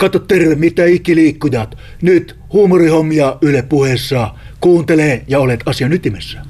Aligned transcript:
Kato 0.00 0.18
terve, 0.18 0.54
mitä 0.54 0.84
ikiliikkujat. 0.84 1.78
Nyt 2.02 2.36
huumorihommia 2.52 3.36
Yle 3.42 3.62
puheessa. 3.62 4.34
Kuuntelee 4.60 5.24
ja 5.28 5.38
olet 5.38 5.60
asian 5.66 5.92
ytimessä. 5.92 6.40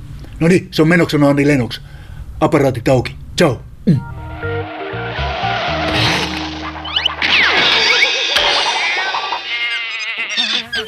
No 0.40 0.48
niin, 0.48 0.68
se 0.70 0.82
on 0.82 0.88
menoksena 0.88 1.28
Anni 1.28 1.46
Lennox. 1.46 1.80
Aparaatit 2.40 2.88
auki. 2.88 3.14
Ciao. 3.38 3.62
Mm. 3.86 4.00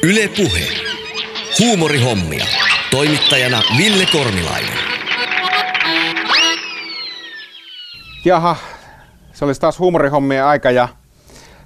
Yle 0.03 0.27
Puhe. 0.27 0.67
Huumorihommia. 1.59 2.45
Toimittajana 2.91 3.61
Ville 3.77 4.05
Kornilainen. 4.11 4.77
Jaha, 8.25 8.55
se 9.33 9.45
olisi 9.45 9.61
taas 9.61 9.79
huumorihommien 9.79 10.45
aika 10.45 10.71
ja 10.71 10.87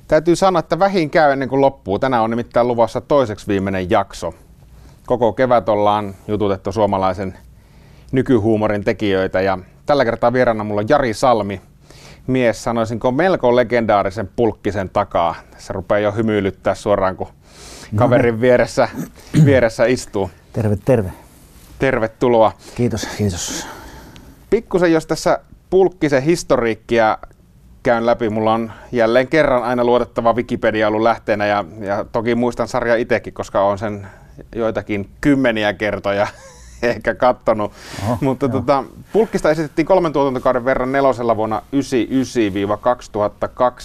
täytyy 0.08 0.36
sanoa, 0.36 0.60
että 0.60 0.80
vähin 0.80 1.10
käy 1.10 1.32
ennen 1.32 1.50
kuin 1.50 1.62
loppuu. 1.62 2.00
Tänään 2.00 2.24
on 2.24 2.30
nimittäin 2.30 2.68
luvassa 2.68 3.02
toiseksi 3.02 3.48
viimeinen 3.48 3.90
jakso. 3.90 4.34
Koko 5.06 5.34
kevät 5.34 5.70
ollaan 5.70 6.16
jututettu 6.28 6.72
suomalaisen 6.72 7.38
nykyhuumorin 8.12 8.84
tekijöitä 8.84 9.42
ja 9.42 9.58
tällä 9.86 10.06
kertaa 10.06 10.34
vieraana 10.34 10.64
mulla 10.64 10.82
on 10.82 10.90
Jari 10.90 11.14
Salmi, 11.14 11.62
mies 12.28 12.64
sanoisinko 12.64 13.12
melko 13.12 13.56
legendaarisen 13.56 14.30
pulkkisen 14.36 14.90
takaa. 14.90 15.36
Se 15.58 15.74
rupeaa 15.74 16.00
jo 16.00 16.12
hymyilyttää 16.12 16.76
suoraan, 16.76 17.16
kun 17.16 17.28
kaverin 17.96 18.42
vieressä, 18.42 18.90
vieressä 19.46 19.86
istuu. 19.86 20.30
Terve, 20.54 20.78
terve. 20.86 21.10
Tervetuloa. 21.80 22.52
Kiitos, 22.76 23.08
kiitos. 23.18 23.68
Pikkusen 24.50 24.92
jos 24.92 25.06
tässä 25.06 25.40
pulkkisen 25.70 26.24
historiikkia 26.24 27.18
käyn 27.88 28.06
läpi. 28.06 28.30
Mulla 28.30 28.54
on 28.54 28.72
jälleen 28.92 29.28
kerran 29.28 29.64
aina 29.64 29.84
luotettava 29.84 30.34
Wikipedia 30.34 30.88
ollut 30.88 31.02
lähteenä 31.02 31.46
ja, 31.46 31.66
ja 31.80 32.06
toki 32.12 32.36
muistan 32.36 32.68
sarja 32.68 32.96
itsekin, 32.96 33.34
koska 33.34 33.62
on 33.62 33.78
sen 33.78 34.08
joitakin 34.56 35.10
kymmeniä 35.22 35.74
kertoja 35.74 36.28
ehkä 36.84 37.16
kattonut. 37.16 37.72
Oho, 38.06 38.18
Mutta 38.22 38.50
tota, 38.50 38.84
Pulkkista 39.14 39.50
esitettiin 39.52 39.86
kolmen 39.86 40.14
tuotantokauden 40.14 40.66
verran 40.66 40.92
nelosella 40.92 41.38
vuonna 41.38 41.62
1999-2002 41.62 41.62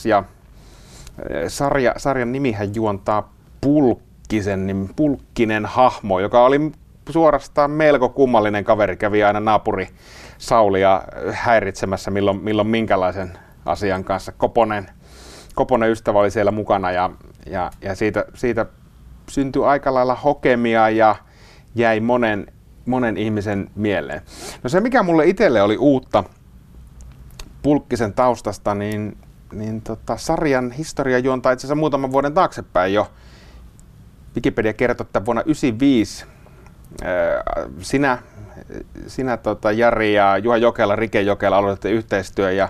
ja 0.05 0.25
eh, 1.31 1.49
sarja, 1.49 1.95
sarjan 1.97 2.33
nimihän 2.33 2.75
juontaa 2.75 3.33
Pulkkisen, 3.61 4.67
niin 4.67 4.91
Pulkkinen 4.97 5.67
hahmo, 5.67 6.21
joka 6.21 6.45
oli 6.45 6.73
suorastaan 7.11 7.71
melko 7.71 8.09
kummallinen 8.09 8.65
kaveri, 8.65 8.97
kävi 8.97 9.25
aina 9.25 9.41
naapuri 9.41 9.89
Saulia 10.39 11.03
häiritsemässä 11.33 12.11
milloin, 12.11 12.45
milloin 12.45 12.69
minkälaisen 12.69 13.33
asian 13.67 14.05
kanssa. 14.05 14.33
Koponen, 14.33 14.91
Koponen 15.55 15.91
ystävä 15.91 16.19
oli 16.19 16.31
siellä 16.31 16.51
mukana 16.51 16.91
ja, 16.91 17.11
ja, 17.47 17.71
ja 17.81 17.95
siitä, 17.95 18.25
siitä 18.35 18.67
syntyi 19.29 19.65
aika 19.65 19.95
lailla 19.95 20.15
hokemia 20.15 20.91
ja 20.91 21.17
jäi 21.75 22.01
monen, 22.01 22.47
monen 22.87 23.17
ihmisen 23.17 23.71
mieleen. 23.75 24.23
No 24.63 24.71
se, 24.71 24.81
mikä 24.81 25.03
mulle 25.03 25.27
itselle 25.27 25.63
oli 25.63 25.77
uutta 25.77 26.25
Pulkkisen 27.63 28.13
taustasta, 28.13 28.75
niin, 28.75 29.17
niin 29.53 29.83
tota, 29.83 30.17
sarjan 30.17 30.71
historia 30.71 31.19
juontaa 31.19 31.53
itse 31.53 31.67
asiassa 31.67 31.75
muutaman 31.75 32.13
vuoden 32.13 32.35
taaksepäin 32.35 32.95
jo. 32.95 33.11
Wikipedia 34.35 34.73
kertoo, 34.73 35.05
että 35.05 35.25
vuonna 35.25 35.43
1995 35.43 36.27
sinä, 37.81 38.19
sinä 39.07 39.37
tota, 39.37 39.73
Jari 39.73 40.15
ja 40.15 40.39
Juha 40.39 40.57
Jokela, 40.57 40.97
Rike 40.97 41.21
Jokela 41.21 41.57
aloititte 41.57 41.91
yhteistyö 41.91 42.53
ja 42.53 42.69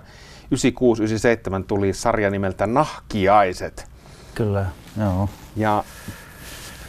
96-97 0.52 1.64
tuli 1.66 1.92
sarja 1.92 2.30
nimeltä 2.30 2.66
Nahkiaiset. 2.66 3.86
Kyllä, 4.34 4.66
joo. 5.00 5.28
Ja 5.56 5.84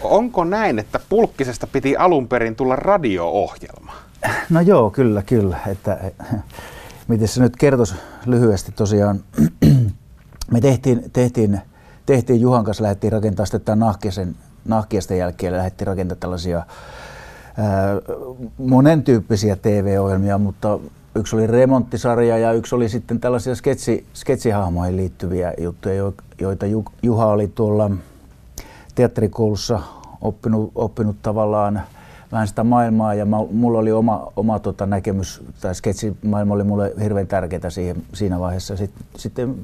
onko 0.02 0.44
näin, 0.44 0.80
että 0.80 1.00
Pulkkisesta 1.10 1.68
piti 1.68 1.98
alun 1.98 2.28
perin 2.28 2.56
tulla 2.56 2.76
radio-ohjelma? 2.76 3.94
No 4.50 4.62
joo, 4.62 4.92
kyllä, 4.92 5.22
kyllä. 5.22 5.58
Että, 5.68 6.00
miten 7.08 7.28
se 7.28 7.42
nyt 7.42 7.56
kertoisi 7.56 7.96
lyhyesti 8.26 8.72
tosiaan. 8.72 9.24
Me 10.52 10.62
tehtiin, 10.62 11.12
tehtiin, 11.14 11.62
tehtiin 12.06 12.42
Juhan 12.42 12.64
kanssa, 12.64 12.84
lähdettiin 12.84 13.14
rakentamaan 13.14 13.48
sitten 13.48 13.62
tämän 13.62 13.80
nahkiasen, 13.80 14.36
nahkiasten 14.66 15.18
jälkeen, 15.18 15.54
lähdettiin 15.54 15.88
rakentamaan 15.88 16.20
tällaisia 16.20 16.58
ää, 16.58 16.66
monen 18.58 19.04
tyyppisiä 19.04 19.56
TV-ohjelmia, 19.56 20.38
mutta 20.38 20.80
yksi 21.16 21.36
oli 21.36 21.48
remonttisarja 21.48 22.38
ja 22.38 22.54
yksi 22.54 22.76
oli 22.76 22.90
sitten 22.90 23.20
tällaisia 23.20 23.56
sketsi, 23.56 24.06
sketsihahmoihin 24.14 24.98
liittyviä 24.98 25.54
juttuja, 25.58 26.12
joita 26.42 26.66
Juha 27.04 27.26
oli 27.26 27.48
tuolla 27.48 27.92
teatterikoulussa 28.96 29.80
oppinut, 30.22 30.72
oppinut 30.76 31.16
tavallaan 31.22 31.82
vähän 32.32 32.48
sitä 32.48 32.64
maailmaa 32.64 33.14
ja 33.14 33.26
mulla 33.52 33.80
oli 33.80 33.92
oma, 33.92 34.32
oma 34.36 34.60
tota 34.60 34.86
näkemys, 34.86 35.44
tai 35.62 35.76
sketsimaailma 35.76 36.54
oli 36.54 36.64
mulle 36.64 36.94
hirveän 37.04 37.28
tärkeää 37.28 37.70
siihen, 37.70 38.04
siinä 38.14 38.40
vaiheessa. 38.40 38.78
Sitten, 38.78 39.06
sitten 39.18 39.56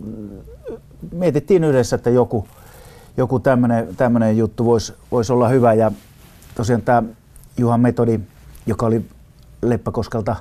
mietittiin 1.12 1.64
yhdessä, 1.64 1.96
että 1.96 2.10
joku, 2.10 2.48
joku 3.18 3.40
tämmöinen 3.98 4.38
juttu 4.38 4.66
voisi 4.66 4.94
vois 5.12 5.32
olla 5.32 5.50
hyvä 5.50 5.74
ja 5.74 5.92
tosiaan 6.56 6.82
tämä 6.82 7.04
Juhan 7.58 7.80
metodi, 7.80 8.20
joka 8.66 8.86
oli 8.86 9.06
Leppäkoskelta 9.62 10.36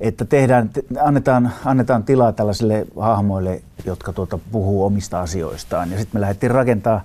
että 0.00 0.24
tehdään, 0.24 0.70
annetaan, 1.00 1.52
annetaan 1.64 2.04
tilaa 2.04 2.32
tällaisille 2.32 2.86
hahmoille, 3.00 3.62
jotka 3.84 4.12
tuota, 4.12 4.38
puhuu 4.52 4.84
omista 4.84 5.20
asioistaan. 5.20 5.90
Ja 5.90 5.98
sitten 5.98 6.16
me 6.16 6.20
lähdettiin 6.20 6.50
rakentaa, 6.50 7.04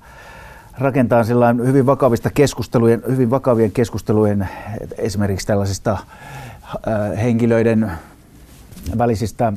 rakentaa 0.77 1.23
hyvin 1.65 1.85
vakavista 1.85 2.29
keskustelujen, 2.29 3.03
hyvin 3.07 3.29
vakavien 3.29 3.71
keskustelujen 3.71 4.49
esimerkiksi 4.97 5.47
tällaisista 5.47 5.91
äh, 5.91 7.21
henkilöiden 7.23 7.91
välisistä 8.97 9.53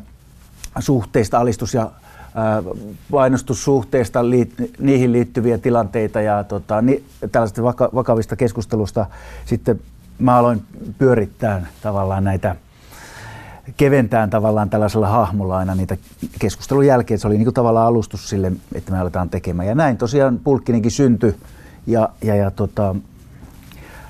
suhteista, 0.78 1.38
alistus- 1.38 1.75
ja 1.75 1.82
äh, 1.82 2.65
painostussuhteista, 3.10 4.31
liit, 4.31 4.54
niihin 4.78 5.12
liittyviä 5.12 5.59
tilanteita 5.59 6.21
ja 6.21 6.44
tota, 6.44 6.82
ni, 6.82 7.04
tällaisista 7.32 7.62
vaka, 7.62 7.91
vakavista 7.94 8.37
keskustelusta 8.37 9.06
sitten 9.44 9.81
mä 10.19 10.37
aloin 10.37 10.62
pyörittää 10.98 11.66
tavallaan 11.82 12.25
näitä– 12.25 12.56
keventään 13.76 14.30
tavallaan 14.30 14.70
tällaisella 14.70 15.08
hahmolla 15.08 15.58
aina 15.58 15.74
niitä 15.74 15.96
keskustelun 16.38 16.86
jälkeen. 16.86 17.20
Se 17.20 17.26
oli 17.26 17.36
niin 17.36 17.44
kuin 17.44 17.54
tavallaan 17.54 17.86
alustus 17.86 18.28
sille, 18.28 18.52
että 18.74 18.92
me 18.92 18.98
aletaan 18.98 19.30
tekemään. 19.30 19.68
Ja 19.68 19.74
näin 19.74 19.96
tosiaan 19.96 20.38
Pulkkininkin 20.44 20.90
syntyi 20.90 21.36
ja, 21.86 22.08
ja, 22.24 22.34
ja 22.34 22.50
tota, 22.50 22.94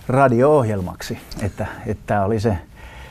radio-ohjelmaksi. 0.08 1.18
Että, 1.40 1.66
että 1.86 2.02
tämä 2.06 2.24
oli 2.24 2.40
se 2.40 2.58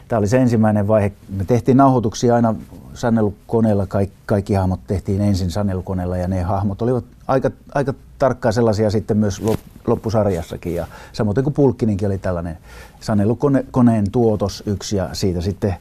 Tämä 0.08 0.20
oli 0.20 0.28
se 0.28 0.38
ensimmäinen 0.38 0.88
vaihe. 0.88 1.12
Me 1.38 1.46
tehtiin 1.46 1.78
nauhoituksia 1.78 2.36
aina 2.36 2.56
sanelukoneella, 2.94 3.88
kaikki, 3.88 4.16
kaikki 4.26 4.54
hahmot 4.54 4.80
tehtiin 4.88 5.22
ensin 5.22 5.52
sanelukoneella 5.52 6.18
ja 6.18 6.28
ne 6.28 6.42
hahmot 6.42 6.82
olivat 6.82 7.04
aika, 7.28 7.52
aika 7.76 7.94
tarkkaan 8.20 8.54
sellaisia 8.54 8.90
sitten 8.90 9.18
myös 9.18 9.42
loppusarjassakin. 9.88 10.76
Ja 10.76 10.88
samoin 11.14 11.44
kuin 11.44 11.54
Pulkkininkin 11.54 12.08
oli 12.08 12.18
tällainen 12.18 12.58
sanelukoneen 13.00 14.12
tuotos 14.12 14.64
yksi 14.66 14.98
ja 14.98 15.10
siitä 15.14 15.42
sitten 15.42 15.76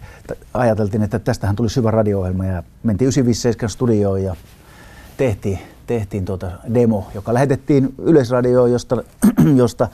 ajateltiin, 0.54 1.02
että 1.02 1.18
tästähän 1.18 1.56
tuli 1.56 1.68
hyvä 1.76 1.90
radio-ohjelma 1.90 2.44
ja 2.44 2.62
mentiin 2.82 3.06
957 3.06 3.70
studioon 3.70 4.22
ja 4.22 4.36
tehtiin, 5.16 5.58
tehtiin 5.86 6.24
tuota 6.24 6.50
demo, 6.74 7.06
joka 7.14 7.34
lähetettiin 7.34 7.94
Yleisradioon, 7.98 8.72
josta, 8.72 9.02
josta, 9.56 9.88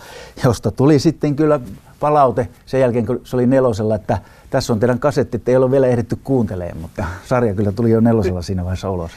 josta 0.44 0.70
tuli 0.70 0.98
sitten 0.98 1.36
kyllä 1.36 1.60
palaute 2.00 2.48
sen 2.66 2.80
jälkeen, 2.80 3.06
kun 3.06 3.20
se 3.24 3.36
oli 3.36 3.46
nelosella, 3.46 3.94
että 3.94 4.18
tässä 4.50 4.72
on 4.72 4.80
teidän 4.80 4.98
kasetti, 4.98 5.36
että 5.36 5.50
ei 5.50 5.56
ole 5.56 5.70
vielä 5.70 5.86
ehditty 5.86 6.16
kuuntelemaan, 6.24 6.76
mutta 6.76 7.04
sarja 7.26 7.54
kyllä 7.54 7.72
tuli 7.72 7.90
jo 7.90 8.00
nelosella 8.00 8.42
siinä 8.42 8.64
vaiheessa 8.64 8.90
ulos. 8.90 9.10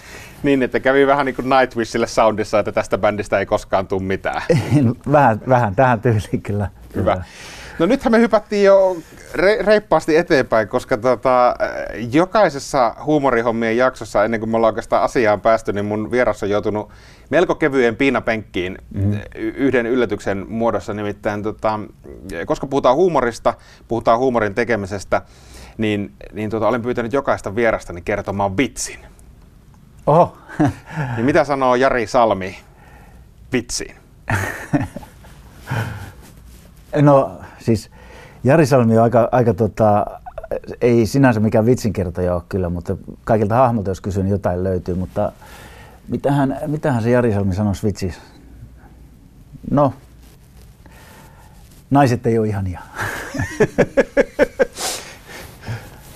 Niin, 0.44 0.64
että 0.64 0.80
kävi 0.80 1.08
vähän 1.08 1.26
niin 1.26 1.36
kuin 1.36 1.50
Nightwishille 1.50 2.08
soundissa, 2.08 2.60
että 2.60 2.72
tästä 2.72 2.98
bändistä 2.98 3.40
ei 3.40 3.46
koskaan 3.46 3.88
tule 3.88 4.04
mitään. 4.04 4.42
vähän, 5.12 5.42
vähän 5.50 5.76
tähän 5.76 6.02
tyyliin 6.02 6.42
kyllä. 6.44 6.70
Hyvä. 6.96 7.24
No 7.80 7.86
nythän 7.86 8.12
me 8.12 8.20
hypättiin 8.20 8.66
jo 8.66 8.98
re- 9.34 9.66
reippaasti 9.66 10.18
eteenpäin, 10.18 10.68
koska 10.68 10.98
tota, 10.98 11.56
jokaisessa 12.12 12.96
huumorihommien 13.06 13.78
jaksossa, 13.78 14.24
ennen 14.24 14.40
kuin 14.40 14.50
me 14.50 14.58
ollaan 14.58 14.72
oikeastaan 14.72 15.04
asiaan 15.04 15.42
päästy, 15.42 15.74
niin 15.74 15.86
mun 15.86 16.12
vieras 16.12 16.44
on 16.44 16.50
joutunut 16.50 16.90
melko 17.30 17.56
kevyen 17.56 17.96
piinapenkkiin 17.96 18.78
mm-hmm. 18.94 19.20
yhden 19.36 19.86
yllätyksen 19.86 20.46
muodossa. 20.50 20.94
Nimittäin, 20.94 21.44
tota, 21.44 21.80
koska 22.46 22.68
puhutaan 22.68 22.96
huumorista, 22.96 23.54
puhutaan 23.88 24.20
huumorin 24.20 24.56
tekemisestä, 24.56 25.22
niin, 25.78 26.14
niin 26.34 26.50
tota, 26.50 26.68
olen 26.68 26.82
pyytänyt 26.82 27.14
jokaista 27.14 27.56
vierastani 27.56 28.02
kertomaan 28.02 28.58
vitsin. 28.58 29.00
Oho. 30.08 30.38
niin 31.16 31.26
mitä 31.26 31.44
sanoo 31.44 31.76
Jari 31.76 32.08
Salmi 32.08 32.58
vitsiin? 33.54 33.96
no 37.02 37.42
siis 37.60 37.92
Jari 38.44 38.66
Salmi 38.66 38.98
on 38.98 39.04
aika, 39.04 39.30
aika 39.32 39.54
tota, 39.54 40.06
ei 40.82 41.06
sinänsä 41.06 41.40
mikään 41.40 41.66
vitsinkertoja 41.66 42.36
ole 42.36 42.44
kyllä, 42.50 42.70
mutta 42.70 42.98
kaikilta 43.24 43.56
hahmolta 43.56 43.92
jos 43.92 44.02
kysyn, 44.02 44.24
niin 44.24 44.32
jotain 44.32 44.64
löytyy. 44.64 44.96
Mutta 44.96 45.32
mitähän, 46.08 46.60
mitähän 46.68 47.04
se 47.04 47.10
Jari 47.10 47.34
Salmi 47.34 47.56
sanoisi 47.56 47.88
vitsi? 47.88 48.14
No, 49.72 49.94
naiset 51.90 52.26
ei 52.26 52.40
ole 52.40 52.48
ihania. 52.48 52.82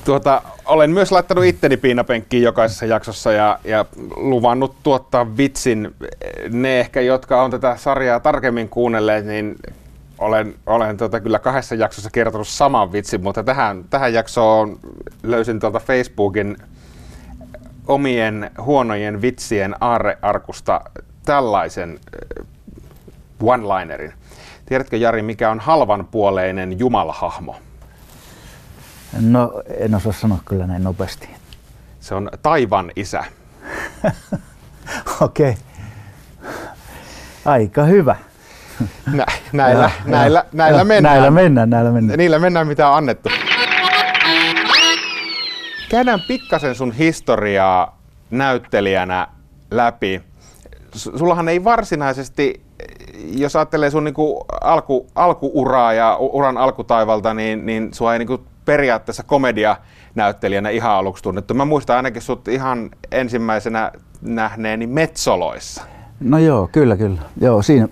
Tuota, 0.05 0.41
olen 0.69 0.91
myös 0.91 1.11
laittanut 1.11 1.45
itteni 1.45 1.77
piinapenkkiin 1.77 2.43
jokaisessa 2.43 2.85
jaksossa 2.85 3.31
ja, 3.31 3.59
ja 3.63 3.85
luvannut 4.15 4.75
tuottaa 4.83 5.37
vitsin. 5.37 5.95
Ne 6.49 6.79
ehkä, 6.79 7.01
jotka 7.01 7.43
on 7.43 7.51
tätä 7.51 7.77
sarjaa 7.77 8.19
tarkemmin 8.19 8.69
kuunnelleet, 8.69 9.25
niin 9.25 9.55
olen, 10.17 10.55
olen 10.65 10.97
tuota, 10.97 11.19
kyllä 11.19 11.39
kahdessa 11.39 11.75
jaksossa 11.75 12.09
kertonut 12.09 12.47
saman 12.47 12.91
vitsin, 12.91 13.23
mutta 13.23 13.43
tähän, 13.43 13.83
tähän 13.89 14.13
jaksoon 14.13 14.79
löysin 15.23 15.59
tuolta 15.59 15.79
Facebookin 15.79 16.57
omien 17.87 18.51
huonojen 18.61 19.21
vitsien 19.21 19.75
aarrearkusta 19.81 20.81
tällaisen 21.25 21.99
äh, 22.41 22.45
one-linerin. 23.43 24.13
Tiedätkö 24.65 24.97
Jari, 24.97 25.21
mikä 25.21 25.51
on 25.51 25.59
halvanpuoleinen 25.59 26.79
jumalahahmo? 26.79 27.55
No, 29.21 29.61
en 29.77 29.95
osaa 29.95 30.11
sanoa 30.11 30.37
kyllä 30.45 30.67
näin 30.67 30.83
nopeasti. 30.83 31.29
Se 31.99 32.15
on 32.15 32.29
taivan 32.41 32.91
isä. 32.95 33.23
Okei. 35.21 35.49
Okay. 35.49 35.55
Aika 37.45 37.83
hyvä. 37.83 38.15
Nä, 39.13 39.25
näillä, 39.53 39.83
ja, 39.83 39.91
näillä, 40.05 40.39
ja, 40.39 40.45
näillä, 40.53 40.79
ja, 40.79 40.85
mennään. 40.85 41.13
Näillä 41.13 41.31
mennään, 41.31 41.69
näillä 41.69 41.91
mennään. 41.91 42.17
Niillä 42.17 42.39
mennään, 42.39 42.67
mitä 42.67 42.89
on 42.89 42.97
annettu. 42.97 43.29
Käydään 45.89 46.21
pikkasen 46.27 46.75
sun 46.75 46.91
historiaa 46.91 47.99
näyttelijänä 48.31 49.27
läpi. 49.71 50.21
Sullahan 50.95 51.49
ei 51.49 51.63
varsinaisesti, 51.63 52.61
jos 53.31 53.55
ajattelee 53.55 53.89
sun 53.89 54.03
niinku 54.03 54.45
alku, 54.61 55.07
alkuuraa 55.15 55.93
ja 55.93 56.17
uran 56.19 56.57
alkutaivalta, 56.57 57.33
niin, 57.33 57.65
niin 57.65 57.93
sua 57.93 58.13
ei 58.13 58.19
niinku 58.19 58.43
periaatteessa 58.65 59.23
komedianäyttelijänä 59.23 60.69
ihan 60.69 60.91
aluksi 60.91 61.23
tunnettu. 61.23 61.53
Mä 61.53 61.65
muistan 61.65 61.95
ainakin 61.95 62.21
sut 62.21 62.47
ihan 62.47 62.89
ensimmäisenä 63.11 63.91
nähneeni 64.21 64.87
Metsoloissa. 64.87 65.83
No 66.19 66.37
joo, 66.37 66.69
kyllä, 66.71 66.97
kyllä. 66.97 67.21
Joo, 67.41 67.61
siinä 67.61 67.87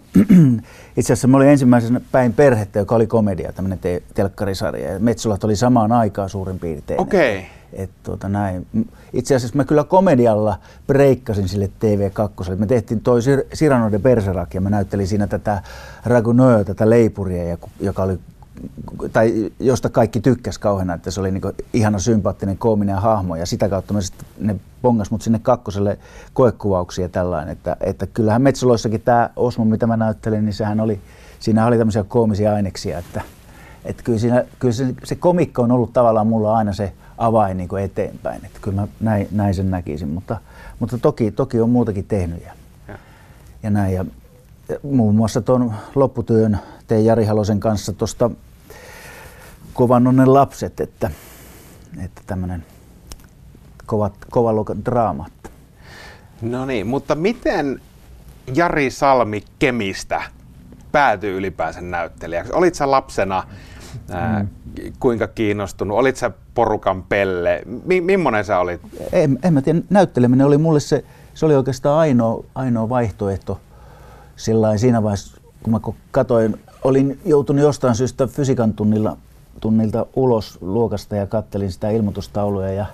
itse 0.98 1.14
asiassa 1.14 1.28
mä 1.28 1.38
olin 1.38 1.50
ensimmäisenä 1.50 2.02
päin 2.12 2.34
perhettä, 2.34 2.80
joka 2.80 2.96
oli 2.96 3.08
komedia, 3.08 3.54
tämmöinen 3.54 3.80
te- 3.80 4.04
telkkarisarja. 4.14 4.94
Ja 4.94 5.00
Metsolat 5.00 5.44
oli 5.44 5.56
samaan 5.56 5.92
aikaan 5.92 6.30
suurin 6.30 6.60
piirtein. 6.60 7.02
Okei. 7.02 7.38
Okay. 7.38 7.50
Et, 7.74 7.90
tuota, 8.04 8.30
näin. 8.30 8.68
Itse 9.14 9.36
asiassa 9.36 9.58
mä 9.58 9.66
kyllä 9.66 9.84
komedialla 9.84 10.58
breikkasin 10.88 11.48
sille 11.48 11.70
TV2. 11.80 12.56
Me 12.56 12.66
tehtiin 12.66 13.02
toi 13.02 13.20
Cyrano 13.56 13.92
de 13.92 14.00
Bergerac 14.00 14.54
ja 14.54 14.62
mä 14.62 14.70
näyttelin 14.70 15.08
siinä 15.08 15.28
tätä 15.28 15.62
Raguneux, 16.06 16.66
tätä 16.66 16.90
leipuria, 16.90 17.58
joka 17.80 18.04
oli 18.04 18.20
tai 19.14 19.52
josta 19.60 19.90
kaikki 19.90 20.20
tykkäs 20.20 20.58
kauheana, 20.58 20.94
että 20.94 21.12
se 21.12 21.20
oli 21.20 21.32
niin 21.32 21.42
ihana 21.74 22.00
sympaattinen 22.00 22.58
koominen 22.58 22.96
hahmo. 22.96 23.36
Ja 23.36 23.46
sitä 23.46 23.70
kautta 23.70 23.94
me 23.94 24.02
sitten, 24.02 24.28
ne 24.40 24.56
bongas 24.82 25.12
mut 25.12 25.22
sinne 25.22 25.40
kakkoselle 25.40 25.98
koekuvauksia 26.34 27.06
ja 27.06 27.10
tällainen, 27.10 27.52
että, 27.52 27.78
että 27.82 28.08
kyllähän 28.08 28.42
Metsoloissakin 28.42 29.02
tämä 29.02 29.30
Osmo, 29.36 29.66
mitä 29.66 29.88
mä 29.88 29.98
näyttelin, 29.98 30.46
niin 30.46 30.54
sehän 30.54 30.80
oli, 30.80 31.00
siinä 31.40 31.66
oli 31.66 31.78
tämmöisiä 31.78 32.04
koomisia 32.04 32.54
aineksia, 32.54 33.00
että, 33.00 33.22
että 33.86 34.04
kyllä, 34.04 34.20
siinä, 34.20 34.46
kyllä 34.60 34.74
se, 34.74 34.96
se 35.04 35.16
komikko 35.16 35.62
on 35.62 35.72
ollut 35.72 35.94
tavallaan 35.94 36.28
mulla 36.28 36.58
aina 36.58 36.74
se 36.74 36.94
avain 37.18 37.58
niin 37.58 37.78
eteenpäin, 37.84 38.46
että 38.46 38.60
kyllä 38.62 38.82
mä 38.82 38.88
näin, 39.00 39.28
näin 39.32 39.54
sen 39.54 39.72
näkisin, 39.72 40.10
mutta, 40.10 40.38
mutta 40.80 40.98
toki, 40.98 41.32
toki 41.32 41.62
on 41.62 41.70
muutakin 41.70 42.06
tehnyt 42.06 42.44
ja, 42.46 42.52
ja. 42.88 42.98
ja 43.64 43.70
näin. 43.70 43.94
Ja, 43.94 44.06
ja 44.70 44.80
muun 44.84 45.16
muassa 45.16 45.42
tuon 45.42 45.74
lopputyön 45.96 46.60
tein 46.88 47.06
Jari 47.06 47.26
Halosen 47.26 47.60
kanssa 47.60 47.94
tuosta 47.94 48.32
kovan 49.78 50.08
onnen 50.08 50.34
lapset, 50.34 50.80
että, 50.80 51.12
että 52.04 52.22
tämmöinen 52.28 52.66
kova, 53.86 54.12
kova 54.32 54.54
luokan 54.54 54.86
draama. 54.86 55.26
No 56.42 56.66
niin, 56.66 56.88
mutta 56.88 57.16
miten 57.16 57.82
Jari 58.56 58.92
Salmi 58.92 59.44
Kemistä 59.60 60.22
päätyi 60.92 61.32
ylipäänsä 61.32 61.82
näyttelijäksi? 61.82 62.54
Olit 62.54 62.76
sä 62.76 62.92
lapsena 62.92 63.44
ää, 64.12 64.44
mm. 64.44 64.50
kuinka 65.00 65.28
kiinnostunut? 65.28 65.98
Olit 65.98 66.16
sä 66.18 66.32
porukan 66.54 67.04
pelle? 67.04 67.62
Mi- 67.86 68.02
millainen 68.02 68.46
sä 68.46 68.60
olit? 68.60 68.82
En, 69.12 69.40
en 69.44 69.54
mä 69.54 69.62
tiedä, 69.62 69.80
näytteleminen 69.90 70.48
oli 70.48 70.58
mulle 70.58 70.80
se, 70.80 71.04
se 71.34 71.46
oli 71.46 71.56
oikeastaan 71.56 72.00
ainoa, 72.00 72.44
ainoa 72.56 72.90
vaihtoehto 72.90 73.60
sillä 74.36 74.78
siinä 74.78 75.04
vaiheessa, 75.04 75.42
kun 75.64 75.74
mä 75.74 75.80
katsoin, 76.12 76.62
olin 76.84 77.20
joutunut 77.26 77.64
jostain 77.64 77.96
syystä 77.96 78.28
fysiikan 78.28 78.74
tunnilla 78.74 79.18
tunnilta 79.60 80.06
ulos 80.16 80.58
luokasta 80.62 81.16
ja 81.16 81.28
kattelin 81.28 81.72
sitä 81.72 81.90
ilmoitustaulua 81.90 82.68
ja 82.68 82.86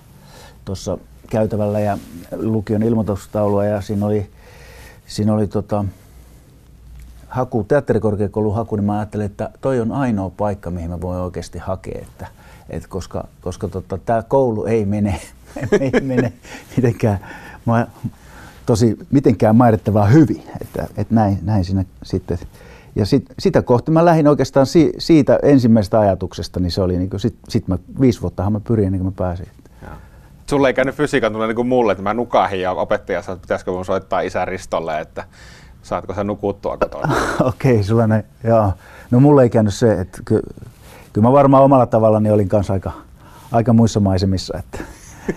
tuossa 0.66 0.98
käytävällä 1.30 1.80
ja 1.80 1.98
lukion 2.36 2.84
ilmoitustaulua 2.84 3.66
ja 3.66 3.82
siinä 3.82 4.06
oli, 4.06 4.30
siinä 5.08 5.34
oli 5.34 5.48
tota, 5.48 5.86
haku, 7.28 7.64
teatterikorkeakoulun 7.64 8.56
haku, 8.56 8.76
niin 8.76 8.86
mä 8.86 8.98
ajattelin, 8.98 9.26
että 9.26 9.50
toi 9.62 9.80
on 9.80 9.92
ainoa 9.92 10.30
paikka, 10.30 10.72
mihin 10.72 10.90
mä 10.90 11.02
voin 11.02 11.20
oikeasti 11.20 11.60
hakea, 11.60 12.02
että, 12.02 12.28
että 12.70 12.90
koska, 12.90 13.28
koska 13.42 13.68
tota, 13.68 13.98
tämä 13.98 14.22
koulu 14.22 14.66
ei 14.66 14.86
mene, 14.86 15.22
ei 15.82 16.02
mene 16.02 16.34
mitenkään, 16.76 17.20
mä, 17.66 17.88
tosi 18.66 18.98
mitenkään 19.12 19.56
määrittävää 19.56 20.06
hyvin, 20.06 20.44
että, 20.62 20.88
että 20.98 21.16
näin, 21.16 21.40
näin 21.42 21.66
siinä 21.66 21.86
sitten 22.04 22.40
ja 22.96 23.06
sit, 23.06 23.26
sitä 23.40 23.62
kohti 23.62 23.92
mä 23.92 24.06
lähdin 24.06 24.28
oikeastaan 24.28 24.66
si, 24.66 24.94
siitä 24.98 25.40
ensimmäisestä 25.44 26.00
ajatuksesta, 26.00 26.60
niin 26.60 26.72
se 26.72 26.82
oli 26.82 26.98
niin 26.98 27.10
sit, 27.18 27.36
sit 27.50 27.68
mä 27.68 27.78
viisi 28.02 28.22
vuottahan 28.22 28.54
mä 28.54 28.60
pyrin 28.60 28.86
ennen 28.86 29.02
kuin 29.02 29.14
mä 29.14 29.18
pääsin. 29.18 29.48
Sulle 30.50 30.68
ei 30.68 30.74
käynyt 30.74 30.96
fysiikan 30.96 31.32
tunne 31.32 31.48
niin 31.48 31.56
kuin 31.56 31.68
mulle, 31.68 31.92
että 31.92 32.04
mä 32.04 32.14
nukahin 32.14 32.62
ja 32.62 32.72
opettaja 32.72 33.22
sanoi, 33.22 33.36
että 33.36 33.42
pitäisikö 33.42 33.72
mun 33.72 33.86
soittaa 33.86 34.22
isän 34.22 34.48
Ristolle, 34.48 35.00
että 35.00 35.24
saatko 35.82 36.14
sä 36.14 36.24
nukuttua 36.24 36.78
kotona? 36.78 37.16
Okei, 37.40 37.72
okay, 37.72 37.84
sulla 37.84 38.08
ne, 38.08 38.26
joo. 38.44 38.74
No 39.12 39.20
mulle 39.20 39.44
ei 39.44 39.50
käynyt 39.50 39.74
se, 39.74 39.92
että 39.94 40.22
ky, 40.26 40.40
kyllä 41.14 41.28
mä 41.28 41.32
varmaan 41.32 41.64
omalla 41.64 41.86
tavallani 41.86 42.32
olin 42.32 42.50
kanssa 42.50 42.74
aika, 42.74 42.92
aika 43.52 43.74
muissa 43.74 44.00
maisemissa. 44.00 44.58
Että. 44.58 44.80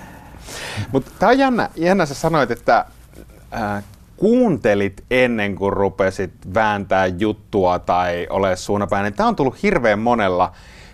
Mutta 0.93 1.11
tämä 1.19 1.31
on 1.31 1.39
jännä, 1.39 1.71
jännä, 1.77 2.07
sä 2.07 2.15
sanoit, 2.15 2.51
että 2.51 2.85
äh, 3.55 3.85
kuuntelit 4.17 5.05
ennen 5.11 5.57
kuin 5.57 5.73
rupesit 5.73 6.33
vääntää 6.55 7.07
juttua 7.07 7.79
tai 7.79 8.27
ole 8.31 8.57
suunapäin, 8.57 9.05
niin 9.05 9.15
tämä 9.15 9.29
on 9.29 9.37
tullut 9.37 9.63
hirveän 9.63 9.99
monella 9.99 10.53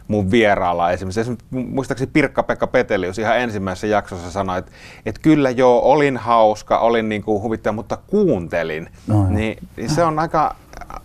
mun 0.09 0.31
vieraalla 0.31 0.91
esimerkiksi. 0.91 1.21
esimerkiksi 1.21 1.47
muistaakseni 1.57 2.11
Pirkka-Pekka 2.13 2.67
Petelius 2.67 3.19
ihan 3.19 3.39
ensimmäisessä 3.39 3.87
jaksossa 3.87 4.31
sanoi, 4.31 4.59
että, 4.59 4.73
että 5.07 5.21
kyllä 5.21 5.51
joo, 5.51 5.81
olin 5.83 6.17
hauska, 6.17 6.79
olin 6.79 7.09
niin 7.09 7.23
kuin 7.23 7.43
huvittaja, 7.43 7.73
mutta 7.73 7.99
kuuntelin. 8.07 8.89
No, 9.07 9.27
niin, 9.29 9.59
niin 9.77 9.91
se 9.91 10.05
on 10.05 10.19
aika, 10.19 10.57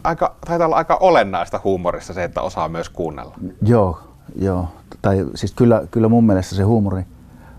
aika, 0.04 0.36
taitaa 0.46 0.68
olla 0.68 0.76
aika 0.76 0.98
olennaista 1.00 1.62
huumorissa 1.64 2.14
se, 2.14 2.24
että 2.24 2.42
osaa 2.42 2.70
myös 2.70 2.90
kuunnella. 2.90 3.36
Joo, 3.62 4.00
joo. 4.36 4.68
Tai 5.02 5.26
siis 5.36 5.54
kyllä, 5.54 5.82
kyllä 5.92 6.08
mun 6.08 6.26
mielestä 6.26 6.56
se 6.56 6.64
huumori, 6.64 7.04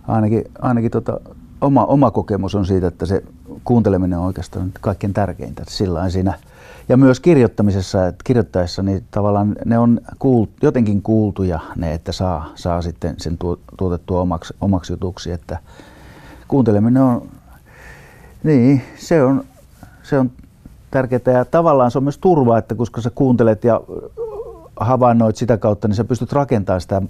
ainakin, 0.09 0.45
ainakin 0.63 0.91
tota, 0.91 1.21
oma, 1.61 1.85
oma 1.85 2.11
kokemus 2.11 2.55
on 2.55 2.67
siitä, 2.67 2.87
että 2.87 3.07
se 3.07 3.23
kuunteleminen 3.65 4.19
on 4.19 4.25
oikeastaan 4.25 4.73
kaikkein 4.81 5.15
tärkeintä. 5.15 5.63
Sillä 5.69 6.11
siinä. 6.11 6.35
Ja 6.89 6.97
myös 6.97 7.21
kirjoittamisessa, 7.21 8.07
että 8.07 8.23
kirjoittaessa 8.25 8.83
niin 8.83 9.05
tavallaan 9.11 9.57
ne 9.65 9.79
on 9.79 10.01
kuult, 10.19 10.51
jotenkin 10.63 11.03
kuultuja 11.03 11.61
ne, 11.77 11.95
että 11.95 12.13
saa, 12.13 12.53
saa 12.55 12.83
sitten 12.83 13.15
sen 13.19 13.39
tuotettua 13.77 14.21
omaksi, 14.21 14.55
omaksi 14.61 14.93
jutuksi. 14.93 15.33
Että 15.33 15.59
kuunteleminen 16.49 17.03
on, 17.03 17.29
niin 18.43 18.83
se 18.97 19.23
on, 19.23 19.45
se 20.03 20.19
on 20.19 20.31
tärkeää 20.91 21.39
ja 21.39 21.45
tavallaan 21.45 21.91
se 21.91 21.99
on 21.99 22.05
myös 22.05 22.19
turva, 22.19 22.59
että 22.59 22.75
koska 22.75 23.01
sä 23.01 23.11
kuuntelet 23.15 23.65
ja 23.65 23.81
havainnoit 24.81 25.37
sitä 25.37 25.57
kautta, 25.57 25.89
niin 25.89 25.97
sä 25.97 26.05
pystyt 26.05 26.33
rakentamaan 26.33 26.81
sitä 26.81 27.03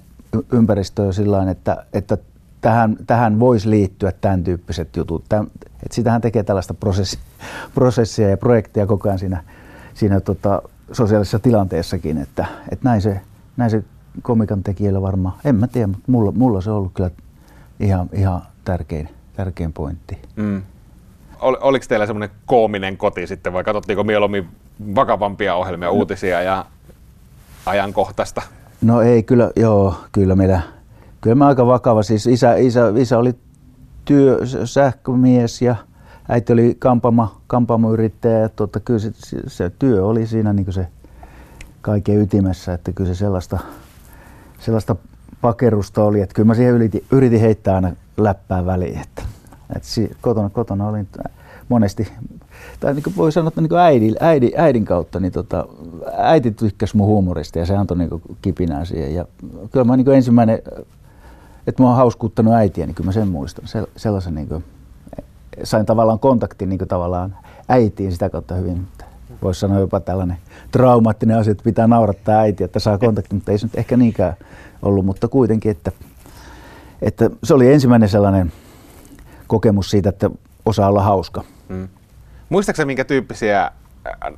ympäristöä 0.52 1.12
sillä 1.12 1.50
että, 1.50 1.84
että 1.92 2.18
tähän, 2.60 2.96
tähän 3.06 3.40
voisi 3.40 3.70
liittyä 3.70 4.12
tämän 4.12 4.44
tyyppiset 4.44 4.96
jutut. 4.96 5.24
Tämän, 5.28 5.46
että 5.60 5.94
sitähän 5.94 6.20
tekee 6.20 6.42
tällaista 6.42 6.74
prosessi, 6.74 7.18
prosessia 7.74 8.28
ja 8.28 8.36
projektia 8.36 8.86
koko 8.86 9.08
ajan 9.08 9.18
siinä, 9.18 9.44
siinä 9.94 10.20
tota, 10.20 10.62
sosiaalisessa 10.92 11.38
tilanteessakin, 11.38 12.18
että, 12.18 12.46
että 12.72 12.88
näin, 12.88 13.02
se, 13.02 13.20
näin 13.56 13.70
se 13.70 13.84
komikan 14.22 14.62
tekijällä 14.62 15.02
varmaan, 15.02 15.34
en 15.44 15.54
mä 15.54 15.66
tiedä, 15.66 15.86
mutta 15.86 16.10
mulla, 16.10 16.32
mulla 16.32 16.60
se 16.60 16.70
on 16.70 16.76
ollut 16.76 16.92
kyllä 16.94 17.10
ihan, 17.80 18.08
ihan 18.12 18.42
tärkein, 18.64 19.08
tärkein 19.36 19.72
pointti. 19.72 20.18
Mm. 20.36 20.62
Ol, 21.40 21.56
oliko 21.60 21.86
teillä 21.88 22.06
semmoinen 22.06 22.36
koominen 22.46 22.96
koti 22.96 23.26
sitten 23.26 23.52
vai 23.52 23.64
katsottiinko 23.64 24.04
mieluummin 24.04 24.48
vakavampia 24.94 25.54
ohjelmia, 25.54 25.90
uutisia 25.90 26.42
ja 26.42 26.64
ajankohtaista? 27.66 28.42
No 28.82 29.02
ei, 29.02 29.22
kyllä, 29.22 29.50
joo, 29.56 29.94
kyllä 30.12 30.36
meillä 30.36 30.60
Kyllä 31.28 31.38
mä 31.38 31.46
aika 31.46 31.66
vakava. 31.66 32.02
Siis 32.02 32.26
isä, 32.26 32.54
isä, 32.54 32.92
isä 32.96 33.18
oli 33.18 33.34
työ, 34.04 34.38
sähkömies 34.64 35.62
ja 35.62 35.76
äiti 36.28 36.52
oli 36.52 36.76
kampamo, 36.78 37.28
kampamoyrittäjä 37.46 38.48
tuota, 38.48 38.80
kyllä 38.80 38.98
se, 38.98 39.12
se, 39.46 39.70
työ 39.78 40.06
oli 40.06 40.26
siinä 40.26 40.52
niin 40.52 40.72
se 40.72 40.86
kaiken 41.80 42.20
ytimessä, 42.20 42.74
että 42.74 42.92
kyllä 42.92 43.14
se 43.14 43.18
sellaista, 43.18 43.58
sellaista 44.58 44.96
pakerusta 45.40 46.04
oli, 46.04 46.20
että 46.20 46.34
kyllä 46.34 46.46
mä 46.46 46.54
siihen 46.54 46.74
yritin, 46.74 47.04
yritin 47.12 47.40
heittää 47.40 47.74
aina 47.74 47.92
läppää 48.16 48.66
väliin, 48.66 49.00
että, 49.00 49.22
että 49.76 50.14
kotona, 50.20 50.50
kotona 50.50 50.88
olin 50.88 51.08
monesti, 51.68 52.08
tai 52.80 52.94
niin 52.94 53.16
voi 53.16 53.32
sanoa, 53.32 53.48
että 53.48 53.60
niin 53.60 53.74
äidin, 53.74 54.16
äidin, 54.20 54.52
äidin, 54.56 54.84
kautta, 54.84 55.20
niin 55.20 55.32
tota, 55.32 55.66
äiti 56.16 56.50
tykkäsi 56.50 56.96
mun 56.96 57.06
huumorista 57.06 57.58
ja 57.58 57.66
se 57.66 57.76
antoi 57.76 57.98
niin 57.98 58.10
kipinää 58.42 58.84
siihen. 58.84 59.14
Ja 59.14 59.24
kyllä 59.70 59.84
mä 59.84 59.96
niin 59.96 60.08
ensimmäinen, 60.08 60.62
että 61.68 61.82
mä 61.82 61.88
oon 61.88 61.96
hauskuuttanut 61.96 62.54
äitiä, 62.54 62.86
niin 62.86 62.94
kyllä 62.94 63.08
mä 63.08 63.12
sen 63.12 63.28
muistan. 63.28 63.64
Sellaisen 63.96 64.34
niin 64.34 64.48
kuin, 64.48 64.64
sain 65.64 65.86
tavallaan 65.86 66.18
kontaktin 66.18 66.68
niin 66.68 66.78
kuin 66.78 66.88
tavallaan 66.88 67.36
äitiin 67.68 68.12
sitä 68.12 68.30
kautta 68.30 68.54
hyvin. 68.54 68.88
Voisi 69.42 69.60
sanoa 69.60 69.78
jopa 69.78 70.00
tällainen 70.00 70.36
traumaattinen 70.70 71.38
asia, 71.38 71.50
että 71.50 71.64
pitää 71.64 71.86
naurattaa 71.86 72.38
äitiä, 72.38 72.64
että 72.64 72.78
saa 72.78 72.98
kontaktin, 72.98 73.36
mutta 73.36 73.52
ei 73.52 73.58
se 73.58 73.66
nyt 73.66 73.78
ehkä 73.78 73.96
niinkään 73.96 74.36
ollut, 74.82 75.06
mutta 75.06 75.28
kuitenkin, 75.28 75.70
että, 75.70 75.92
että 77.02 77.30
se 77.44 77.54
oli 77.54 77.72
ensimmäinen 77.72 78.08
sellainen 78.08 78.52
kokemus 79.46 79.90
siitä, 79.90 80.08
että 80.08 80.30
osaa 80.66 80.88
olla 80.88 81.02
hauska. 81.02 81.44
Mm. 81.68 81.88
Muistaakseni 82.48 82.86
minkä 82.86 83.04
tyyppisiä 83.04 83.62
äh, 83.62 83.72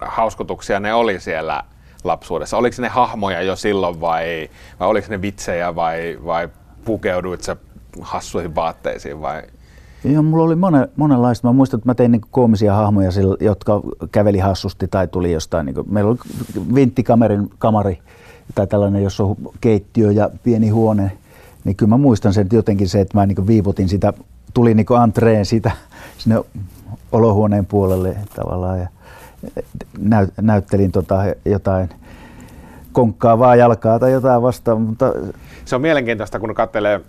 hauskotuksia 0.00 0.80
ne 0.80 0.94
oli 0.94 1.20
siellä 1.20 1.62
lapsuudessa? 2.04 2.56
Oliko 2.56 2.82
ne 2.82 2.88
hahmoja 2.88 3.42
jo 3.42 3.56
silloin 3.56 4.00
vai, 4.00 4.50
vai 4.80 4.88
oliko 4.88 5.06
ne 5.10 5.22
vitsejä 5.22 5.74
vai, 5.74 6.18
vai 6.24 6.48
pukeuduit 6.90 7.42
sä 7.42 7.56
hassuihin 8.00 8.54
vaatteisiin 8.54 9.20
vai? 9.20 9.42
Joo, 10.04 10.22
mulla 10.22 10.44
oli 10.44 10.56
monen, 10.56 10.88
monenlaista. 10.96 11.48
Mä 11.48 11.52
muistan, 11.52 11.78
että 11.78 11.88
mä 11.88 11.94
tein 11.94 12.12
niin 12.12 12.22
koomisia 12.30 12.74
hahmoja, 12.74 13.10
jotka 13.40 13.80
käveli 14.12 14.38
hassusti 14.38 14.88
tai 14.88 15.08
tuli 15.08 15.32
jostain. 15.32 15.66
Niin 15.66 15.74
kuin, 15.74 15.92
meillä 15.92 16.10
oli 16.10 16.18
vinttikamerin 16.74 17.50
kamari 17.58 17.98
tai 18.54 18.66
tällainen, 18.66 19.02
jossa 19.02 19.24
on 19.24 19.36
keittiö 19.60 20.12
ja 20.12 20.30
pieni 20.42 20.68
huone. 20.68 21.12
Niin 21.64 21.76
kyllä 21.76 21.90
mä 21.90 21.96
muistan 21.96 22.32
sen 22.32 22.46
jotenkin 22.52 22.88
se, 22.88 23.00
että 23.00 23.18
mä 23.18 23.26
niin 23.26 23.46
viivutin 23.46 23.88
sitä, 23.88 24.12
tuli 24.54 24.74
niin 24.74 25.02
entreen 25.04 25.46
siitä 25.46 25.70
sinne 26.18 26.42
olohuoneen 27.12 27.66
puolelle 27.66 28.16
tavallaan 28.34 28.78
ja 28.80 28.88
näyt, 29.98 30.30
näyttelin 30.40 30.92
tota 30.92 31.16
jotain 31.44 31.88
konkkaavaa 32.92 33.56
jalkaa 33.56 33.98
tai 33.98 34.12
jotain 34.12 34.42
vastaan. 34.42 34.80
Mutta... 34.80 35.12
Se 35.64 35.74
on 35.74 35.82
mielenkiintoista, 35.82 36.40
kun 36.40 36.54
kattelee, 36.54 37.00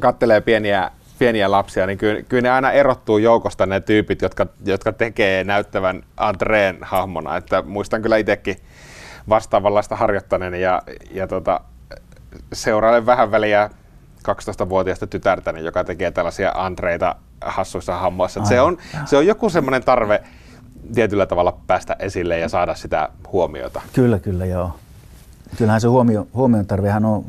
kattelee 0.00 0.40
pieniä, 0.40 0.90
pieniä 1.18 1.50
lapsia, 1.50 1.86
niin 1.86 1.98
kyllä, 1.98 2.22
kyllä 2.22 2.40
ne 2.40 2.50
aina 2.50 2.72
erottuu 2.72 3.18
joukosta 3.18 3.66
ne 3.66 3.80
tyypit, 3.80 4.22
jotka, 4.22 4.46
jotka 4.64 4.92
tekee 4.92 5.44
näyttävän 5.44 6.02
Andreen 6.16 6.78
hahmona. 6.82 7.36
Että 7.36 7.62
muistan 7.62 8.02
kyllä 8.02 8.16
itsekin 8.16 8.56
vastaavanlaista 9.28 9.96
harjoittaneen 9.96 10.54
ja, 10.54 10.82
ja 11.10 11.26
tota, 11.26 11.60
seurailen 12.52 13.06
vähän 13.06 13.30
väliä 13.30 13.70
12-vuotiaista 14.28 15.06
tytärtäni, 15.06 15.64
joka 15.64 15.84
tekee 15.84 16.10
tällaisia 16.10 16.52
Andreita 16.54 17.16
hassuissa 17.40 17.96
hammoissa. 17.96 18.44
Se 18.44 18.60
on, 18.60 18.78
se 19.04 19.16
on 19.16 19.26
joku 19.26 19.50
semmoinen 19.50 19.84
tarve 19.84 20.22
tietyllä 20.94 21.26
tavalla 21.26 21.58
päästä 21.66 21.96
esille 21.98 22.38
ja 22.38 22.48
saada 22.48 22.74
sitä 22.74 23.08
huomiota. 23.32 23.80
Kyllä, 23.92 24.18
kyllä, 24.18 24.46
joo. 24.46 24.70
Kyllähän 25.58 25.80
se 25.80 25.88
huomio, 25.88 26.26
huomion 26.34 26.66
tarvehan 26.66 27.04
on, 27.04 27.24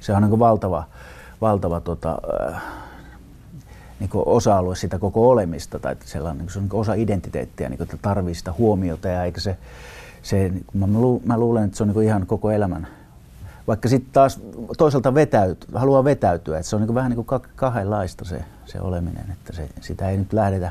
se 0.00 0.12
on 0.12 0.22
niin 0.22 0.38
valtava, 0.38 0.84
valtava 1.40 1.80
tota, 1.80 2.18
äh, 2.52 2.62
niin 4.00 4.10
kuin 4.10 4.22
osa-alue 4.26 4.76
sitä 4.76 4.98
koko 4.98 5.30
olemista, 5.30 5.78
tai 5.78 5.96
sellainen, 6.04 6.38
niin 6.38 6.52
se 6.52 6.58
on 6.58 6.64
niin 6.64 6.80
osa 6.80 6.94
identiteettiä, 6.94 7.68
niin 7.68 7.76
kuin, 7.76 7.84
että 7.84 7.98
tarvii 8.02 8.34
sitä 8.34 8.52
huomiota, 8.52 9.08
ja 9.08 9.24
eikä 9.24 9.40
se, 9.40 9.56
se 10.22 10.52
mä, 10.74 10.86
lu, 10.86 11.22
mä 11.24 11.38
luulen, 11.38 11.64
että 11.64 11.76
se 11.76 11.82
on 11.82 11.88
niin 11.88 12.02
ihan 12.02 12.26
koko 12.26 12.50
elämän 12.50 12.86
vaikka 13.70 13.88
sitten 13.88 14.12
taas 14.12 14.40
toisaalta 14.78 15.14
vetäyt, 15.14 15.66
haluaa 15.74 16.04
vetäytyä, 16.04 16.58
että 16.58 16.70
se 16.70 16.76
on 16.76 16.82
niin 16.82 16.94
vähän 16.94 17.10
niin 17.10 17.24
kuin 17.24 17.40
kahdenlaista 17.56 18.24
se, 18.24 18.44
se 18.66 18.80
oleminen, 18.80 19.24
että 19.32 19.52
se, 19.52 19.68
sitä 19.80 20.08
ei 20.08 20.16
nyt 20.16 20.32
lähdetä 20.32 20.70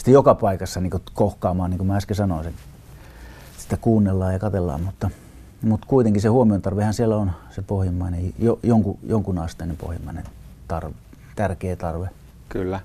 sitten 0.00 0.14
joka 0.14 0.34
paikassa 0.34 0.80
niin 0.80 0.92
kohkaamaan, 1.14 1.70
niin 1.70 1.78
kuin 1.78 1.88
mä 1.88 1.96
äsken 1.96 2.16
sanoin, 2.16 2.54
sitä 3.58 3.76
kuunnellaan 3.76 4.32
ja 4.32 4.38
katellaan, 4.38 4.80
mutta, 4.80 5.10
mutta 5.62 5.86
kuitenkin 5.86 6.22
se 6.22 6.28
huomion 6.28 6.62
tarvehan 6.62 6.94
siellä 6.94 7.16
on 7.16 7.32
se 7.50 7.62
pohjimmainen, 7.62 8.34
jo, 8.38 8.58
jonkun, 8.62 8.98
jonkun 9.06 9.38
asteinen 9.38 9.76
pohjimmainen 9.76 10.24
tarve, 10.68 10.94
tärkeä 11.36 11.76
tarve. 11.76 12.08
Kyllä. 12.48 12.80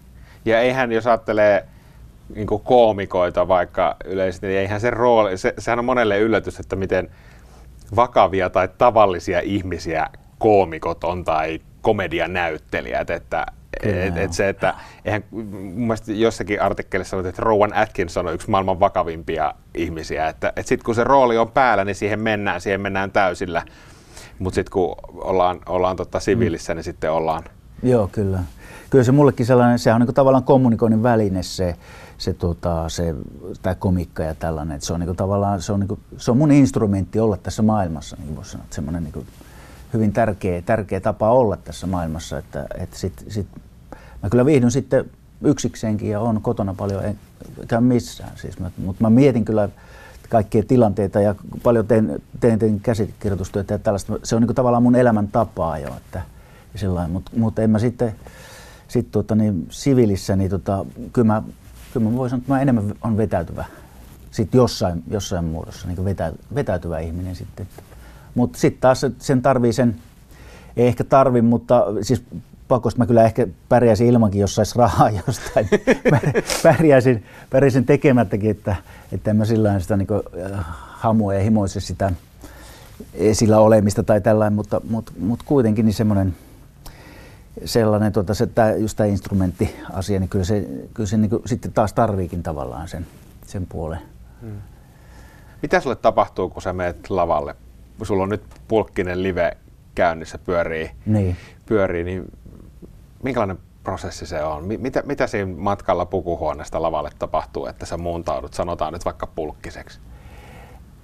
Ja 0.46 0.60
eihän, 0.60 0.92
jos 0.92 1.08
ajattelee 1.08 1.66
niin 2.36 2.48
koomikoita 2.48 3.48
vaikka 3.48 3.96
yleisesti, 4.06 4.48
niin 4.48 4.60
eihän 4.60 4.82
se 4.82 4.90
rooli, 4.90 5.38
se, 5.38 5.54
sehän 5.58 5.80
on 5.80 5.86
monelle 5.86 6.20
yllätys, 6.20 6.60
että 6.60 6.76
miten 6.76 7.10
vakavia 7.96 8.50
tai 8.50 8.70
tavallisia 8.78 9.40
ihmisiä 9.40 10.10
koomikot 10.38 11.04
on 11.04 11.24
tai 11.24 11.60
komedianäyttelijät, 11.82 13.10
että 13.10 13.46
et, 13.84 14.18
et 14.18 14.34
se, 14.34 14.50
että 14.50 14.74
eihän, 15.06 15.24
mun 15.32 15.88
mielestä 15.88 16.12
jossakin 16.12 16.62
artikkelissa 16.62 17.10
sanottiin, 17.10 17.30
että 17.30 17.42
Rowan 17.42 17.74
Atkinson 17.74 18.28
on 18.28 18.34
yksi 18.34 18.50
maailman 18.50 18.80
vakavimpia 18.80 19.54
ihmisiä, 19.76 20.28
että 20.28 20.54
et 20.56 20.68
sitten 20.68 20.86
kun 20.86 20.96
se 20.96 21.04
rooli 21.04 21.38
on 21.38 21.52
päällä, 21.52 21.86
niin 21.86 21.96
siihen 21.96 22.20
mennään, 22.20 22.62
siihen 22.62 22.82
mennään 22.82 23.12
täysillä, 23.12 23.64
mutta 24.40 24.56
sitten 24.56 24.72
kun 24.72 24.96
ollaan, 25.14 25.60
ollaan 25.66 25.96
tota 25.96 26.20
siviilissä, 26.20 26.74
mm. 26.74 26.76
niin 26.76 26.84
sitten 26.84 27.12
ollaan. 27.12 27.44
Joo, 27.84 28.10
kyllä. 28.12 28.40
Kyllä 28.90 29.04
se 29.04 29.12
mullekin 29.12 29.46
sellainen, 29.46 29.80
se 29.80 29.94
on 29.94 30.02
niin 30.02 30.14
tavallaan 30.14 30.44
kommunikoinnin 30.44 31.04
väline 31.04 31.44
se, 31.44 31.76
se, 32.18 32.34
tota, 32.34 32.90
se 32.90 33.16
tämä 33.62 33.76
komikka 33.76 34.24
ja 34.24 34.36
tällainen. 34.36 34.76
Että 34.76 34.88
se 34.88 34.94
on 34.94 35.00
niinku 35.00 35.14
tavallaan 35.14 35.62
se 35.62 35.74
on, 35.74 35.80
niinku, 35.80 36.00
se 36.18 36.32
on 36.32 36.38
mun 36.38 36.52
instrumentti 36.52 37.20
olla 37.20 37.38
tässä 37.38 37.62
maailmassa, 37.62 38.18
niin 38.20 38.36
voisi 38.36 38.52
sanoa. 38.52 38.66
Semmoinen 38.70 39.04
niinku, 39.04 39.26
hyvin 39.94 40.14
tärkeä, 40.14 40.62
tärkeä 40.62 41.00
tapa 41.00 41.32
olla 41.32 41.58
tässä 41.58 41.88
maailmassa. 41.88 42.38
Että, 42.38 42.66
että 42.80 42.98
sit, 42.98 43.26
sit, 43.30 43.48
mä 44.24 44.30
kyllä 44.30 44.46
viihdyn 44.46 44.72
sitten 44.72 45.06
yksikseenkin 45.42 46.10
ja 46.10 46.20
on 46.20 46.42
kotona 46.42 46.74
paljon, 46.74 47.06
en 47.06 47.20
käy 47.68 47.82
missään. 47.82 48.32
Siis 48.36 48.60
mä, 48.60 48.72
mutta 48.78 49.04
mä 49.04 49.10
mietin 49.10 49.46
kyllä 49.46 49.70
kaikkia 50.30 50.64
tilanteita 50.64 51.22
ja 51.22 51.36
paljon 51.64 51.88
teen, 51.88 52.22
teen, 52.40 52.60
teen 52.60 52.80
käsikirjoitustyötä 52.80 53.74
ja 53.74 53.80
tällaista. 53.80 54.20
Se 54.24 54.36
on 54.36 54.42
niin 54.42 54.56
tavallaan 54.56 54.84
mun 54.84 54.96
elämän 54.96 55.28
tapaa 55.28 55.78
jo, 55.78 55.88
että 55.98 56.22
mutta 57.10 57.32
mut 57.38 57.60
en 57.60 57.70
mä 57.70 57.80
sitten 57.80 58.16
sit 58.88 59.12
tuota, 59.12 59.36
niin, 59.36 59.68
siviilissä, 59.70 60.36
niin 60.36 60.50
tota, 60.50 60.86
kyllä 61.14 61.26
mä 61.26 61.44
kyllä 61.96 62.10
mä 62.10 62.18
voin 62.18 62.30
sanoa, 62.30 62.42
että 62.42 62.54
mä 62.54 62.62
enemmän 62.62 62.94
on 63.02 63.18
vetäytyvä 63.18 63.66
sitten 64.32 64.58
jossain, 64.58 65.04
jossain 65.08 65.46
muodossa, 65.46 65.88
niin 65.88 66.06
vetä, 66.06 66.34
vetäytyvä 66.56 67.00
ihminen 67.00 67.36
sitten. 67.36 67.68
Mutta 68.36 68.60
sitten 68.60 68.82
taas 68.82 69.06
sen 69.20 69.42
tarvii 69.42 69.74
sen, 69.74 69.96
ei 70.78 70.88
ehkä 70.88 71.04
tarvi, 71.04 71.42
mutta 71.42 71.86
siis 72.02 72.24
pakosta 72.68 72.98
mä 72.98 73.06
kyllä 73.06 73.24
ehkä 73.24 73.48
pärjäisin 73.70 74.08
ilmankin, 74.08 74.42
jos 74.42 74.56
sais 74.56 74.76
rahaa 74.76 75.10
jostain. 75.28 75.70
pärjäisin, 76.64 77.24
pärjäisin 77.50 77.86
tekemättäkin, 77.86 78.52
että, 78.52 78.76
että 79.12 79.32
en 79.32 79.38
mä 79.38 79.46
sillä 79.46 79.80
sitä 79.80 79.98
niin 79.98 80.08
hamua 80.78 81.34
ja 81.34 81.44
himoise 81.44 81.80
sitä 81.80 82.12
esillä 83.14 83.60
olemista 83.60 84.04
tai 84.04 84.22
tällainen, 84.22 84.54
mutta, 84.54 84.82
mutta, 84.90 85.12
mutta 85.20 85.46
kuitenkin 85.48 85.86
niin 85.86 85.94
semmoinen 85.94 86.36
sellainen, 87.66 88.14
tuota, 88.14 88.34
se, 88.34 88.48
tää, 88.48 88.76
just 88.76 88.98
tämä 88.98 89.08
instrumenttiasia, 89.08 90.20
niin 90.20 90.30
kyllä 90.30 90.46
se, 90.46 90.68
kyllä 90.94 91.08
se 91.08 91.18
niin 91.18 91.30
kuin, 91.30 91.42
sitten 91.46 91.74
taas 91.74 91.94
tarviikin 91.94 92.44
tavallaan 92.44 92.88
sen, 92.88 93.08
sen 93.48 93.66
puolen. 93.66 94.00
Hmm. 94.42 94.62
Mitä 95.62 95.80
sulle 95.80 95.96
tapahtuu, 95.96 96.50
kun 96.50 96.62
sä 96.62 96.74
menet 96.74 97.10
lavalle? 97.10 97.56
Sulla 98.04 98.24
on 98.24 98.30
nyt 98.30 98.44
pulkkinen 98.68 99.24
live 99.24 99.58
käynnissä, 99.96 100.38
pyörii, 100.38 100.92
niin. 101.06 101.36
pyörii, 101.66 102.04
niin 102.04 102.26
minkälainen 103.24 103.58
prosessi 103.84 104.26
se 104.26 104.44
on? 104.44 104.64
Mitä, 104.78 105.04
mitä 105.06 105.28
siinä 105.28 105.52
matkalla 105.58 106.06
pukuhuoneesta 106.06 106.82
lavalle 106.82 107.10
tapahtuu, 107.20 107.66
että 107.66 107.86
sä 107.86 107.98
muuntaudut, 107.98 108.54
sanotaan 108.54 108.94
nyt 108.94 109.06
vaikka 109.06 109.28
pulkkiseksi? 109.28 110.00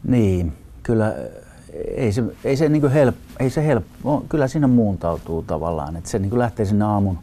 Niin, 0.03 0.53
kyllä 0.83 1.15
ei 1.95 2.11
se, 2.11 2.23
ei 2.43 2.57
se, 2.57 2.69
niin 2.69 2.91
help, 2.91 3.15
ei 3.39 3.49
se 3.49 3.65
helppo, 3.65 4.25
kyllä 4.29 4.47
siinä 4.47 4.67
muuntautuu 4.67 5.41
tavallaan, 5.41 5.95
että 5.95 6.09
se 6.09 6.19
niin 6.19 6.39
lähtee 6.39 6.65
sinne 6.65 6.85
aamun, 6.85 7.19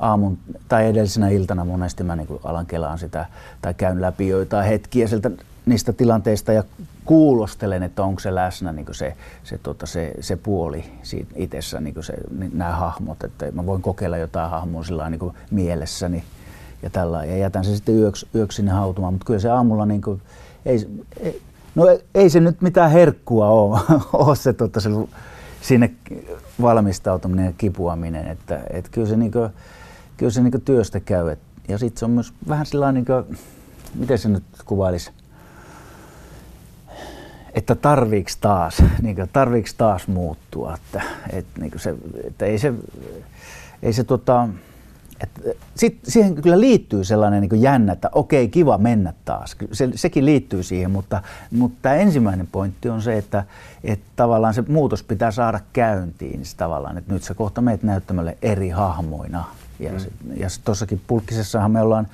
aamun 0.00 0.38
tai 0.68 0.86
edellisenä 0.86 1.28
iltana 1.28 1.64
monesti 1.64 2.04
mä 2.04 2.16
niin 2.16 2.28
alan 2.44 2.66
kelaan 2.66 2.98
sitä 2.98 3.26
tai 3.62 3.74
käyn 3.74 4.00
läpi 4.00 4.28
joitain 4.28 4.68
hetkiä 4.68 5.08
sieltä 5.08 5.30
niistä 5.66 5.92
tilanteista 5.92 6.52
ja 6.52 6.64
kuulostelen, 7.04 7.82
että 7.82 8.02
onko 8.02 8.20
se 8.20 8.34
läsnä 8.34 8.72
niin 8.72 8.86
se, 8.92 9.16
se, 9.44 9.58
tota, 9.58 9.86
se, 9.86 10.12
se 10.20 10.36
puoli 10.36 10.84
siitä 11.02 11.32
itsessä, 11.36 11.80
niin 11.80 11.94
se, 12.00 12.14
niin 12.38 12.58
nämä 12.58 12.72
hahmot, 12.72 13.24
että 13.24 13.52
mä 13.52 13.66
voin 13.66 13.82
kokeilla 13.82 14.16
jotain 14.16 14.50
hahmoa 14.50 14.84
sillä 14.84 15.10
niin 15.10 15.32
mielessäni 15.50 16.24
ja 16.82 16.90
tällä 16.90 17.24
ja 17.24 17.36
jätän 17.36 17.64
se 17.64 17.76
sitten 17.76 17.94
yöksi, 17.94 18.28
yöksi 18.34 18.56
sinne 18.56 18.72
hautumaan, 18.72 19.14
mutta 19.14 19.26
kyllä 19.26 19.40
se 19.40 19.50
aamulla 19.50 19.86
niin 19.86 20.02
kuin, 20.02 20.22
ei, 20.66 20.88
ei, 21.20 21.42
No 21.74 21.84
ei 22.14 22.30
se 22.30 22.40
nyt 22.40 22.62
mitään 22.62 22.90
herkkua 22.90 23.48
ole, 23.48 23.80
ole 24.12 24.36
se, 24.36 24.52
tota, 24.52 24.80
se 24.80 24.90
sinne 25.60 25.90
valmistautuminen 26.62 27.46
ja 27.46 27.52
kipuaminen. 27.58 28.26
Että, 28.26 28.60
et 28.70 28.88
kyllä 28.88 29.08
se, 29.08 29.16
niinku, 29.16 29.38
kyllä 30.20 30.32
se 30.32 30.42
niinku 30.42 30.58
työstä 30.58 31.00
käy. 31.00 31.30
Et, 31.30 31.38
ja 31.68 31.78
sitten 31.78 31.98
se 31.98 32.04
on 32.04 32.10
myös 32.10 32.32
vähän 32.48 32.66
sellainen, 32.66 33.04
niin 33.08 33.38
miten 33.94 34.18
se 34.18 34.28
nyt 34.28 34.42
kuvailisi, 34.64 35.10
että 37.54 37.74
tarviiks 37.74 38.36
taas, 38.36 38.82
niin 39.02 39.16
kuin, 39.16 39.28
tarviiks 39.32 39.74
taas 39.74 40.08
muuttua, 40.08 40.74
että, 40.74 41.02
että, 41.32 41.60
niin 41.60 41.72
se, 41.76 41.94
että 42.24 42.46
ei 42.46 42.58
se, 42.58 42.74
ei 43.82 43.92
se 43.92 44.04
tota, 44.04 44.48
että 45.20 45.40
sit 45.74 45.98
siihen 46.02 46.34
kyllä 46.34 46.60
liittyy 46.60 47.04
sellainen 47.04 47.40
niin 47.42 47.62
jännä, 47.62 47.92
että 47.92 48.10
okei, 48.12 48.48
kiva 48.48 48.78
mennä 48.78 49.12
taas. 49.24 49.56
Se, 49.72 49.88
sekin 49.94 50.26
liittyy 50.26 50.62
siihen, 50.62 50.90
mutta, 50.90 51.22
mutta 51.50 51.78
tämä 51.82 51.94
ensimmäinen 51.94 52.46
pointti 52.46 52.88
on 52.88 53.02
se, 53.02 53.18
että, 53.18 53.44
että 53.84 54.06
tavallaan 54.16 54.54
se 54.54 54.64
muutos 54.68 55.02
pitää 55.02 55.30
saada 55.30 55.60
käyntiin. 55.72 56.40
Niin 56.40 56.56
tavallaan, 56.56 56.98
että 56.98 57.12
nyt 57.12 57.22
sä 57.22 57.34
kohta 57.34 57.60
meet 57.60 57.82
näyttämölle 57.82 58.38
eri 58.42 58.68
hahmoina. 58.68 59.44
Ja, 59.80 59.90
mm. 59.92 60.36
ja 60.36 60.48
tuossakin 60.64 61.00
pulkkisessahan 61.06 61.70
me 61.70 61.80
ollaan, 61.80 62.08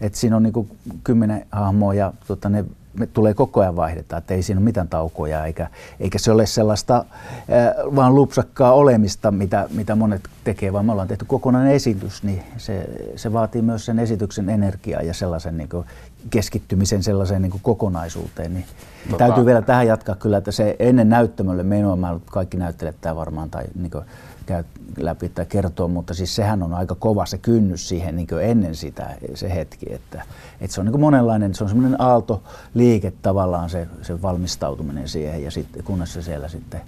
että 0.00 0.18
siinä 0.18 0.36
on 0.36 0.42
niin 0.42 0.70
kymmenen 1.04 1.46
hahmoa 1.52 1.94
ja 1.94 2.12
tota, 2.26 2.48
ne 2.48 2.64
me 2.98 3.06
tulee 3.06 3.34
koko 3.34 3.60
ajan 3.60 3.76
vaihdeta, 3.76 4.16
että 4.16 4.34
ei 4.34 4.42
siinä 4.42 4.58
ole 4.58 4.64
mitään 4.64 4.88
taukoja 4.88 5.44
eikä, 5.44 5.68
eikä 6.00 6.18
se 6.18 6.32
ole 6.32 6.46
sellaista 6.46 6.96
äh, 6.96 7.96
vaan 7.96 8.14
lupsakkaa 8.14 8.72
olemista, 8.72 9.30
mitä, 9.30 9.68
mitä 9.70 9.94
monet 9.94 10.22
tekee, 10.44 10.72
vaan 10.72 10.84
me 10.84 10.92
ollaan 10.92 11.08
tehty 11.08 11.24
kokonainen 11.24 11.72
esitys, 11.72 12.22
niin 12.22 12.42
se, 12.56 12.88
se 13.16 13.32
vaatii 13.32 13.62
myös 13.62 13.84
sen 13.84 13.98
esityksen 13.98 14.48
energiaa 14.48 15.02
ja 15.02 15.14
sellaisen 15.14 15.56
niin 15.56 15.68
kuin, 15.68 15.86
keskittymisen 16.30 17.02
sellaiseen 17.02 17.42
niin 17.42 17.50
kuin 17.50 17.62
kokonaisuuteen. 17.62 18.54
Niin 18.54 18.64
tota... 19.10 19.18
Täytyy 19.18 19.46
vielä 19.46 19.62
tähän 19.62 19.86
jatkaa 19.86 20.14
kyllä, 20.14 20.38
että 20.38 20.52
se 20.52 20.76
ennen 20.78 21.08
näyttämölle 21.08 21.62
menoa, 21.62 22.20
kaikki 22.26 22.56
näyttelet 22.56 22.96
tämä 23.00 23.16
varmaan, 23.16 23.50
tai 23.50 23.64
niin 23.74 23.90
kuin, 23.90 24.04
käy 24.48 24.64
läpi 24.96 25.28
tai 25.28 25.46
kertoo, 25.46 25.88
mutta 25.88 26.14
siis 26.14 26.36
sehän 26.36 26.62
on 26.62 26.74
aika 26.74 26.94
kova 26.94 27.26
se 27.26 27.38
kynnys 27.38 27.88
siihen 27.88 28.16
niin 28.16 28.28
ennen 28.42 28.74
sitä 28.74 29.16
se 29.34 29.54
hetki, 29.54 29.92
että, 29.92 30.22
että 30.60 30.74
se 30.74 30.80
on 30.80 30.86
niin 30.86 31.00
monenlainen, 31.00 31.54
se 31.54 31.64
on 31.64 31.70
semmoinen 31.70 32.00
aaltoliike 32.00 33.12
tavallaan 33.22 33.70
se, 33.70 33.88
se 34.02 34.22
valmistautuminen 34.22 35.08
siihen 35.08 35.44
ja 35.44 35.50
sitten 35.50 35.84
kunnes 35.84 36.12
se 36.12 36.22
siellä 36.22 36.48
sitten 36.48 36.80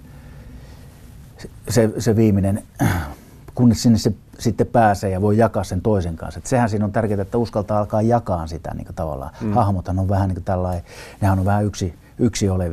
se, 1.69 1.89
se 1.97 2.15
viimeinen, 2.15 2.63
kunnes 3.55 3.83
sinne 3.83 3.97
se 3.97 4.13
sitten 4.39 4.67
pääsee 4.67 5.09
ja 5.09 5.21
voi 5.21 5.37
jakaa 5.37 5.63
sen 5.63 5.81
toisen 5.81 6.15
kanssa. 6.15 6.37
Et 6.37 6.45
sehän 6.45 6.69
siinä 6.69 6.85
on 6.85 6.91
tärkeää, 6.91 7.21
että 7.21 7.37
uskaltaa 7.37 7.79
alkaa 7.79 8.01
jakaa 8.01 8.47
sitä 8.47 8.73
niin 8.73 8.87
tavallaan. 8.95 9.31
Mm. 9.41 9.53
Hahmothan 9.53 9.99
on 9.99 10.09
vähän 10.09 10.29
niin 10.29 10.43
tällainen, 10.43 10.83
nehän 11.21 11.39
on 11.39 11.45
vähän 11.45 11.65
yksi, 11.65 11.93
yksi 12.19 12.49
ole, 12.49 12.71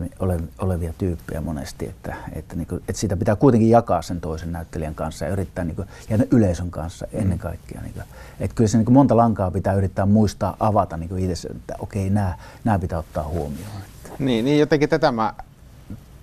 olevia 0.59 0.92
tyyppejä 0.99 1.40
monesti, 1.40 1.87
että, 1.88 2.16
että, 2.33 2.57
niin 2.57 2.66
kuin, 2.66 2.83
että 2.88 3.00
sitä 3.00 3.16
pitää 3.16 3.37
kuitenkin 3.37 3.71
jakaa 3.71 4.02
sen 4.02 4.21
toisen 4.21 4.52
näyttelijän 4.52 4.95
kanssa 4.95 5.25
ja 5.25 5.30
yrittää 5.30 5.64
niin 5.64 5.76
kuin, 5.76 5.88
ja 6.11 6.18
yleisön 6.30 6.71
kanssa 6.71 7.07
ennen 7.12 7.38
kaikkea. 7.38 7.80
Niin 7.80 7.92
kuin, 7.92 8.04
että 8.40 8.54
kyllä 8.54 8.68
se 8.68 8.78
niin 8.78 8.85
kuin 8.85 8.95
monta 8.95 9.16
lankaa 9.16 9.50
pitää 9.50 9.75
yrittää 9.75 10.07
muistaa 10.07 10.57
avata 10.61 10.97
niin 10.97 11.09
kuin 11.09 11.30
itse, 11.30 11.49
että 11.49 11.75
okei, 11.78 12.11
nämä, 12.11 12.35
nämä 12.64 12.78
pitää 12.78 12.99
ottaa 12.99 13.25
huomioon. 13.25 13.83
Että. 13.85 14.11
Niin, 14.18 14.45
niin 14.45 14.59
jotenkin 14.59 14.88
tätä 14.88 15.12
mä 15.12 15.35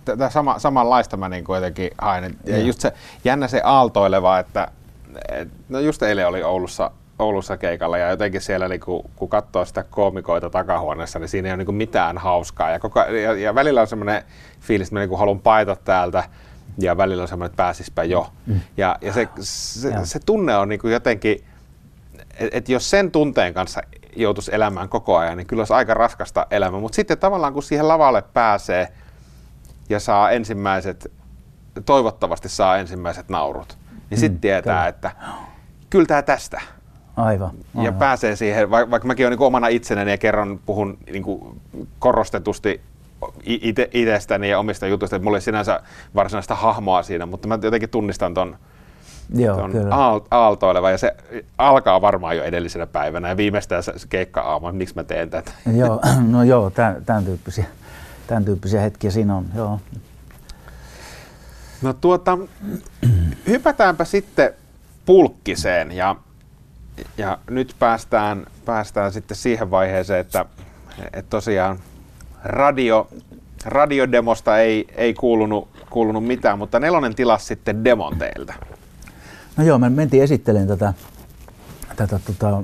tätä 0.05 0.29
sama, 0.29 0.59
samanlaista 0.59 1.17
mä 1.17 1.29
niin 1.29 1.45
jotenkin 1.55 1.91
hain. 1.97 2.37
Ja 2.45 2.57
just 2.57 2.79
se 2.79 2.93
jännä 3.23 3.47
se 3.47 3.61
aaltoileva, 3.63 4.39
että 4.39 4.71
et, 5.29 5.49
no 5.69 5.79
just 5.79 6.03
eilen 6.03 6.27
oli 6.27 6.43
Oulussa 6.43 6.91
Oulussa 7.19 7.57
keikalla 7.57 7.97
ja 7.97 8.09
jotenkin 8.09 8.41
siellä 8.41 8.67
niin 8.67 8.79
kun, 8.79 9.09
kun 9.15 9.29
katsoo 9.29 9.65
sitä 9.65 9.83
koomikoita 9.83 10.49
takahuoneessa, 10.49 11.19
niin 11.19 11.29
siinä 11.29 11.47
ei 11.49 11.53
ole 11.53 11.63
niin 11.63 11.75
mitään 11.75 12.17
hauskaa. 12.17 12.69
Ja, 12.69 12.79
koko, 12.79 12.99
ja, 12.99 13.33
ja 13.33 13.55
välillä 13.55 13.81
on 13.81 13.87
semmoinen 13.87 14.23
fiilis, 14.59 14.87
että 14.87 14.95
mä 14.95 15.05
niin 15.05 15.19
haluan 15.19 15.39
paita 15.39 15.75
täältä 15.75 16.23
ja 16.77 16.97
välillä 16.97 17.21
on 17.21 17.27
semmoinen, 17.27 17.51
että 17.51 17.63
pääsispä 17.63 18.03
jo. 18.03 18.27
Mm. 18.45 18.59
Ja, 18.77 18.97
ja, 19.01 19.13
se, 19.13 19.27
se, 19.39 19.89
ja 19.89 20.05
se 20.05 20.19
tunne 20.25 20.57
on 20.57 20.69
niin 20.69 20.79
jotenkin, 20.83 21.43
että 22.39 22.57
et 22.57 22.69
jos 22.69 22.89
sen 22.89 23.11
tunteen 23.11 23.53
kanssa 23.53 23.81
joutuisi 24.15 24.55
elämään 24.55 24.89
koko 24.89 25.17
ajan, 25.17 25.37
niin 25.37 25.47
kyllä 25.47 25.61
olisi 25.61 25.73
aika 25.73 25.93
raskasta 25.93 26.47
elämää. 26.51 26.79
Mutta 26.79 26.95
sitten 26.95 27.17
tavallaan 27.17 27.53
kun 27.53 27.63
siihen 27.63 27.87
lavalle 27.87 28.21
pääsee 28.21 28.87
ja 29.89 29.99
saa 29.99 30.31
ensimmäiset, 30.31 31.11
toivottavasti 31.85 32.49
saa 32.49 32.77
ensimmäiset 32.77 33.29
naurut, 33.29 33.77
niin 34.09 34.17
sitten 34.17 34.37
mm, 34.37 34.41
tietää, 34.41 34.75
kyllä. 34.75 34.87
että 34.87 35.11
kyllä 35.89 36.05
tämä 36.05 36.21
tästä. 36.21 36.61
Aivan, 37.17 37.51
aivan. 37.75 37.85
Ja 37.85 37.91
pääsee 37.91 38.35
siihen, 38.35 38.71
vaikka 38.71 39.07
mäkin 39.07 39.27
olen 39.27 39.37
niin 39.37 39.47
omana 39.47 39.67
itsenäni 39.67 40.11
ja 40.11 40.17
kerran 40.17 40.59
puhun 40.65 40.97
niin 41.11 41.23
kuin 41.23 41.61
korostetusti 41.99 42.81
ite, 43.43 43.89
itsestäni 43.93 44.49
ja 44.49 44.59
omista 44.59 44.87
jutuista, 44.87 45.15
että 45.15 45.23
mulla 45.23 45.37
ei 45.37 45.41
sinänsä 45.41 45.81
varsinaista 46.15 46.55
hahmoa 46.55 47.03
siinä, 47.03 47.25
mutta 47.25 47.47
mä 47.47 47.59
jotenkin 47.61 47.89
tunnistan 47.89 48.33
ton, 48.33 48.57
Joo, 49.35 49.57
ton 49.57 49.71
aal- 49.91 50.27
aaltoileva 50.31 50.91
ja 50.91 50.97
se 50.97 51.15
alkaa 51.57 52.01
varmaan 52.01 52.37
jo 52.37 52.43
edellisenä 52.43 52.85
päivänä 52.85 53.29
ja 53.29 53.37
viimeistään 53.37 53.83
se 53.83 53.93
keikka 54.09 54.41
aamu, 54.41 54.71
miksi 54.71 54.95
mä 54.95 55.03
teen 55.03 55.29
tätä. 55.29 55.51
Joo, 55.77 55.99
no 56.31 56.43
joo, 56.43 56.69
tämän, 56.69 57.05
tämän, 57.05 57.25
tyyppisiä, 57.25 57.65
tämän 58.27 58.45
tyyppisiä 58.45 58.81
hetkiä 58.81 59.11
siinä 59.11 59.35
on, 59.35 59.45
joo. 59.55 59.79
No 61.81 61.93
tuota, 61.93 62.37
hypätäänpä 63.47 64.05
sitten 64.05 64.53
pulkkiseen 65.05 65.91
ja 65.91 66.15
ja 67.17 67.37
nyt 67.49 67.75
päästään, 67.79 68.45
päästään 68.65 69.11
sitten 69.11 69.37
siihen 69.37 69.71
vaiheeseen, 69.71 70.19
että, 70.19 70.45
että 71.13 71.29
tosiaan 71.29 71.79
radio, 72.43 73.07
radiodemosta 73.65 74.57
ei, 74.57 74.87
ei 74.95 75.13
kuulunut, 75.13 75.67
kuulunut 75.89 76.25
mitään, 76.25 76.57
mutta 76.57 76.79
nelonen 76.79 77.15
tilas 77.15 77.47
sitten 77.47 77.83
demon 77.83 78.17
teiltä. 78.17 78.53
No 79.57 79.63
joo, 79.63 79.77
me 79.77 79.89
mentiin 79.89 80.23
esittelemään 80.23 80.67
tätä, 80.67 80.93
tätä 81.95 82.19
tota, 82.19 82.63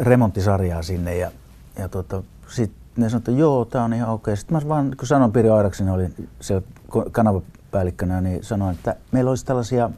remonttisarjaa 0.00 0.82
sinne 0.82 1.16
ja, 1.16 1.30
ja 1.78 1.88
tota, 1.88 2.22
sitten 2.48 2.78
ne 2.96 3.08
sanoivat, 3.08 3.28
että 3.28 3.40
joo, 3.40 3.64
tämä 3.64 3.84
on 3.84 3.92
ihan 3.92 4.08
okei. 4.08 4.36
Sitten 4.36 4.56
mä 4.56 4.68
vaan, 4.68 4.94
kun 4.98 5.08
sanon 5.08 5.32
Piri 5.32 5.48
Airaksinen, 5.50 5.94
oli 5.94 6.08
siellä 6.40 6.66
kanavapäällikkönä, 7.12 8.20
niin 8.20 8.44
sanoin, 8.44 8.74
että 8.74 8.96
meillä 9.12 9.28
olisi 9.28 9.46
tällaisia 9.46 9.90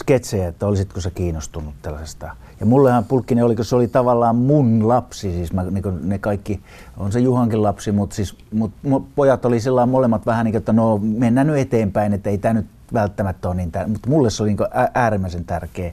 sketsejä, 0.00 0.48
että 0.48 0.66
olisitko 0.66 1.00
sä 1.00 1.10
kiinnostunut 1.10 1.74
tällaisesta. 1.82 2.36
Ja 2.60 2.66
mullehan 2.66 3.04
Pulkkinen 3.04 3.44
oli, 3.44 3.56
kun 3.56 3.64
se 3.64 3.76
oli 3.76 3.88
tavallaan 3.88 4.36
mun 4.36 4.88
lapsi, 4.88 5.32
siis 5.32 5.52
mä, 5.52 5.62
niin 5.62 5.84
ne 6.02 6.18
kaikki, 6.18 6.60
on 6.96 7.12
se 7.12 7.20
Juhankin 7.20 7.62
lapsi, 7.62 7.92
mutta 7.92 8.16
siis 8.16 8.36
mut, 8.52 8.72
mut 8.82 9.14
pojat 9.14 9.44
oli 9.44 9.60
sillä 9.60 9.86
molemmat 9.86 10.26
vähän 10.26 10.44
niin 10.44 10.52
kuin, 10.52 10.58
että 10.58 10.72
no 10.72 10.98
mennään 11.02 11.46
nyt 11.46 11.56
eteenpäin, 11.56 12.12
että 12.12 12.30
ei 12.30 12.38
tämä 12.38 12.54
nyt 12.54 12.66
välttämättä 12.92 13.48
ole 13.48 13.56
niin 13.56 13.72
tärkeä, 13.72 13.92
mutta 13.92 14.08
mulle 14.08 14.30
se 14.30 14.42
oli 14.42 14.50
niin 14.50 14.90
äärimmäisen 14.94 15.44
tärkeä, 15.44 15.92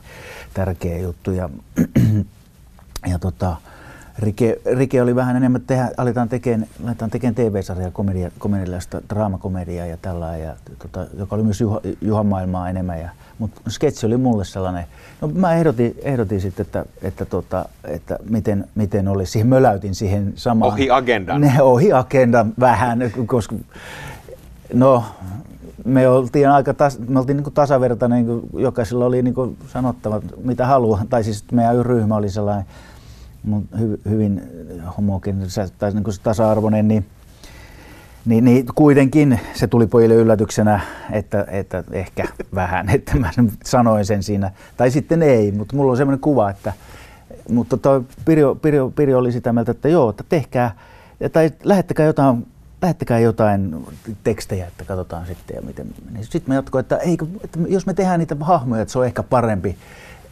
tärkeä 0.53 0.97
juttu. 0.97 1.31
Ja, 1.31 1.49
ja 3.11 3.19
tota, 3.19 3.55
Rike, 4.19 4.59
Rike 4.77 5.01
oli 5.01 5.15
vähän 5.15 5.35
enemmän, 5.35 5.61
tehdään, 5.61 5.91
aletaan 5.97 6.29
tekemään, 6.29 6.69
aletaan 6.85 7.11
tekemään 7.11 7.35
TV-sarjaa, 7.35 7.91
komedia, 7.91 8.31
komediallista 8.39 9.01
draamakomediaa 9.09 9.85
ja 9.85 9.97
tällä, 9.97 10.37
ja, 10.37 10.55
tota, 10.79 11.05
joka 11.17 11.35
oli 11.35 11.43
myös 11.43 11.61
Juha, 11.61 11.81
Juhan 12.01 12.25
maailmaa 12.25 12.69
enemmän. 12.69 12.99
Ja, 12.99 13.09
mutta 13.39 13.61
sketsi 13.69 14.05
oli 14.05 14.17
mulle 14.17 14.45
sellainen, 14.45 14.83
no 15.21 15.27
mä 15.27 15.53
ehdotin, 15.53 15.95
ehdotin 16.01 16.41
sitten, 16.41 16.65
että, 16.65 16.85
että, 17.01 17.25
tota, 17.25 17.65
että 17.83 18.19
miten, 18.29 18.67
miten 18.75 19.07
olisi, 19.07 19.31
siihen 19.31 19.47
möläytin 19.47 19.95
siihen 19.95 20.33
samaan. 20.35 20.73
Ohi 20.73 20.89
agendan. 20.91 21.41
Ne, 21.41 21.61
ohi 21.61 21.93
agendan 21.93 22.53
vähän, 22.59 22.99
koska 23.25 23.55
no 24.73 25.03
me 25.85 26.07
oltiin 26.07 26.49
aika 26.49 26.73
tas, 26.73 26.99
me 27.07 27.19
oltiin 27.19 27.37
niin 27.37 27.53
tasavertainen, 27.53 28.25
niin 28.25 28.41
jokaisella 28.53 29.05
oli 29.05 29.21
niin 29.21 29.57
sanottava 29.73 30.21
mitä 30.43 30.65
haluaa, 30.65 31.05
tai 31.09 31.23
siis 31.23 31.51
meidän 31.51 31.85
ryhmä 31.85 32.15
oli 32.15 32.29
sellainen 32.29 32.65
hy, 33.79 34.01
hyvin 34.09 34.41
homogeeninen 34.97 35.49
tai 35.79 35.91
niin 35.91 36.03
tasa-arvoinen, 36.23 36.87
niin, 36.87 37.05
niin, 38.27 38.45
niin, 38.45 38.65
kuitenkin 38.75 39.39
se 39.53 39.67
tuli 39.67 39.87
pojille 39.87 40.15
yllätyksenä, 40.15 40.79
että, 41.11 41.45
että 41.47 41.83
ehkä 41.91 42.25
vähän, 42.55 42.89
että 42.95 43.17
mä 43.17 43.29
sanoin 43.65 44.05
sen 44.05 44.23
siinä. 44.23 44.51
Tai 44.77 44.91
sitten 44.91 45.21
ei, 45.21 45.51
mutta 45.51 45.75
mulla 45.75 45.91
on 45.91 45.97
semmoinen 45.97 46.19
kuva, 46.19 46.49
että 46.49 46.73
mutta 47.49 47.77
toi 47.77 48.03
Pirjo, 48.25 48.55
Pirjo, 48.55 48.89
Pirjo 48.95 49.17
oli 49.17 49.31
sitä 49.31 49.53
mieltä, 49.53 49.71
että 49.71 49.89
joo, 49.89 50.09
että 50.09 50.23
tehkää, 50.29 50.71
tai 51.31 51.51
lähettäkää 51.63 52.05
jotain 52.05 52.47
lähettäkää 52.81 53.19
jotain 53.19 53.85
tekstejä, 54.23 54.67
että 54.67 54.85
katsotaan 54.85 55.25
sitten 55.25 55.55
ja 55.55 55.61
miten. 55.61 55.87
Niin 56.11 56.23
sitten 56.23 56.43
mä 56.47 56.55
jatkoin, 56.55 56.79
että, 56.79 56.97
eikö, 56.97 57.25
että 57.43 57.59
jos 57.67 57.85
me 57.85 57.93
tehdään 57.93 58.19
niitä 58.19 58.35
hahmoja, 58.39 58.81
että 58.81 58.91
se 58.91 58.99
on 58.99 59.05
ehkä 59.05 59.23
parempi 59.23 59.77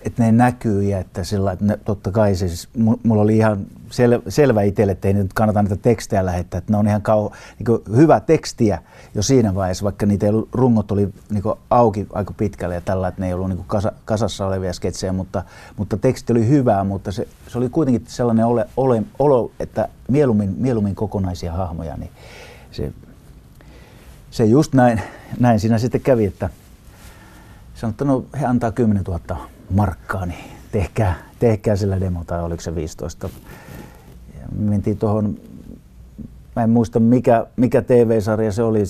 että 0.05 0.23
ne 0.23 0.31
näkyy 0.31 0.83
ja 0.83 0.99
että 0.99 1.23
sillä, 1.23 1.51
että 1.51 1.65
ne, 1.65 1.79
totta 1.85 2.11
kai 2.11 2.35
siis, 2.35 2.69
mulla 3.03 3.21
oli 3.21 3.37
ihan 3.37 3.65
sel, 3.89 4.21
selvä 4.27 4.61
itselle, 4.61 4.91
että 4.91 5.07
ei 5.07 5.13
nyt 5.13 5.33
kannata 5.33 5.61
niitä 5.61 5.75
tekstejä 5.75 6.25
lähettää, 6.25 6.57
että 6.57 6.73
ne 6.73 6.77
on 6.77 6.87
ihan 6.87 7.01
kau, 7.01 7.29
niin 7.59 7.97
hyvä 7.97 8.19
tekstiä 8.19 8.81
jo 9.15 9.21
siinä 9.21 9.55
vaiheessa, 9.55 9.83
vaikka 9.83 10.05
niitä 10.05 10.25
rungot 10.51 10.91
oli 10.91 11.09
niin 11.29 11.43
auki 11.69 12.07
aika 12.13 12.33
pitkälle 12.37 12.75
ja 12.75 12.81
tällä, 12.81 13.07
että 13.07 13.21
ne 13.21 13.27
ei 13.27 13.33
ollut 13.33 13.49
niin 13.49 13.63
kasa, 13.67 13.91
kasassa 14.05 14.47
olevia 14.47 14.73
sketsejä, 14.73 15.13
mutta, 15.13 15.43
mutta 15.77 15.97
teksti 15.97 16.33
oli 16.33 16.47
hyvää, 16.47 16.83
mutta 16.83 17.11
se, 17.11 17.27
se 17.47 17.57
oli 17.57 17.69
kuitenkin 17.69 18.03
sellainen 18.07 18.45
ole, 18.45 18.65
ole, 18.77 19.03
olo, 19.19 19.51
että 19.59 19.87
mieluummin, 20.07 20.55
mieluummin 20.57 20.95
kokonaisia 20.95 21.53
hahmoja, 21.53 21.97
niin 21.97 22.11
se, 22.71 22.93
se 24.31 24.45
just 24.45 24.73
näin, 24.73 25.01
näin 25.39 25.59
siinä 25.59 25.77
sitten 25.77 26.01
kävi, 26.01 26.25
että 26.25 26.49
sanoi, 27.85 27.91
että 27.91 28.05
no 28.05 28.39
he 28.41 28.45
antaa 28.45 28.71
10 28.71 29.03
000 29.03 29.37
markkaa, 29.69 30.25
niin 30.25 30.43
tehkää, 30.71 31.15
tehkää 31.39 31.75
sillä 31.75 31.99
demo 31.99 32.23
tai 32.23 32.43
oliko 32.43 32.61
se 32.61 32.75
15. 32.75 33.29
Ja 34.39 34.47
mentiin 34.55 34.97
tuohon, 34.97 35.37
mä 36.55 36.63
en 36.63 36.69
muista 36.69 36.99
mikä, 36.99 37.47
mikä 37.55 37.81
TV-sarja 37.81 38.51
se 38.51 38.63
oli 38.63 38.83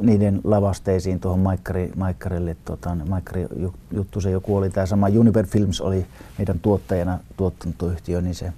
niiden 0.00 0.40
lavasteisiin 0.44 1.20
tuohon 1.20 1.40
Maikkari, 1.40 1.92
Maikkarille. 1.96 2.56
Tota, 2.64 2.96
Maikkari 3.08 3.46
juttu 3.90 4.20
se 4.20 4.30
joku 4.30 4.56
oli, 4.56 4.70
tämä 4.70 4.86
sama 4.86 5.06
Univer 5.06 5.46
Films 5.46 5.80
oli 5.80 6.06
meidän 6.38 6.58
tuottajana 6.58 7.18
tuotantoyhtiö, 7.36 8.20
niin 8.20 8.34
se 8.34 8.52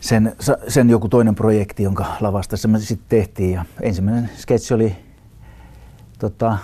sen, 0.00 0.36
sen 0.68 0.90
joku 0.90 1.08
toinen 1.08 1.34
projekti, 1.34 1.82
jonka 1.82 2.06
lavastassa 2.20 2.68
me 2.68 2.80
sitten 2.80 3.08
tehtiin. 3.08 3.52
Ja 3.52 3.64
ensimmäinen 3.80 4.30
sketsi 4.36 4.74
oli 4.74 4.96
tota, 6.18 6.58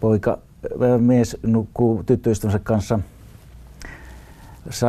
poika, 0.00 0.38
mies 0.98 1.36
nukkuu 1.42 2.02
tyttöystävänsä 2.04 2.58
kanssa 2.58 2.98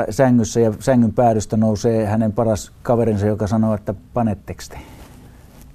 sängyssä 0.09 0.59
ja 0.59 0.73
sängyn 0.79 1.13
päädystä 1.13 1.57
nousee 1.57 2.05
hänen 2.05 2.33
paras 2.33 2.71
kaverinsa, 2.83 3.25
joka 3.25 3.47
sanoo, 3.47 3.73
että 3.73 3.93
pane 4.13 4.37
teksti. 4.45 4.77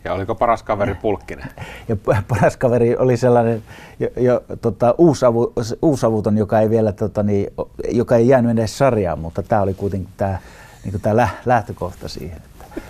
Ja 0.05 0.13
oliko 0.13 0.35
paras 0.35 0.63
kaveri 0.63 0.95
Pulkkinen? 0.95 1.49
Ja 1.89 1.97
paras 2.29 2.57
kaveri 2.57 2.97
oli 2.97 3.17
sellainen 3.17 3.63
jo, 4.01 4.09
jo, 4.17 4.45
tota, 4.61 4.95
uusavu, 4.99 5.53
uusavuton, 5.83 6.39
joka 6.39 6.61
ei 6.61 6.71
vielä 6.71 6.93
tota, 6.93 7.23
niin, 7.23 7.51
joka 7.91 8.17
ei 8.17 8.29
jäänyt 8.29 8.59
edes 8.59 8.79
sarjaan, 8.79 9.19
mutta 9.19 9.43
tämä 9.43 9.63
oli 9.63 9.75
kuitenkin 9.75 10.13
tämä 10.17 10.39
niin 10.85 11.29
lähtökohta 11.45 12.09
siihen. 12.09 12.37
Että 12.37 12.81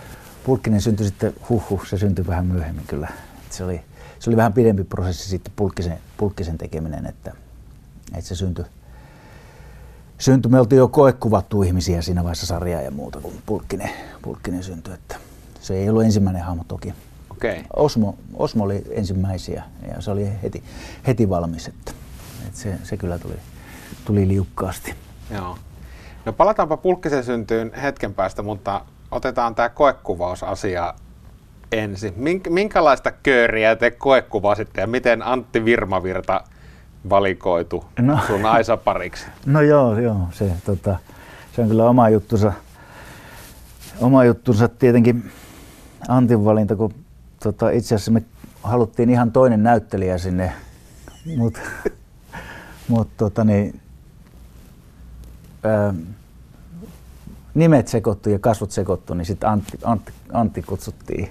Pulkkinen 0.44 0.80
syntyi 0.80 1.06
sitten, 1.06 1.32
huh, 1.48 1.86
se 1.86 1.98
syntyi 1.98 2.26
vähän 2.26 2.46
myöhemmin 2.46 2.84
kyllä. 2.86 3.08
Se, 3.50 3.64
oli, 3.64 3.80
se 4.24 4.30
oli 4.30 4.36
vähän 4.36 4.52
pidempi 4.52 4.84
prosessi 4.84 5.28
sitten 5.28 5.52
Pulkkisen, 5.56 5.98
Pulkkisen 6.16 6.58
tekeminen, 6.58 7.06
että, 7.06 7.32
että 8.14 8.28
se 8.28 8.34
syntyi, 8.34 8.64
syntyi. 10.18 10.50
Me 10.50 10.60
oltiin 10.60 10.78
jo 10.78 10.88
koekuvattu 10.88 11.62
ihmisiä 11.62 12.02
siinä 12.02 12.22
vaiheessa 12.22 12.46
sarjaa 12.46 12.82
ja 12.82 12.90
muuta, 12.90 13.20
kun 13.20 13.32
Pulkkinen, 13.46 13.90
Pulkkinen 14.22 14.62
syntyi. 14.62 14.94
Että 14.94 15.16
se 15.60 15.74
ei 15.74 15.88
ollut 15.88 16.04
ensimmäinen 16.04 16.42
hahmo 16.42 16.64
toki. 16.68 16.94
Okay. 17.30 17.62
Osmo, 17.76 18.18
Osmo 18.34 18.64
oli 18.64 18.84
ensimmäisiä 18.90 19.62
ja 19.94 20.00
se 20.00 20.10
oli 20.10 20.32
heti, 20.42 20.64
heti 21.06 21.28
valmis, 21.28 21.68
että, 21.68 21.92
että 22.46 22.60
se, 22.60 22.78
se 22.82 22.96
kyllä 22.96 23.18
tuli, 23.18 23.36
tuli 24.04 24.28
liukkaasti. 24.28 24.94
Joo. 25.30 25.58
No 26.24 26.32
palataanpa 26.32 26.76
Pulkkisen 26.76 27.24
syntyyn 27.24 27.72
hetken 27.74 28.14
päästä, 28.14 28.42
mutta 28.42 28.84
otetaan 29.10 29.54
tämä 29.54 29.68
koekuvausasia 29.68 30.94
ensin. 31.82 32.14
Minkälaista 32.48 33.12
kööriä 33.12 33.76
te 33.76 33.90
koekuvasitte 33.90 34.80
ja 34.80 34.86
miten 34.86 35.22
Antti 35.22 35.64
Virmavirta 35.64 36.40
valikoitu 37.10 37.84
no, 37.98 38.18
sun 38.26 38.46
Aisa 38.46 38.76
pariksi? 38.76 39.26
No 39.46 39.60
joo, 39.60 39.98
joo 39.98 40.16
se, 40.32 40.50
tota, 40.64 40.96
se 41.52 41.62
on 41.62 41.68
kyllä 41.68 41.88
oma 41.88 42.08
juttunsa. 42.08 42.52
Oma 44.00 44.24
juttunsa 44.24 44.68
tietenkin 44.68 45.30
Antin 46.08 46.44
valinta, 46.44 46.76
kun 46.76 46.94
tota, 47.42 47.70
itse 47.70 47.94
asiassa 47.94 48.10
me 48.10 48.22
haluttiin 48.62 49.10
ihan 49.10 49.32
toinen 49.32 49.62
näyttelijä 49.62 50.18
sinne, 50.18 50.52
mutta 51.36 51.60
mut, 52.88 53.08
tota, 53.16 53.44
niin, 53.44 53.80
ää, 55.62 55.94
nimet 57.54 57.88
sekoittu 57.88 58.30
ja 58.30 58.38
kasvot 58.38 58.70
sekoittu, 58.70 59.14
niin 59.14 59.26
sitten 59.26 59.48
Antti, 59.48 59.78
Antti, 59.84 60.12
Antti 60.32 60.62
kutsuttiin. 60.62 61.28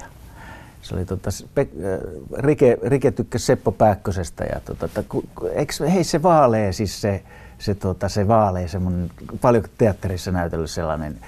Se 0.83 0.95
oli 0.95 1.05
tota, 1.05 1.29
Pe, 1.55 1.67
Rike, 2.37 2.77
Rike 2.83 3.11
tykkäsi 3.11 3.45
Seppo 3.45 3.71
Pääkkösestä 3.71 4.43
ja 4.43 4.59
tota, 4.59 4.85
että, 4.85 5.03
eikö, 5.53 5.89
hei 5.89 6.03
se 6.03 6.23
vaalee 6.23 6.73
siis 6.73 7.01
se, 7.01 7.23
se, 7.59 7.75
tota, 7.75 8.09
se 8.09 8.27
vaalee 8.27 8.67
semmoinen, 8.67 9.11
paljon 9.41 9.63
teatterissa 9.77 10.31
näytellyt 10.31 10.69
sellainen 10.69 11.19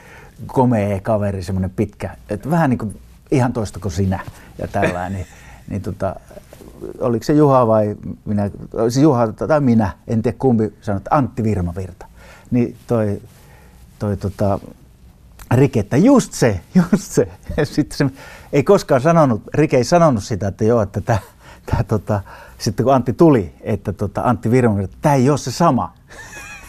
komea 0.48 1.00
kaveri, 1.00 1.44
semmoinen 1.44 1.70
pitkä, 1.70 2.18
että 2.30 2.50
vähän 2.50 2.70
niin 2.70 2.78
kuin 2.78 3.00
ihan 3.32 3.54
toista 3.54 3.80
kuin 3.80 3.92
sinä 3.92 4.20
ja 4.58 4.68
tällainen. 4.68 5.14
niin, 5.14 5.28
niin 5.70 5.82
tota, 5.82 6.16
oliko 7.00 7.24
se 7.24 7.34
Juha 7.34 7.68
vai 7.68 7.96
minä, 8.26 8.50
se 8.90 9.02
Juha 9.02 9.28
tai 9.28 9.62
minä, 9.62 9.90
en 10.08 10.22
tiedä 10.22 10.38
kumpi 10.40 10.74
sanoi, 10.82 10.98
että 10.98 11.16
Antti 11.16 11.44
Virmavirta 11.44 12.06
niin 12.52 12.78
toi, 12.88 13.22
toi 14.00 14.18
tota, 14.18 14.60
Rike, 15.54 15.80
että 15.80 15.98
just 15.98 16.34
se, 16.34 16.60
just 16.76 17.12
se. 17.12 17.28
Sitten 17.64 17.98
se 17.98 18.16
ei 18.54 18.64
koskaan 18.64 19.02
sanonut, 19.02 19.42
Rike 19.54 19.78
ei 19.78 19.84
sanonut 19.84 20.24
sitä, 20.24 20.48
että 20.48 20.64
joo, 20.64 20.82
että 20.82 21.02
tämä, 21.02 21.20
tämä 21.66 21.84
tota, 21.84 22.22
sitten 22.58 22.84
kun 22.84 22.94
Antti 22.94 23.14
tuli, 23.14 23.54
että 23.62 23.94
tota, 23.94 24.22
Antti 24.22 24.52
Virman, 24.52 24.82
että 24.82 24.98
tämä 25.02 25.16
ei 25.16 25.30
ole 25.30 25.38
se 25.38 25.52
sama. 25.52 25.94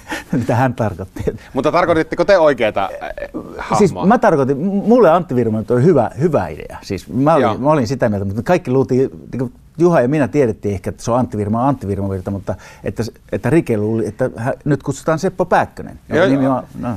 mitä 0.32 0.56
hän 0.56 0.74
tarkoitti. 0.74 1.24
Mutta 1.52 1.72
tarkoititteko 1.72 2.24
te 2.24 2.38
oikeaa 2.38 2.72
äh, 2.78 3.10
hahmoa? 3.58 3.78
Siis 3.78 3.94
mä 4.06 4.18
tarkoitin, 4.18 4.56
mulle 4.58 5.10
Antti 5.10 5.34
Virman 5.34 5.64
oli 5.70 5.82
hyvä, 5.82 6.10
hyvä 6.20 6.48
idea. 6.48 6.78
Siis 6.82 7.08
mä 7.08 7.34
olin, 7.34 7.62
mä 7.62 7.70
olin 7.70 7.86
sitä 7.86 8.08
mieltä, 8.08 8.24
mutta 8.24 8.42
kaikki 8.42 8.70
luultiin, 8.70 9.10
niin 9.32 9.52
Juha 9.78 10.00
ja 10.00 10.08
minä 10.08 10.28
tiedettiin 10.28 10.74
ehkä, 10.74 10.90
että 10.90 11.02
se 11.02 11.10
on 11.10 11.18
Antti 11.18 11.36
Virma, 11.36 11.68
Antti 11.68 11.86
Virma 11.86 12.10
Virta, 12.10 12.30
mutta 12.30 12.54
että, 12.84 13.02
että 13.32 13.50
Rike 13.50 13.76
luuli, 13.76 14.06
että 14.06 14.30
hän, 14.36 14.54
nyt 14.64 14.82
kutsutaan 14.82 15.18
Seppo 15.18 15.44
Pääkkönen. 15.44 15.98
Joo, 16.08 16.26
nimi 16.26 16.46
on, 16.46 16.62
no, 16.78 16.88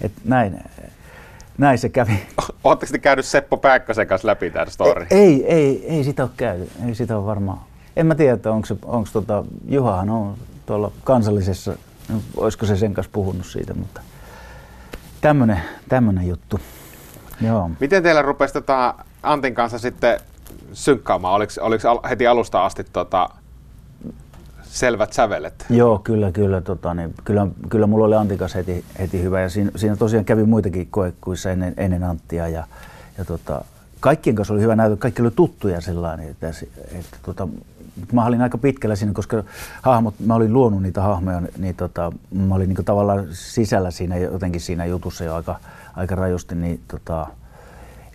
että 0.00 0.20
näin, 0.24 0.60
näin 1.58 1.78
se 1.78 1.88
kävi. 1.88 2.26
Oletteko 2.64 2.92
te 2.92 2.98
käynyt 2.98 3.24
Seppo 3.24 3.56
Pääkkösen 3.56 4.06
kanssa 4.06 4.28
läpi 4.28 4.50
tämän 4.50 4.70
story? 4.70 5.06
Ei, 5.10 5.46
ei, 5.46 5.86
ei 5.88 6.04
sitä 6.04 6.22
ole 6.22 6.30
käynyt. 6.36 6.68
Ei 6.86 6.94
sitä 6.94 7.16
ole 7.16 7.26
varmaan. 7.26 7.58
En 7.96 8.06
mä 8.06 8.14
tiedä, 8.14 8.50
onko, 8.50 8.68
onko 8.84 9.08
tota, 9.12 9.44
Juhahan 9.68 10.10
on 10.10 10.36
tuolla 10.66 10.92
kansallisessa, 11.04 11.76
olisiko 12.36 12.66
se 12.66 12.76
sen 12.76 12.94
kanssa 12.94 13.10
puhunut 13.12 13.46
siitä, 13.46 13.74
mutta 13.74 14.00
tämmöinen, 15.20 15.60
tämmöinen 15.88 16.28
juttu. 16.28 16.60
Joo. 17.40 17.70
Miten 17.80 18.02
teillä 18.02 18.22
rupesi 18.22 18.54
tota 18.54 18.94
Antin 19.22 19.54
kanssa 19.54 19.78
sitten 19.78 20.20
synkkaamaan? 20.72 21.34
Oliko, 21.34 21.52
oliko 21.60 22.00
heti 22.08 22.26
alusta 22.26 22.64
asti 22.64 22.84
tota, 22.84 23.28
selvät 24.74 25.12
sävelet? 25.12 25.66
Joo, 25.70 25.98
kyllä, 25.98 26.32
kyllä. 26.32 26.60
Tota, 26.60 26.94
niin, 26.94 27.14
kyllä, 27.24 27.46
kyllä 27.68 27.86
mulla 27.86 28.04
oli 28.04 28.14
Antikas 28.14 28.54
heti, 28.54 28.84
heti 28.98 29.22
hyvä 29.22 29.40
ja 29.40 29.48
siinä, 29.48 29.70
siinä 29.76 29.96
tosiaan 29.96 30.24
kävi 30.24 30.44
muitakin 30.44 30.88
koekuissa 30.90 31.50
ennen, 31.50 31.74
ennen 31.76 32.04
Anttia 32.04 32.48
ja, 32.48 32.66
ja 33.18 33.24
tota, 33.24 33.64
kaikkien 34.00 34.36
kanssa 34.36 34.54
oli 34.54 34.62
hyvä 34.62 34.76
näytö, 34.76 34.96
kaikki 34.96 35.22
oli 35.22 35.30
tuttuja 35.30 35.80
sellainen, 35.80 36.28
että, 36.28 36.48
että 36.92 37.16
tota, 37.22 37.48
mä 38.12 38.26
olin 38.26 38.42
aika 38.42 38.58
pitkällä 38.58 38.96
siinä, 38.96 39.12
koska 39.12 39.44
hahmot, 39.82 40.14
mä 40.20 40.34
olin 40.34 40.52
luonut 40.52 40.82
niitä 40.82 41.02
hahmoja, 41.02 41.42
niin 41.58 41.74
tota, 41.74 42.12
mä 42.30 42.54
olin 42.54 42.68
niin 42.68 42.84
tavallaan 42.84 43.26
sisällä 43.30 43.90
siinä 43.90 44.16
jotenkin 44.16 44.60
siinä 44.60 44.86
jutussa 44.86 45.24
jo 45.24 45.34
aika, 45.34 45.56
aika 45.96 46.14
rajusti, 46.14 46.54
niin, 46.54 46.80
tota, 46.88 47.26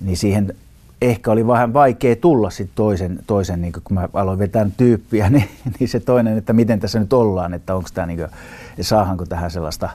niin 0.01 0.17
siihen 0.17 0.55
ehkä 1.01 1.31
oli 1.31 1.47
vähän 1.47 1.73
vaikea 1.73 2.15
tulla 2.15 2.49
sitten 2.49 2.75
toisen, 2.75 3.19
toisen 3.27 3.61
niin 3.61 3.73
kun 3.73 3.93
mä 3.93 4.09
aloin 4.13 4.39
vetää 4.39 4.69
tyyppiä, 4.77 5.29
niin, 5.29 5.49
niin, 5.79 5.89
se 5.89 5.99
toinen, 5.99 6.37
että 6.37 6.53
miten 6.53 6.79
tässä 6.79 6.99
nyt 6.99 7.13
ollaan, 7.13 7.53
että 7.53 7.75
onko 7.75 7.89
tämä, 7.93 8.07
niin 8.07 8.27
saahanko 8.81 9.25
tähän 9.25 9.51
sellaista, 9.51 9.89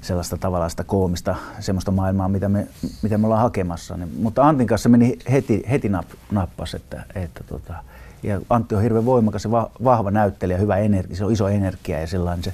sellaista 0.00 0.36
tavallaan 0.36 0.70
sitä 0.70 0.84
koomista, 0.84 1.36
semmoista 1.60 1.90
maailmaa, 1.90 2.28
mitä 2.28 2.48
me, 2.48 2.66
mitä 3.02 3.18
me 3.18 3.26
ollaan 3.26 3.42
hakemassa. 3.42 3.96
Niin, 3.96 4.10
mutta 4.22 4.48
Antin 4.48 4.66
kanssa 4.66 4.88
meni 4.88 5.18
heti, 5.30 5.62
heti 5.70 5.88
nap, 5.88 6.06
nappas, 6.30 6.74
että, 6.74 7.04
että 7.14 7.44
tota, 7.44 7.74
ja 8.22 8.40
Antti 8.50 8.74
on 8.74 8.82
hirveän 8.82 9.04
voimakas 9.04 9.44
ja 9.44 9.50
vahva 9.84 10.10
näyttelijä, 10.10 10.58
hyvä 10.58 10.76
energia, 10.76 11.16
se 11.16 11.24
on 11.24 11.32
iso 11.32 11.48
energia 11.48 12.00
ja 12.00 12.06
sellainen 12.06 12.44
se 12.44 12.52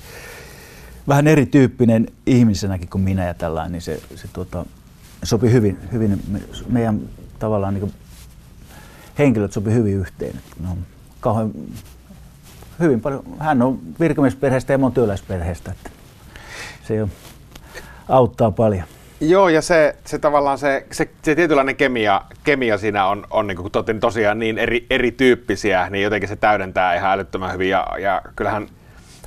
vähän 1.08 1.26
erityyppinen 1.26 2.06
ihmisenäkin 2.26 2.88
kuin 2.88 3.02
minä 3.02 3.26
ja 3.26 3.34
tällainen, 3.34 3.72
niin 3.72 3.82
se, 3.82 4.00
se 4.14 4.28
tuota, 4.32 4.66
sopi 5.22 5.52
hyvin, 5.52 5.78
hyvin 5.92 6.22
meidän 6.68 7.00
tavallaan 7.38 7.74
niin 7.74 7.94
henkilöt 9.18 9.52
sopi 9.52 9.72
hyvin 9.72 9.94
yhteen. 9.94 10.40
No, 10.62 10.76
kauhean, 11.20 11.52
hyvin 12.80 13.00
paljon. 13.00 13.22
Hän 13.38 13.62
on 13.62 13.78
virkamiesperheestä 14.00 14.72
ja 14.72 14.78
mä 14.78 14.90
työläisperheestä. 14.90 15.70
Että 15.70 15.90
se 16.82 16.94
jo 16.94 17.08
auttaa 18.08 18.50
paljon. 18.50 18.84
Joo, 19.20 19.48
ja 19.48 19.62
se, 19.62 19.96
se 20.04 20.18
tavallaan 20.18 20.58
se, 20.58 20.86
se, 20.90 21.10
se 21.22 21.34
tietynlainen 21.34 21.76
kemia, 21.76 22.22
kemia 22.44 22.78
siinä 22.78 23.06
on, 23.06 23.26
on 23.30 23.46
niin 23.46 23.56
kuin 23.56 24.00
tosiaan 24.00 24.38
niin 24.38 24.58
eri, 24.58 24.86
erityyppisiä, 24.90 25.90
niin 25.90 26.02
jotenkin 26.04 26.28
se 26.28 26.36
täydentää 26.36 26.94
ihan 26.94 27.12
älyttömän 27.12 27.52
hyvin. 27.52 27.68
Ja, 27.68 27.86
ja 27.98 28.22
kyllähän 28.36 28.68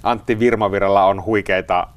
Antti 0.03 0.39
Virmaviralla 0.39 1.05
on 1.05 1.25
huikeita 1.25 1.87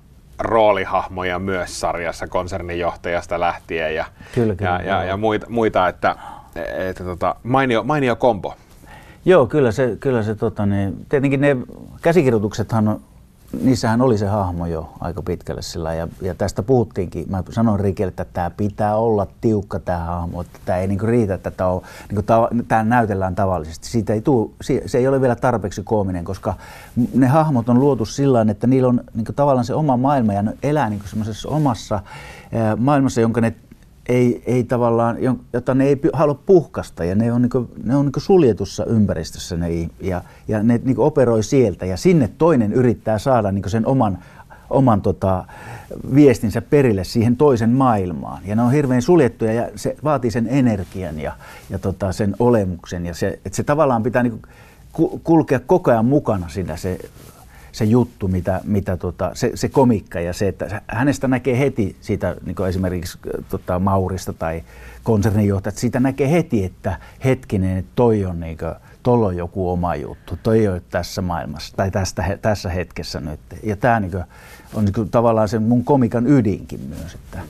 roolihahmoja 0.42 1.38
myös 1.38 1.80
sarjassa 1.80 2.26
konserninjohtajasta 2.26 3.40
lähtien 3.40 3.94
ja, 3.94 4.04
kyllä, 4.34 4.54
kyllä, 4.54 4.70
ja, 4.70 4.82
ja, 4.82 5.04
ja 5.04 5.16
muita, 5.16 5.46
muita, 5.48 5.88
että, 5.88 6.16
että 6.88 7.04
tota, 7.04 7.36
mainio, 7.42 7.82
mainio 7.82 8.16
kombo. 8.16 8.54
Joo, 9.24 9.46
kyllä 9.46 9.72
se, 9.72 9.96
kyllä 10.00 10.22
se 10.22 10.34
tota, 10.34 10.66
niin, 10.66 11.06
tietenkin 11.08 11.40
ne 11.40 11.56
käsikirjoituksethan 12.02 12.88
on, 12.88 13.00
niissähän 13.60 14.00
oli 14.00 14.18
se 14.18 14.26
hahmo 14.26 14.66
jo 14.66 14.92
aika 15.00 15.22
pitkälle 15.22 15.62
sillä 15.62 15.94
ja, 15.94 16.08
ja 16.22 16.34
tästä 16.34 16.62
puhuttiinkin. 16.62 17.26
Mä 17.30 17.42
sanoin 17.50 17.80
Rikelle, 17.80 18.08
että 18.08 18.24
tämä 18.32 18.50
pitää 18.50 18.96
olla 18.96 19.26
tiukka 19.40 19.78
tämä 19.78 19.98
hahmo, 19.98 20.40
että 20.40 20.58
tämä 20.64 20.78
ei 20.78 20.86
niinku 20.86 21.06
riitä, 21.06 21.34
että 21.34 21.50
tämä, 21.50 21.70
niinku 22.08 22.22
ta, 22.22 22.48
tämä 22.68 22.82
näytellään 22.82 23.34
tavallisesti. 23.34 23.88
Siitä 23.88 24.12
ei 24.12 24.20
tuu, 24.20 24.54
se 24.86 24.98
ei 24.98 25.08
ole 25.08 25.20
vielä 25.20 25.36
tarpeeksi 25.36 25.82
koominen, 25.84 26.24
koska 26.24 26.54
ne 27.14 27.26
hahmot 27.26 27.68
on 27.68 27.80
luotu 27.80 28.04
sillä 28.04 28.46
että 28.50 28.66
niillä 28.66 28.88
on 28.88 29.00
niinku 29.14 29.32
tavallaan 29.32 29.64
se 29.64 29.74
oma 29.74 29.96
maailma 29.96 30.32
ja 30.32 30.42
ne 30.42 30.56
elää 30.62 30.90
niinku 30.90 31.06
semmoisessa 31.06 31.48
omassa 31.48 32.00
maailmassa, 32.78 33.20
jonka 33.20 33.40
ne 33.40 33.54
ei, 34.08 34.42
ei 34.46 34.64
tavallaan, 34.64 35.16
jota 35.52 35.74
ne 35.74 35.84
ei 35.84 36.00
halua 36.12 36.40
puhkasta 36.46 37.04
ja 37.04 37.14
ne 37.14 37.32
on, 37.32 37.42
niin 37.42 37.68
ne 37.84 37.96
on 37.96 38.04
niin 38.04 38.12
suljetussa 38.22 38.84
ympäristössä 38.84 39.56
ne, 39.56 39.88
ja, 40.00 40.22
ja 40.48 40.62
ne 40.62 40.80
niin 40.84 40.98
operoi 40.98 41.42
sieltä 41.42 41.86
ja 41.86 41.96
sinne 41.96 42.30
toinen 42.38 42.72
yrittää 42.72 43.18
saada 43.18 43.52
niin 43.52 43.70
sen 43.70 43.86
oman, 43.86 44.18
oman 44.70 45.02
tota, 45.02 45.44
viestinsä 46.14 46.62
perille 46.62 47.04
siihen 47.04 47.36
toisen 47.36 47.70
maailmaan. 47.70 48.42
Ja 48.46 48.56
ne 48.56 48.62
on 48.62 48.72
hirveän 48.72 49.02
suljettuja 49.02 49.52
ja 49.52 49.68
se 49.76 49.96
vaatii 50.04 50.30
sen 50.30 50.46
energian 50.50 51.20
ja, 51.20 51.32
ja 51.70 51.78
tota, 51.78 52.12
sen 52.12 52.36
olemuksen 52.38 53.06
ja 53.06 53.14
se, 53.14 53.28
että 53.28 53.56
se 53.56 53.62
tavallaan 53.62 54.02
pitää 54.02 54.22
niin 54.22 54.42
kulkea 55.24 55.60
koko 55.60 55.90
ajan 55.90 56.04
mukana 56.04 56.48
siinä 56.48 56.76
se 56.76 56.98
se 57.72 57.84
juttu, 57.84 58.28
mitä, 58.28 58.60
mitä 58.64 58.96
tota, 58.96 59.30
se, 59.34 59.50
se 59.54 59.68
komikka 59.68 60.20
ja 60.20 60.32
se, 60.32 60.48
että 60.48 60.82
hänestä 60.86 61.28
näkee 61.28 61.58
heti 61.58 61.96
siitä 62.00 62.36
niin 62.44 62.68
esimerkiksi 62.68 63.18
tota, 63.48 63.78
Maurista 63.78 64.32
tai 64.32 64.62
konserninjohtajat, 65.02 65.76
siitä 65.76 66.00
näkee 66.00 66.30
heti, 66.30 66.64
että 66.64 66.98
hetkinen, 67.24 67.78
että 67.78 67.92
toi 67.94 68.24
on 68.24 68.40
niin 68.40 68.58
kuin, 68.58 68.74
tuolla 69.02 69.26
on 69.26 69.36
joku 69.36 69.70
oma 69.70 69.96
juttu, 69.96 70.38
toi 70.42 70.58
ei 70.58 70.68
ole 70.68 70.82
tässä 70.90 71.22
maailmassa 71.22 71.76
tai 71.76 71.90
tästä, 71.90 72.38
tässä 72.42 72.68
hetkessä 72.68 73.20
nyt. 73.20 73.40
Ja 73.62 73.76
tämä 73.76 74.00
niin 74.00 74.10
kuin, 74.10 74.24
on 74.74 74.84
niin 74.84 74.94
kuin, 74.94 75.10
tavallaan 75.10 75.48
se 75.48 75.58
mun 75.58 75.84
komikan 75.84 76.26
ydinkin 76.26 76.80
myös, 76.80 77.14
että, 77.14 77.40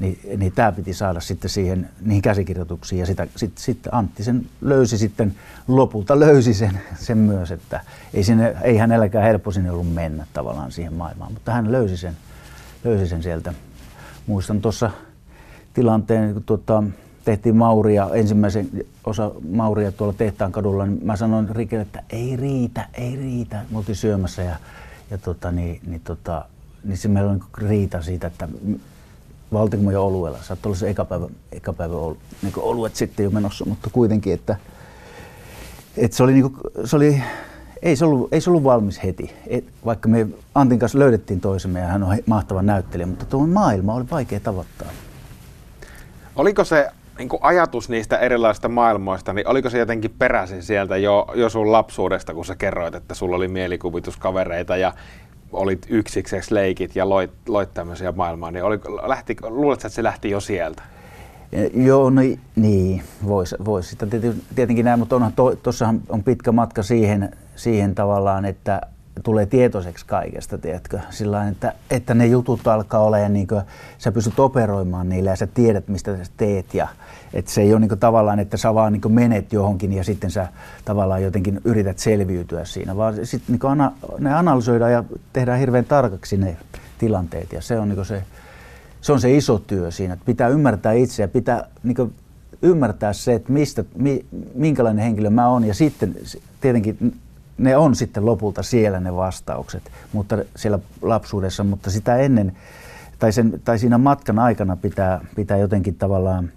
niin, 0.00 0.20
niin 0.36 0.52
tämä 0.52 0.72
piti 0.72 0.94
saada 0.94 1.20
sitten 1.20 1.50
siihen, 1.50 1.90
niihin 2.00 2.22
käsikirjoituksiin 2.22 2.98
ja 2.98 3.06
sitä, 3.06 3.26
sit, 3.36 3.58
sitten 3.58 3.94
Antti 3.94 4.24
sen 4.24 4.46
löysi 4.60 4.98
sitten, 4.98 5.34
lopulta 5.68 6.20
löysi 6.20 6.54
sen, 6.54 6.80
sen 6.94 7.18
myös, 7.18 7.50
että 7.50 7.80
ei, 8.14 8.24
sinne, 8.24 8.56
ei 8.62 8.76
hänelläkään 8.76 9.24
helppo 9.24 9.50
sinne 9.50 9.70
ollut 9.70 9.94
mennä 9.94 10.26
tavallaan 10.32 10.72
siihen 10.72 10.92
maailmaan, 10.92 11.32
mutta 11.32 11.52
hän 11.52 11.72
löysi 11.72 11.96
sen, 11.96 12.16
löysi 12.84 13.06
sen 13.06 13.22
sieltä. 13.22 13.54
Muistan 14.26 14.60
tuossa 14.60 14.90
tilanteen, 15.74 16.32
kun 16.32 16.42
tuota, 16.42 16.82
tehtiin 17.24 17.56
Mauria, 17.56 18.10
ensimmäisen 18.14 18.70
osa 19.04 19.30
Mauria 19.50 19.92
tuolla 19.92 20.14
Tehtaan 20.14 20.52
kadulla, 20.52 20.86
niin 20.86 21.00
mä 21.02 21.16
sanoin 21.16 21.48
Rikelle, 21.48 21.82
että 21.82 22.02
ei 22.10 22.36
riitä, 22.36 22.88
ei 22.94 23.16
riitä. 23.16 23.64
Me 23.70 23.78
oltiin 23.78 23.96
syömässä 23.96 24.42
ja, 24.42 24.56
ja 25.10 25.18
tota, 25.18 25.50
niin, 25.52 25.80
niin, 25.86 26.00
tota, 26.04 26.44
niin 26.84 26.98
se 26.98 27.08
meillä 27.08 27.30
on 27.30 27.40
riita 27.58 28.02
siitä, 28.02 28.26
että 28.26 28.48
valtakunnan 29.52 29.96
oluella. 29.96 30.38
Saattoi 30.42 30.70
olla 30.70 30.78
se 30.78 30.90
eka 30.90 31.04
päivä, 31.04 31.26
eka 31.52 31.72
päivä 31.72 31.96
ol, 31.96 32.14
niin 32.42 32.52
oluet 32.56 32.96
sitten 32.96 33.24
jo 33.24 33.30
menossa, 33.30 33.64
mutta 33.64 33.90
kuitenkin, 33.92 34.34
että, 34.34 34.56
että 35.96 36.16
se 36.16 36.22
oli, 36.22 36.32
niin 36.32 36.42
kuin, 36.42 36.56
se 36.84 36.96
oli 36.96 37.22
ei 37.82 37.96
se, 37.96 38.04
ollut, 38.04 38.32
ei 38.32 38.40
se 38.40 38.50
ollut 38.50 38.64
valmis 38.64 39.02
heti, 39.02 39.34
Et, 39.46 39.64
vaikka 39.84 40.08
me 40.08 40.26
Antin 40.54 40.78
kanssa 40.78 40.98
löydettiin 40.98 41.40
toisemme 41.40 41.80
ja 41.80 41.86
hän 41.86 42.02
on 42.02 42.16
mahtava 42.26 42.62
näyttelijä, 42.62 43.06
mutta 43.06 43.24
tuo 43.24 43.46
maailma 43.46 43.94
oli 43.94 44.04
vaikea 44.10 44.40
tavoittaa. 44.40 44.88
Oliko 46.36 46.64
se 46.64 46.88
niin 47.18 47.28
kuin 47.28 47.42
ajatus 47.42 47.88
niistä 47.88 48.18
erilaisista 48.18 48.68
maailmoista, 48.68 49.32
niin 49.32 49.48
oliko 49.48 49.70
se 49.70 49.78
jotenkin 49.78 50.14
peräisin 50.18 50.62
sieltä 50.62 50.96
jo, 50.96 51.26
jo 51.34 51.48
sun 51.48 51.72
lapsuudesta, 51.72 52.34
kun 52.34 52.44
sä 52.44 52.56
kerroit, 52.56 52.94
että 52.94 53.14
sulla 53.14 53.36
oli 53.36 53.48
mielikuvituskavereita 53.48 54.76
ja 54.76 54.92
olit 55.52 55.86
yksikseksi 55.88 56.54
leikit 56.54 56.96
ja 56.96 57.08
loit, 57.08 57.30
loit 57.48 57.74
tämmöisiä 57.74 58.12
maailmaa, 58.12 58.50
niin 58.50 58.64
oli, 58.64 58.80
lähti, 59.06 59.36
luuletko, 59.48 59.86
että 59.86 59.94
se 59.94 60.02
lähti 60.02 60.30
jo 60.30 60.40
sieltä? 60.40 60.82
Joo, 61.74 62.10
no 62.10 62.20
niin, 62.56 63.02
voisi 63.26 63.56
vois 63.64 63.90
sitä 63.90 64.06
tietenkin 64.54 64.84
näin, 64.84 64.98
mutta 64.98 65.16
onhan 65.16 65.32
to, 65.32 65.56
on 66.08 66.24
pitkä 66.24 66.52
matka 66.52 66.82
siihen, 66.82 67.36
siihen 67.56 67.94
tavallaan, 67.94 68.44
että 68.44 68.80
tulee 69.22 69.46
tietoiseksi 69.46 70.06
kaikesta, 70.06 70.58
tiedätkö? 70.58 71.00
Sillä 71.10 71.48
että, 71.48 71.72
että 71.90 72.14
ne 72.14 72.26
jutut 72.26 72.66
alkaa 72.66 73.00
olemaan, 73.00 73.32
niin 73.32 73.46
kuin, 73.46 73.62
sä 73.98 74.12
pystyt 74.12 74.38
operoimaan 74.38 75.08
niille 75.08 75.30
ja 75.30 75.36
sä 75.36 75.46
tiedät, 75.46 75.88
mistä 75.88 76.16
sä 76.16 76.32
teet 76.36 76.74
ja 76.74 76.88
että 77.34 77.50
se 77.50 77.60
ei 77.60 77.72
ole 77.72 77.80
niin 77.80 77.88
kuin, 77.88 77.98
tavallaan, 77.98 78.38
että 78.38 78.56
sä 78.56 78.74
vaan 78.74 78.92
niin 78.92 79.00
kuin, 79.00 79.14
menet 79.14 79.52
johonkin 79.52 79.92
ja 79.92 80.04
sitten 80.04 80.30
sä 80.30 80.48
tavallaan 80.84 81.22
jotenkin 81.22 81.60
yrität 81.64 81.98
selviytyä 81.98 82.64
siinä, 82.64 82.96
vaan 82.96 83.26
sitten 83.26 83.52
niin 83.52 83.70
ana, 83.70 83.92
ne 84.18 84.34
analysoidaan 84.34 84.92
ja 84.92 85.04
tehdään 85.32 85.58
hirveän 85.58 85.84
tarkaksi 85.84 86.36
ne 86.36 86.56
tilanteet 86.98 87.52
ja 87.52 87.60
se 87.60 87.78
on, 87.78 87.88
niin 87.88 87.96
kuin, 87.96 88.06
se, 88.06 88.22
se 89.00 89.12
on 89.12 89.20
se 89.20 89.36
iso 89.36 89.58
työ 89.58 89.90
siinä, 89.90 90.14
että 90.14 90.26
pitää 90.26 90.48
ymmärtää 90.48 90.92
itseä, 90.92 91.28
pitää 91.28 91.68
niin 91.82 91.96
kuin, 91.96 92.14
ymmärtää 92.62 93.12
se, 93.12 93.34
että 93.34 93.52
mistä, 93.52 93.84
mi, 93.96 94.24
minkälainen 94.54 95.04
henkilö 95.04 95.30
mä 95.30 95.48
oon 95.48 95.64
ja 95.64 95.74
sitten 95.74 96.16
tietenkin 96.60 97.20
ne 97.60 97.76
on 97.76 97.94
sitten 97.94 98.26
lopulta 98.26 98.62
siellä 98.62 99.00
ne 99.00 99.16
vastaukset, 99.16 99.90
mutta 100.12 100.38
siellä 100.56 100.78
lapsuudessa, 101.02 101.64
mutta 101.64 101.90
sitä 101.90 102.16
ennen 102.16 102.56
tai, 103.18 103.32
sen, 103.32 103.60
tai 103.64 103.78
siinä 103.78 103.98
matkan 103.98 104.38
aikana 104.38 104.76
pitää, 104.76 105.20
pitää 105.36 105.56
jotenkin 105.56 105.94
tavallaan 105.94 106.52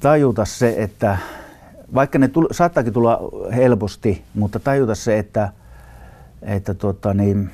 tajuta 0.00 0.44
se, 0.44 0.74
että 0.78 1.18
vaikka 1.94 2.18
ne 2.18 2.28
tull, 2.28 2.46
saattaakin 2.50 2.92
tulla 2.92 3.18
helposti, 3.54 4.24
mutta 4.34 4.60
tajuta 4.60 4.94
se, 4.94 5.18
että, 5.18 5.52
että 6.42 6.74
tuota, 6.74 7.14
niin, 7.14 7.50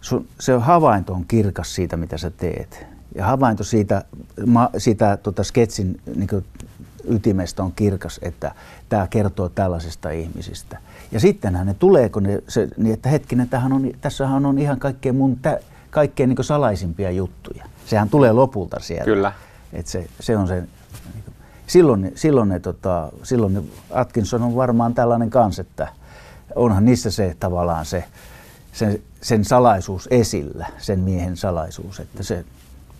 sun, 0.00 0.26
se 0.40 0.52
havainto 0.52 1.12
on 1.12 1.24
kirkas 1.28 1.74
siitä, 1.74 1.96
mitä 1.96 2.18
sä 2.18 2.30
teet. 2.30 2.86
Ja 3.14 3.26
havainto 3.26 3.64
siitä, 3.64 4.04
ma, 4.46 4.70
siitä 4.78 5.16
tota 5.16 5.44
sketsin 5.44 6.00
niin 6.16 6.44
ytimestä 7.08 7.62
on 7.62 7.72
kirkas, 7.72 8.20
että 8.22 8.54
tämä 8.88 9.06
kertoo 9.06 9.48
tällaisista 9.48 10.10
ihmisistä. 10.10 10.78
Ja 11.12 11.20
sittenhän 11.20 11.66
ne 11.66 11.74
tuleeko 11.74 12.20
ne, 12.20 12.42
se, 12.48 12.68
niin 12.76 12.94
että 12.94 13.08
hetkinen, 13.08 13.48
tämähän 13.48 13.72
on, 13.72 13.90
tässähän 14.00 14.46
on 14.46 14.58
ihan 14.58 14.78
kaikkein 14.78 15.16
mun 15.16 15.36
tä, 15.36 15.60
kaikkein 15.90 16.28
niin 16.28 16.44
salaisimpia 16.44 17.10
juttuja. 17.10 17.64
Sehän 17.86 18.08
tulee 18.08 18.32
lopulta 18.32 18.80
sieltä. 18.80 19.04
Kyllä. 19.04 19.32
Et 19.72 19.86
se, 19.86 20.06
se 20.20 20.36
on 20.36 20.48
se, 20.48 20.62
silloin, 21.66 22.12
silloin, 22.14 22.48
ne, 22.48 22.60
tota, 22.60 23.12
silloin 23.22 23.54
ne, 23.54 23.62
Atkinson 23.90 24.42
on 24.42 24.56
varmaan 24.56 24.94
tällainen 24.94 25.30
kans, 25.30 25.58
että 25.58 25.88
onhan 26.54 26.84
niissä 26.84 27.10
se 27.10 27.36
tavallaan 27.40 27.86
se, 27.86 28.04
sen, 28.72 29.02
sen 29.22 29.44
salaisuus 29.44 30.08
esillä, 30.10 30.66
sen 30.78 31.00
miehen 31.00 31.36
salaisuus, 31.36 32.00
että 32.00 32.22
se, 32.22 32.44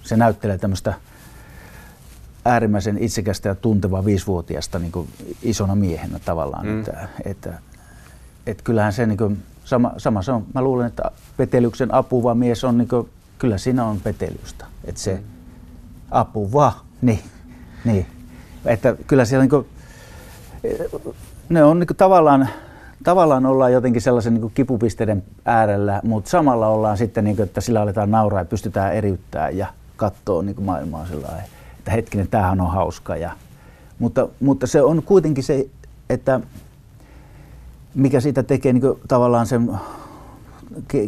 se 0.02 0.16
näyttelee 0.16 0.58
tämmöistä 0.58 0.94
äärimmäisen 2.50 2.98
itsekästä 2.98 3.48
ja 3.48 3.54
tuntevaa 3.54 4.04
viisivuotiaasta 4.04 4.78
niin 4.78 4.92
kuin 4.92 5.08
isona 5.42 5.74
miehenä 5.74 6.18
tavallaan. 6.24 6.66
Mm. 6.66 6.78
Että, 6.78 7.08
että, 7.24 7.54
että 8.46 8.64
kyllähän 8.64 8.92
se 8.92 9.06
niin 9.06 9.18
kuin, 9.18 9.42
sama, 9.64 9.92
sama 9.96 10.22
se 10.22 10.32
on. 10.32 10.46
Mä 10.54 10.62
luulen, 10.62 10.86
että 10.86 11.02
petelyksen 11.36 11.94
apuva 11.94 12.34
mies 12.34 12.64
on, 12.64 12.78
niin 12.78 12.88
kuin, 12.88 13.08
kyllä 13.38 13.58
siinä 13.58 13.84
on 13.84 14.00
petelystä. 14.00 14.66
Että 14.84 15.00
se 15.00 15.14
mm. 15.14 15.22
apuva, 16.10 16.72
niin, 17.02 17.20
niin. 17.84 18.06
Että 18.64 18.96
kyllä 19.06 19.24
siellä 19.24 19.42
niin 19.42 19.50
kuin, 19.50 19.66
ne 21.48 21.64
on 21.64 21.78
niin 21.78 21.86
kuin, 21.86 21.96
tavallaan, 21.96 22.48
tavallaan 23.04 23.46
ollaan 23.46 23.72
jotenkin 23.72 24.02
sellaisen 24.02 24.34
niin 24.34 24.50
kipupisteiden 24.54 25.22
äärellä, 25.44 26.00
mutta 26.04 26.30
samalla 26.30 26.68
ollaan 26.68 26.96
sitten, 26.96 27.24
niin 27.24 27.36
kuin, 27.36 27.46
että 27.46 27.60
sillä 27.60 27.80
aletaan 27.80 28.10
nauraa 28.10 28.40
ja 28.40 28.44
pystytään 28.44 28.94
eriyttämään 28.94 29.56
ja 29.56 29.66
katsoa 29.96 30.42
niin 30.42 30.62
maailmaa 30.62 31.06
sillä 31.06 31.26
lailla 31.26 31.59
että 31.90 31.96
hetkinen, 31.96 32.28
tämähän 32.28 32.60
on 32.60 32.70
hauska. 32.70 33.16
Ja, 33.16 33.30
mutta, 33.98 34.28
mutta 34.40 34.66
se 34.66 34.82
on 34.82 35.02
kuitenkin 35.02 35.44
se, 35.44 35.66
että 36.10 36.40
mikä 37.94 38.20
siitä 38.20 38.42
tekee 38.42 38.72
niin 38.72 38.82
tavallaan 39.08 39.46
sen 39.46 39.70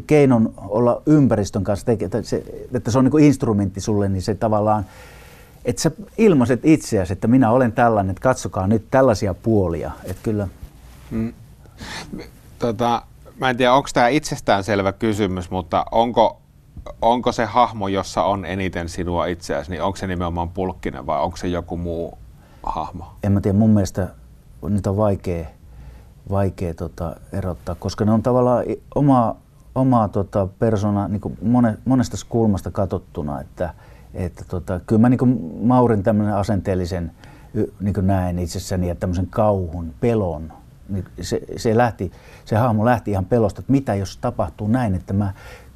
keinon 0.07 0.55
olla 0.57 1.03
ympäristön 1.07 1.65
kanssa, 1.65 1.93
että 1.93 2.23
se, 2.23 2.45
että 2.75 2.91
se 2.91 2.99
on 2.99 3.05
niin 3.05 3.25
instrumentti 3.25 3.81
sulle, 3.81 4.09
niin 4.09 4.23
se 4.23 4.35
tavallaan, 4.35 4.87
että 5.65 5.83
sä 5.83 5.91
ilmaiset 6.19 6.61
itseäsi, 6.65 7.13
että 7.13 7.29
minä 7.29 7.51
olen 7.51 7.73
tällainen, 7.73 8.11
että 8.11 8.23
katsokaa 8.23 8.67
nyt 8.67 8.85
tällaisia 8.91 9.35
puolia. 9.35 9.91
Että 10.05 10.23
kyllä. 10.23 10.49
Mm. 11.11 11.33
Tota, 12.59 13.03
mä 13.41 13.51
en 13.51 13.57
tiedä, 13.57 13.73
onko 13.73 13.89
tämä 13.93 14.09
itsestäänselvä 14.09 14.93
kysymys, 14.93 15.51
mutta 15.51 15.85
onko 15.93 16.42
onko 17.03 17.33
se 17.33 17.45
hahmo, 17.45 17.89
jossa 17.89 18.23
on 18.23 18.45
eniten 18.45 18.89
sinua 18.89 19.27
itseäsi, 19.27 19.71
niin 19.71 19.83
onko 19.83 19.97
se 19.97 20.07
nimenomaan 20.07 20.49
Pulkkinen 20.49 21.07
vai 21.07 21.21
onko 21.21 21.37
se 21.37 21.49
joku 21.49 21.77
muu 21.77 22.19
hahmo? 22.63 23.05
En 23.23 23.33
mä 23.33 23.41
tiedä, 23.41 23.59
mun 23.59 23.71
mielestä 23.71 24.09
niitä 24.69 24.91
on 24.91 24.97
vaikea, 24.97 25.47
vaikea 26.31 26.75
tota, 26.75 27.17
erottaa, 27.33 27.75
koska 27.75 28.05
ne 28.05 28.13
on 28.13 28.23
tavallaan 28.23 28.65
oma, 28.95 29.37
omaa 29.75 30.09
tota, 30.09 30.49
persona 30.59 31.09
niin 31.09 31.39
mone, 31.43 31.79
monesta 31.85 32.17
kulmasta 32.29 32.71
katsottuna, 32.71 33.41
että, 33.41 33.75
että 34.15 34.45
tota, 34.49 34.81
kyllä 34.81 35.01
mä 35.01 35.09
niin 35.09 35.41
Maurin 35.63 36.03
tämmöinen 36.03 36.35
asenteellisen 36.35 37.13
niin 37.81 37.95
näen 38.07 38.39
itsessäni 38.39 38.89
ja 38.89 38.95
tämmöisen 38.95 39.27
kauhun, 39.27 39.95
pelon, 40.01 40.53
niin 40.89 41.05
se, 41.21 41.41
se, 41.57 41.77
lähti, 41.77 42.13
se 42.45 42.57
hahmo 42.57 42.85
lähti 42.85 43.11
ihan 43.11 43.25
pelosta, 43.25 43.61
että 43.61 43.73
mitä 43.73 43.95
jos 43.95 44.17
tapahtuu 44.17 44.69
näin, 44.69 44.95
että 44.95 45.13
mä 45.13 45.33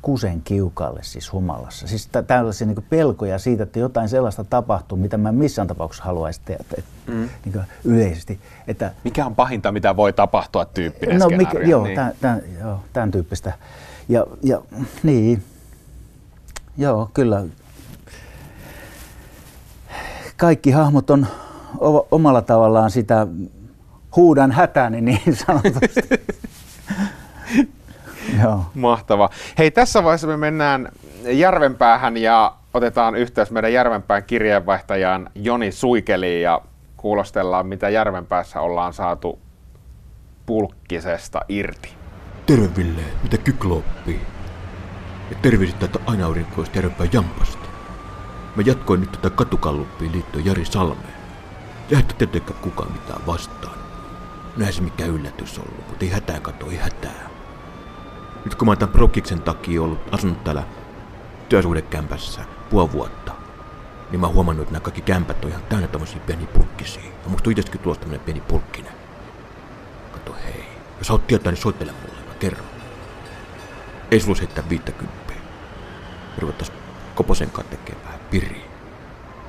kusen 0.07 0.42
kiukalle 0.42 1.01
siis 1.03 1.33
humalassa. 1.33 1.87
Siis 1.87 2.07
tä- 2.07 2.23
tällaisia 2.23 2.66
niin 2.66 2.85
pelkoja 2.90 3.38
siitä, 3.38 3.62
että 3.62 3.79
jotain 3.79 4.09
sellaista 4.09 4.45
tapahtuu, 4.45 4.99
mitä 4.99 5.16
mä 5.16 5.33
missään 5.33 5.69
tapauksessa 5.69 6.05
haluaisin 6.05 6.42
tehdä 6.45 6.64
mm. 7.07 7.29
niin 7.45 7.64
yleisesti. 7.85 8.40
Että, 8.69 8.92
mikä 9.05 9.27
on 9.27 9.35
pahinta, 9.35 9.73
mitä 9.73 9.97
voi 9.97 10.12
tapahtua 10.12 10.64
tyyppinen 10.64 11.19
no, 11.19 11.29
mikä, 11.29 11.59
joo, 11.59 11.85
niin. 11.85 11.97
tämän, 11.97 12.12
tämän, 12.21 12.42
joo, 12.61 12.81
tämän 12.92 13.11
tyyppistä. 13.11 13.53
Ja, 14.09 14.27
ja 14.42 14.62
niin, 15.03 15.45
joo, 16.77 17.11
kyllä. 17.14 17.45
Kaikki 20.37 20.71
hahmot 20.71 21.11
on 21.11 21.27
omalla 22.11 22.42
tavallaan 22.42 22.90
sitä 22.90 23.27
huudan 24.16 24.53
hätäni 24.53 25.01
niin 25.01 25.37
sanotusti. 25.47 26.01
Joo. 28.42 28.64
Mahtava. 28.75 29.31
Hei, 29.59 29.70
tässä 29.70 30.05
vaiheessa 30.05 30.27
me 30.27 30.37
mennään 30.37 30.88
Järvenpäähän 31.25 32.16
ja 32.16 32.55
otetaan 32.75 33.14
yhteys 33.14 33.51
meidän 33.51 33.72
Järvenpään 33.72 34.25
kirjeenvaihtajaan 34.25 35.31
Joni 35.35 35.72
Suikeliin 35.72 36.42
ja 36.42 36.61
kuulostellaan, 36.96 37.66
mitä 37.66 37.88
Järvenpäässä 37.88 38.61
ollaan 38.61 38.92
saatu 38.92 39.38
pulkkisesta 40.46 41.40
irti. 41.49 41.88
Terve 42.46 42.68
Ville, 42.77 43.03
mitä 43.22 43.38
kykloppi? 43.38 44.20
Ja 45.31 45.37
terveiset 45.42 45.79
tätä 45.79 45.99
aina 46.07 46.27
aurinkoista 46.27 46.79
Järvenpään 46.79 47.11
jampasta. 47.12 47.66
Mä 48.57 48.62
jatkoin 48.66 49.01
nyt 49.01 49.12
tätä 49.12 49.31
katukalluppiin 49.31 50.12
liittyen 50.12 50.46
Jari 50.46 50.64
Salmeen. 50.64 51.16
Ja 51.90 51.99
että 51.99 52.14
tietenkään 52.14 52.61
kukaan 52.61 52.92
mitään 52.92 53.27
vastaan. 53.27 53.79
Näin 54.57 54.72
se 54.72 54.83
mikä 54.83 55.05
yllätys 55.05 55.59
ollut, 55.59 55.88
mutta 55.88 56.05
ei 56.05 56.11
hätää 56.11 56.40
kato, 56.40 56.70
ei 56.70 56.77
hätää. 56.77 57.25
Nyt 58.46 58.54
kun 58.54 58.66
mä 58.66 58.70
oon 58.70 58.78
tämän 58.78 58.92
Prokiksen 58.92 59.42
takia 59.42 59.82
ollut 59.82 60.14
asunut 60.14 60.44
täällä 60.44 60.62
työsuhdekämpässä 61.48 62.44
puoli 62.70 62.92
vuotta, 62.92 63.32
niin 64.11 64.20
mä 64.20 64.26
oon 64.26 64.35
huomannut, 64.35 64.62
että 64.62 64.72
nämä 64.72 64.82
kaikki 64.82 65.00
kämpät 65.00 65.44
on 65.44 65.50
ihan 65.50 65.62
täynnä 65.62 65.88
tämmöisiä 65.88 66.20
penipulkkisia. 66.26 67.02
Ja 67.02 67.28
musta 67.30 67.50
on 67.50 67.52
itsekin 67.52 67.80
tuossa 67.80 68.00
tämmönen 68.00 68.24
penipulkkinen. 68.26 68.92
Kato 70.12 70.37
hei, 70.44 70.64
jos 70.98 71.09
haluat 71.09 71.26
tietää, 71.26 71.52
niin 71.52 71.62
soittele 71.62 71.92
mulle, 71.92 72.20
mä 72.28 72.35
kerron. 72.35 72.66
Ei 74.11 74.20
sulla 74.20 74.38
heittää 74.38 74.68
viittäkymppiä. 74.68 75.37
Ruvettais 76.38 76.72
Koposen 77.14 77.50
kanssa 77.50 77.76
tekemään 77.76 78.04
vähän 78.04 78.20
piriä. 78.30 78.66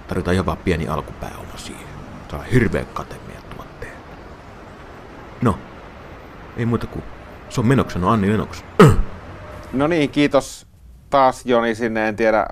Tarvitaan 0.07 0.33
ihan 0.33 0.45
vaan 0.45 0.57
pieni 0.57 0.87
alkupääoma 0.87 1.57
siihen. 1.57 1.87
Saa 2.31 2.41
hirveä 2.41 2.85
kate 2.85 3.15
meidän 3.27 3.43
tuotteen. 3.55 3.93
No, 5.41 5.59
ei 6.57 6.65
muuta 6.65 6.87
kuin 6.87 7.03
se 7.57 7.61
on 7.61 7.67
menoksena 7.67 8.11
Anni 8.11 8.29
Lenoks. 8.29 8.63
No 9.73 9.87
niin, 9.87 10.09
kiitos 10.09 10.67
taas 11.09 11.45
Joni 11.45 11.75
sinne. 11.75 12.07
En 12.07 12.15
tiedä 12.15 12.45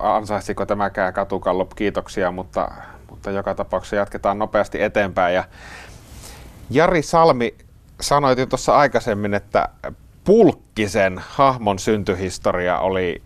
ansaisiko 0.00 0.66
tämäkään 0.66 1.12
katukallop 1.12 1.70
kiitoksia, 1.74 2.30
mutta, 2.30 2.70
mutta 3.10 3.30
joka 3.30 3.54
tapauksessa 3.54 3.96
jatketaan 3.96 4.38
nopeasti 4.38 4.82
eteenpäin. 4.82 5.34
Ja 5.34 5.44
Jari 6.70 7.02
Salmi 7.02 7.54
sanoit 8.00 8.38
jo 8.38 8.46
tuossa 8.46 8.76
aikaisemmin, 8.76 9.34
että 9.34 9.68
Pulkkisen 10.24 11.20
hahmon 11.28 11.78
syntyhistoria 11.78 12.78
oli 12.78 13.22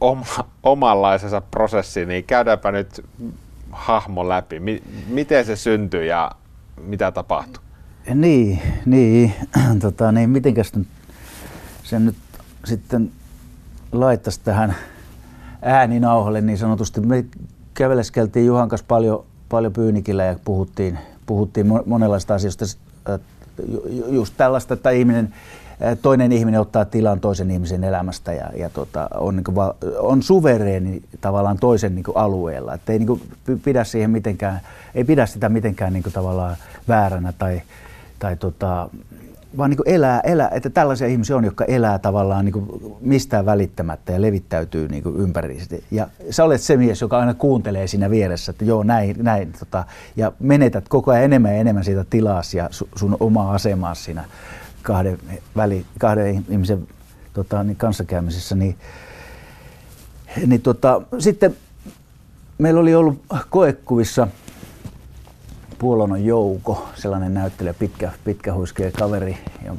oma, 0.00 0.24
omanlaisensa 0.62 1.40
prosessi, 1.40 2.06
niin 2.06 2.24
käydäänpä 2.24 2.72
nyt 2.72 3.04
hahmo 3.70 4.28
läpi. 4.28 4.60
miten 5.06 5.44
se 5.44 5.56
syntyi 5.56 6.08
ja 6.08 6.30
mitä 6.80 7.12
tapahtui? 7.12 7.63
Niin, 8.14 8.62
niin, 8.86 9.34
tota, 9.80 10.12
niin 10.12 10.30
mitenkäs 10.30 10.72
sen 11.82 12.04
nyt 12.04 12.16
sitten 12.64 13.10
laittaisi 13.92 14.40
tähän 14.44 14.74
ääninauhalle 15.62 16.40
niin 16.40 16.58
sanotusti. 16.58 17.00
Me 17.00 17.24
käveleskeltiin 17.74 18.46
Juhan 18.46 18.68
kanssa 18.68 18.86
paljon, 18.88 19.24
paljon 19.48 19.72
Pyynikillä 19.72 20.24
ja 20.24 20.36
puhuttiin, 20.44 20.98
puhuttiin 21.26 21.66
monenlaista 21.86 22.34
asioista. 22.34 22.64
Just 24.08 24.34
tällaista, 24.36 24.74
että 24.74 24.90
ihminen, 24.90 25.34
toinen 26.02 26.32
ihminen 26.32 26.60
ottaa 26.60 26.84
tilan 26.84 27.20
toisen 27.20 27.50
ihmisen 27.50 27.84
elämästä 27.84 28.32
ja, 28.32 28.50
ja 28.56 28.70
tota, 28.70 29.08
on, 29.14 29.36
niin 29.36 29.44
kuin, 29.44 29.56
on 29.98 30.22
suvereeni 30.22 31.02
tavallaan 31.20 31.58
toisen 31.58 31.94
niin 31.94 32.04
kuin, 32.04 32.16
alueella. 32.16 32.74
Että 32.74 32.92
ei 32.92 32.98
niin 32.98 33.06
kuin, 33.06 33.22
pidä 33.64 33.84
siihen 33.84 34.10
mitenkään, 34.10 34.60
ei 34.94 35.04
pidä 35.04 35.26
sitä 35.26 35.48
mitenkään 35.48 35.92
niin 35.92 36.02
kuin, 36.02 36.12
tavallaan 36.12 36.56
vääränä 36.88 37.32
tai, 37.32 37.62
tai 38.18 38.36
tota, 38.36 38.90
vaan 39.56 39.70
niin 39.70 39.80
elää, 39.86 40.20
elää, 40.20 40.48
että 40.52 40.70
tällaisia 40.70 41.06
ihmisiä 41.06 41.36
on, 41.36 41.44
jotka 41.44 41.64
elää 41.64 41.98
tavallaan 41.98 42.44
niin 42.44 42.66
mistään 43.00 43.46
välittämättä 43.46 44.12
ja 44.12 44.22
levittäytyy 44.22 44.88
niin 44.88 45.02
ympäri. 45.16 45.62
Ja 45.90 46.08
sä 46.30 46.44
olet 46.44 46.60
se 46.60 46.76
mies, 46.76 47.00
joka 47.00 47.18
aina 47.18 47.34
kuuntelee 47.34 47.86
siinä 47.86 48.10
vieressä, 48.10 48.50
että 48.50 48.64
joo 48.64 48.82
näin, 48.82 49.16
näin 49.18 49.52
tota, 49.58 49.84
ja 50.16 50.32
menetät 50.40 50.88
koko 50.88 51.10
ajan 51.10 51.24
enemmän 51.24 51.52
ja 51.54 51.60
enemmän 51.60 51.84
siitä 51.84 52.04
tilaa 52.10 52.42
ja 52.54 52.68
sun 52.96 53.16
omaa 53.20 53.54
asemaa 53.54 53.94
siinä 53.94 54.24
kahden, 54.82 55.18
väli, 55.56 55.86
kahden 55.98 56.44
ihmisen 56.48 56.88
tota, 57.32 57.62
niin 57.62 57.76
kanssakäymisessä. 57.76 58.54
Niin, 58.54 58.76
niin 60.46 60.62
tota, 60.62 61.02
sitten 61.18 61.56
meillä 62.58 62.80
oli 62.80 62.94
ollut 62.94 63.22
koekuvissa– 63.50 64.28
Puolonon 65.84 66.24
Jouko, 66.24 66.88
sellainen 66.94 67.34
näyttelijä, 67.34 67.74
pitkä, 67.74 68.12
pitkä 68.24 68.54
huiskea 68.54 68.90
kaveri. 68.90 69.38
Ja 69.64 69.76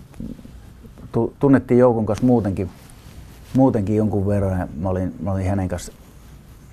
tunnettiin 1.40 1.78
Joukon 1.78 2.06
kanssa 2.06 2.26
muutenkin, 2.26 2.70
muutenkin 3.56 3.96
jonkun 3.96 4.28
verran. 4.28 4.60
Ja 4.60 4.68
mä, 4.78 4.90
olin, 4.90 5.16
mä 5.20 5.32
olin 5.32 5.48
hänen 5.48 5.68
kanssa 5.68 5.92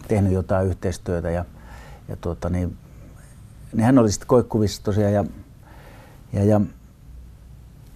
tehnyt 0.09 0.33
jotain 0.33 0.67
yhteistyötä 0.67 1.31
ja, 1.31 1.45
ja 2.09 2.17
tuota, 2.17 2.49
niin, 2.49 2.77
niin 3.73 3.85
hän 3.85 3.99
oli 3.99 4.13
sitten 4.13 4.29
koikkuvissa 4.29 4.83
tosiaan 4.85 5.13
ja, 5.13 5.25
ja, 6.33 6.45
ja 6.45 6.61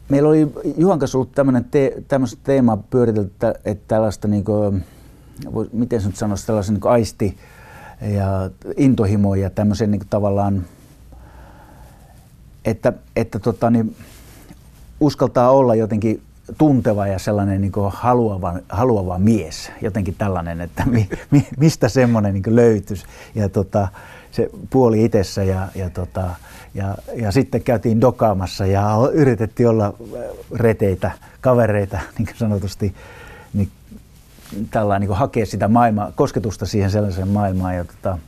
meillä 0.09 0.29
oli 0.29 0.53
Juhan 0.77 0.99
kanssa 0.99 1.19
ollut 1.19 1.33
tämmöinen 1.33 1.65
te, 1.65 2.03
teema 2.45 2.77
pyöritelty, 2.77 3.31
että, 3.65 3.85
tällaista 3.89 4.29
niin 4.29 4.45
kuin, 4.45 4.85
miten 5.73 6.01
sanoisi, 6.01 6.47
tällaisen 6.47 6.75
niin 6.75 6.87
aisti 6.87 7.37
ja 8.01 8.51
intohimo 8.77 9.35
ja 9.35 9.51
tämmöisen 9.51 9.91
niin 9.91 10.01
kuin, 10.01 10.09
tavallaan 10.09 10.65
että, 12.67 12.93
että 13.17 13.39
tota, 13.39 13.71
niin, 13.71 13.97
uskaltaa 15.01 15.51
olla 15.51 15.75
jotenkin 15.75 16.23
tunteva 16.59 17.07
ja 17.07 17.19
sellainen 17.19 17.61
niin 17.61 17.73
haluava, 17.89 18.55
haluava 18.69 19.19
mies, 19.19 19.73
jotenkin 19.83 20.15
tällainen, 20.19 20.61
että 20.61 20.87
mi, 20.87 21.09
mi, 21.31 21.47
mistä 21.59 21.89
semmoinen 21.89 22.35
niin 22.35 22.57
löytyisi. 22.57 23.07
Ja 23.35 23.49
tota, 23.49 23.89
se 24.31 24.51
puoli 24.71 25.05
itsessä 25.05 25.45
ja, 25.45 25.69
ja, 25.75 25.91
tota, 25.91 26.31
ja, 26.75 26.95
ja 27.15 27.33
sitten 27.33 27.63
käytiin 27.63 28.01
dokaamassa 28.01 28.67
ja 28.67 28.97
yritettiin 29.13 29.69
olla 29.69 29.95
reteitä, 30.55 31.11
kavereita 31.41 32.01
niin 32.19 32.29
sanotusti, 32.35 32.95
niin 33.55 33.69
tällainen 34.71 35.09
niin 35.09 35.19
hakea 35.19 35.47
sitä 35.47 35.69
maailmaa, 35.69 36.13
kosketusta 36.15 36.67
siihen 36.67 36.91
sellaiseen 36.91 37.29
maailmaan. 37.29 37.77
Ja 37.77 37.85
tota, 37.85 38.19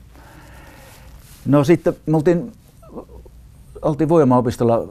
no 1.47 1.65
sitten 1.65 1.97
me 2.07 2.17
oltiin 2.17 2.53
oltiin 3.83 4.09
Voimaopistolla 4.09 4.89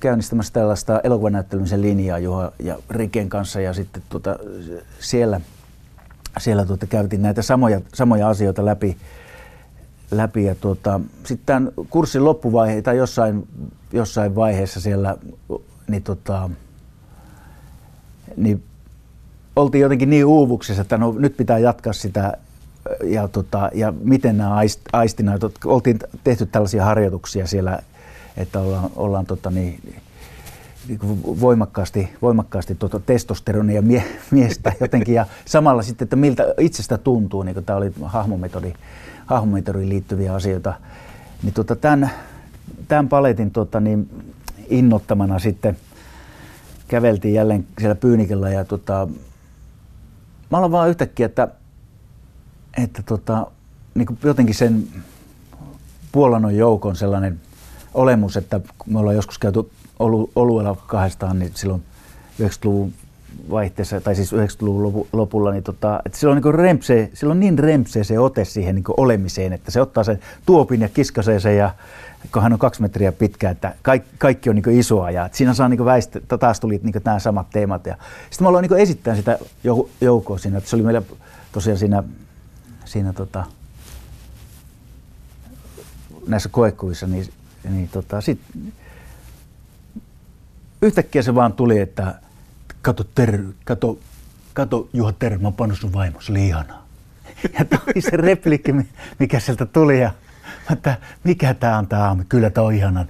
käynnistämässä 0.00 0.52
tällaista 0.52 1.00
elokuvanäyttelemisen 1.04 1.82
linjaa 1.82 2.18
Juha 2.18 2.52
ja 2.58 2.78
Riken 2.90 3.28
kanssa 3.28 3.60
ja 3.60 3.72
sitten 3.72 4.02
tuota, 4.08 4.38
siellä, 5.00 5.40
siellä 6.38 6.64
tuota, 6.64 6.86
käytiin 6.86 7.22
näitä 7.22 7.42
samoja, 7.42 7.80
samoja 7.94 8.28
asioita 8.28 8.64
läpi. 8.64 8.96
läpi 10.10 10.44
ja 10.44 10.54
tuota, 10.54 11.00
sitten 11.24 11.46
tämän 11.46 11.72
kurssin 11.90 12.24
loppuvaihe 12.24 12.82
tai 12.82 12.96
jossain, 12.96 13.48
jossain 13.92 14.34
vaiheessa 14.34 14.80
siellä 14.80 15.16
niin, 15.88 16.02
tuota, 16.02 16.50
niin 18.36 18.62
oltiin 19.56 19.82
jotenkin 19.82 20.10
niin 20.10 20.24
uuvuksessa, 20.24 20.82
että 20.82 20.98
no, 20.98 21.14
nyt 21.18 21.36
pitää 21.36 21.58
jatkaa 21.58 21.92
sitä 21.92 22.36
ja, 23.04 23.28
tota, 23.28 23.70
ja 23.74 23.92
miten 24.00 24.38
nämä 24.38 24.54
aist, 24.54 24.80
aistina, 24.92 25.38
oltiin 25.64 25.98
tehty 26.24 26.46
tällaisia 26.46 26.84
harjoituksia 26.84 27.46
siellä, 27.46 27.78
että 28.36 28.60
ollaan, 28.60 28.90
ollaan 28.96 29.26
tota, 29.26 29.50
niin, 29.50 29.80
niin 29.84 30.00
voimakkaasti, 31.40 32.08
voimakkaasti 32.22 32.74
tuota 32.74 33.00
testosteronia 33.00 33.82
mie, 33.82 34.04
miestä 34.30 34.72
jotenkin. 34.80 35.14
Ja 35.14 35.26
samalla 35.44 35.82
sitten, 35.82 36.06
että 36.06 36.16
miltä 36.16 36.54
itsestä 36.58 36.98
tuntuu, 36.98 37.42
niin 37.42 37.64
tämä 37.64 37.76
oli 37.76 37.92
hahmometodi, 38.02 38.72
hahmometodiin 39.26 39.88
liittyviä 39.88 40.34
asioita, 40.34 40.74
niin 41.42 41.54
tota, 41.54 41.76
tämän, 41.76 42.10
tämän 42.88 43.08
paletin 43.08 43.50
tota, 43.50 43.80
niin 43.80 44.10
innottamana 44.68 45.38
sitten 45.38 45.76
käveltiin 46.88 47.34
jälleen 47.34 47.66
siellä 47.78 47.94
Pyynikellä 47.94 48.50
ja 48.50 48.64
tota, 48.64 49.08
mä 50.50 50.58
olen 50.58 50.70
vaan 50.70 50.88
yhtäkkiä, 50.88 51.26
että 51.26 51.48
että 52.76 53.02
tota, 53.02 53.46
niin 53.94 54.18
jotenkin 54.24 54.54
sen 54.54 54.88
Puolanon 56.12 56.56
joukon 56.56 56.96
sellainen 56.96 57.40
olemus, 57.94 58.36
että 58.36 58.60
me 58.86 58.98
ollaan 58.98 59.16
joskus 59.16 59.38
käyty 59.38 59.70
olu, 59.98 60.30
oluella 60.36 60.76
kahdestaan, 60.86 61.38
niin 61.38 61.52
silloin 61.54 61.82
90-luvun 62.42 62.92
vaihteessa, 63.50 64.00
tai 64.00 64.14
siis 64.14 64.32
90-luvun 64.32 65.06
lopulla, 65.12 65.50
niin 65.50 65.62
tota, 65.62 66.00
että 66.06 66.18
sillä 66.18 66.32
on, 66.32 66.40
niin 66.42 66.54
rempsee, 66.54 67.10
sillä 67.14 67.30
on 67.30 67.40
niin 67.40 67.58
rempsee 67.58 68.04
se 68.04 68.18
ote 68.18 68.44
siihen 68.44 68.74
niin 68.74 68.84
olemiseen, 68.96 69.52
että 69.52 69.70
se 69.70 69.80
ottaa 69.80 70.04
sen 70.04 70.18
tuopin 70.46 70.80
ja 70.80 70.88
kiskasee 70.88 71.40
sen 71.40 71.56
ja 71.56 71.74
kun 72.32 72.42
hän 72.42 72.52
on 72.52 72.58
kaksi 72.58 72.82
metriä 72.82 73.12
pitkä, 73.12 73.50
että 73.50 73.74
kaikki, 73.82 74.08
kaikki 74.18 74.50
on 74.50 74.56
niin 74.56 74.78
isoa 74.78 75.10
ja 75.10 75.28
siinä 75.32 75.54
saa 75.54 75.68
niin 75.68 75.84
väistä, 75.84 76.20
taas 76.40 76.60
tuli 76.60 76.80
niin 76.82 77.02
nämä 77.04 77.18
samat 77.18 77.50
teemat. 77.50 77.86
Ja 77.86 77.96
sitten 78.30 78.44
mä 78.44 78.48
aloin 78.48 78.62
niin 78.62 78.80
esittää 78.80 79.16
sitä 79.16 79.38
joukkoa 80.00 80.38
siinä, 80.38 80.58
että 80.58 80.70
se 80.70 80.76
oli 80.76 80.82
meillä 80.82 81.02
tosiaan 81.52 81.78
siinä, 81.78 82.02
siinä 82.88 83.12
tota, 83.12 83.44
näissä 86.26 86.48
koekuvissa, 86.48 87.06
niin, 87.06 87.32
niin 87.70 87.88
tota, 87.88 88.20
sit, 88.20 88.40
yhtäkkiä 90.82 91.22
se 91.22 91.34
vaan 91.34 91.52
tuli, 91.52 91.78
että 91.78 92.14
kato, 92.82 93.04
ter, 93.04 93.42
kato, 93.64 93.98
kato 94.54 94.88
Juha 94.92 95.12
Terve, 95.12 95.42
mä 95.42 95.52
oon 95.58 95.76
sun 95.76 95.92
vaimo, 95.92 96.20
se 96.20 96.32
oli 96.32 96.46
ihanaa. 96.46 96.86
Ja 97.58 97.64
toi 97.64 98.02
se 98.02 98.16
replikki, 98.16 98.74
mikä 99.18 99.40
sieltä 99.40 99.66
tuli 99.66 100.00
ja 100.00 100.10
että 100.72 100.96
mikä 101.24 101.54
tää 101.54 101.78
on 101.78 101.86
aamu, 101.92 102.22
kyllä 102.28 102.50
tää 102.50 102.64
on 102.64 102.74
ihanaa. 102.74 103.04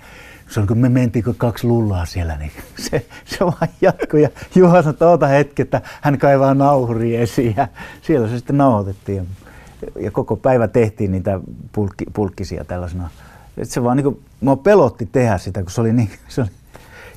Se 0.48 0.60
on 0.60 0.66
kun 0.66 0.78
me 0.78 0.88
mentiin 0.88 1.24
kun 1.24 1.34
kaksi 1.34 1.66
lullaa 1.66 2.06
siellä, 2.06 2.36
niin 2.36 2.52
se, 2.90 3.06
se 3.24 3.38
vaan 3.40 3.68
jatkui. 3.80 4.22
Ja 4.22 4.28
Juha 4.54 4.82
sanoi, 4.82 4.90
että 4.90 5.08
oota 5.08 5.26
hetki, 5.26 5.62
että 5.62 5.80
hän 6.00 6.18
kaivaa 6.18 6.54
nauhuri 6.54 7.16
esiin. 7.16 7.54
Ja 7.56 7.68
siellä 8.02 8.28
se 8.28 8.36
sitten 8.36 8.58
nauhoitettiin. 8.58 9.28
Ja 10.00 10.10
koko 10.10 10.36
päivä 10.36 10.68
tehtiin 10.68 11.12
niitä 11.12 11.40
pulkki, 11.72 12.04
pulkkisia 12.12 12.64
tällaisena. 12.64 13.10
Et 13.56 13.70
se 13.70 13.82
vaan 13.82 13.96
niin 13.96 14.04
kuin, 14.04 14.22
mua 14.40 14.56
pelotti 14.56 15.08
tehdä 15.12 15.38
sitä, 15.38 15.62
kun 15.62 15.70
se 15.70 15.80
oli 15.80 15.92
niin... 15.92 16.10
Se 16.28 16.40
oli. 16.40 16.50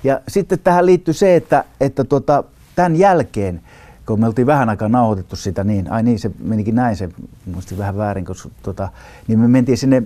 Ja 0.03 0.21
sitten 0.27 0.59
tähän 0.59 0.85
liittyy 0.85 1.13
se, 1.13 1.35
että, 1.35 1.63
että 1.81 2.03
tuota, 2.03 2.43
tämän 2.75 2.95
jälkeen, 2.95 3.61
kun 4.05 4.19
me 4.19 4.27
oltiin 4.27 4.47
vähän 4.47 4.69
aikaa 4.69 4.89
nauhoitettu 4.89 5.35
sitä 5.35 5.63
niin, 5.63 5.91
ai 5.91 6.03
niin, 6.03 6.19
se 6.19 6.31
menikin 6.39 6.75
näin, 6.75 6.95
se 6.95 7.09
muistin 7.53 7.77
vähän 7.77 7.97
väärin, 7.97 8.25
koska 8.25 8.49
tuota, 8.63 8.89
niin 9.27 9.39
me 9.39 9.47
mentiin 9.47 9.77
sinne 9.77 10.03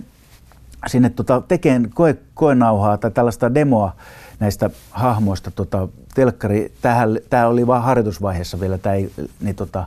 sinne 0.86 1.10
tota, 1.10 1.42
tekemään 1.48 1.90
koe, 1.94 2.16
koenauhaa 2.34 2.98
tai 2.98 3.10
tällaista 3.10 3.54
demoa 3.54 3.92
näistä 4.40 4.70
hahmoista. 4.90 5.50
Tota, 5.50 5.88
telkkari, 6.14 6.72
tämä 7.30 7.46
oli 7.46 7.66
vain 7.66 7.82
harjoitusvaiheessa 7.82 8.60
vielä, 8.60 8.78
tämä 8.78 8.94
ei, 8.94 9.12
niin 9.40 9.56
tota, 9.56 9.86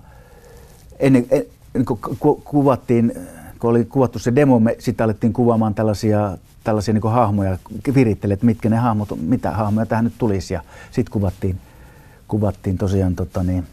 ennen, 1.00 1.26
en, 1.32 1.46
niin 1.74 1.86
kun 1.86 2.00
ku, 2.20 2.36
kuvattiin, 2.36 3.14
kun 3.60 3.70
oli 3.70 3.86
kuvattu 3.86 4.20
se 4.20 4.36
demo, 4.36 4.60
me 4.60 4.76
sitten 4.80 5.04
alettiin 5.04 5.34
kuvaamaan 5.34 5.76
tällaisia, 5.76 6.38
tällaisia 6.64 6.94
niin 6.94 7.12
hahmoja, 7.12 7.58
virittele, 7.96 8.34
että 8.34 8.46
mitkä 8.46 8.70
ne 8.70 8.78
hahmot, 8.78 9.10
mitä 9.22 9.52
hahmoja 9.52 9.86
tähän 9.86 10.06
nyt 10.06 10.14
tulisi. 10.18 10.54
Ja 10.54 10.62
sitten 10.92 11.12
kuvattiin, 11.12 11.60
kuvattiin 12.28 12.78
tosiaan 12.78 13.16
tota, 13.16 13.44
niin, 13.44 13.68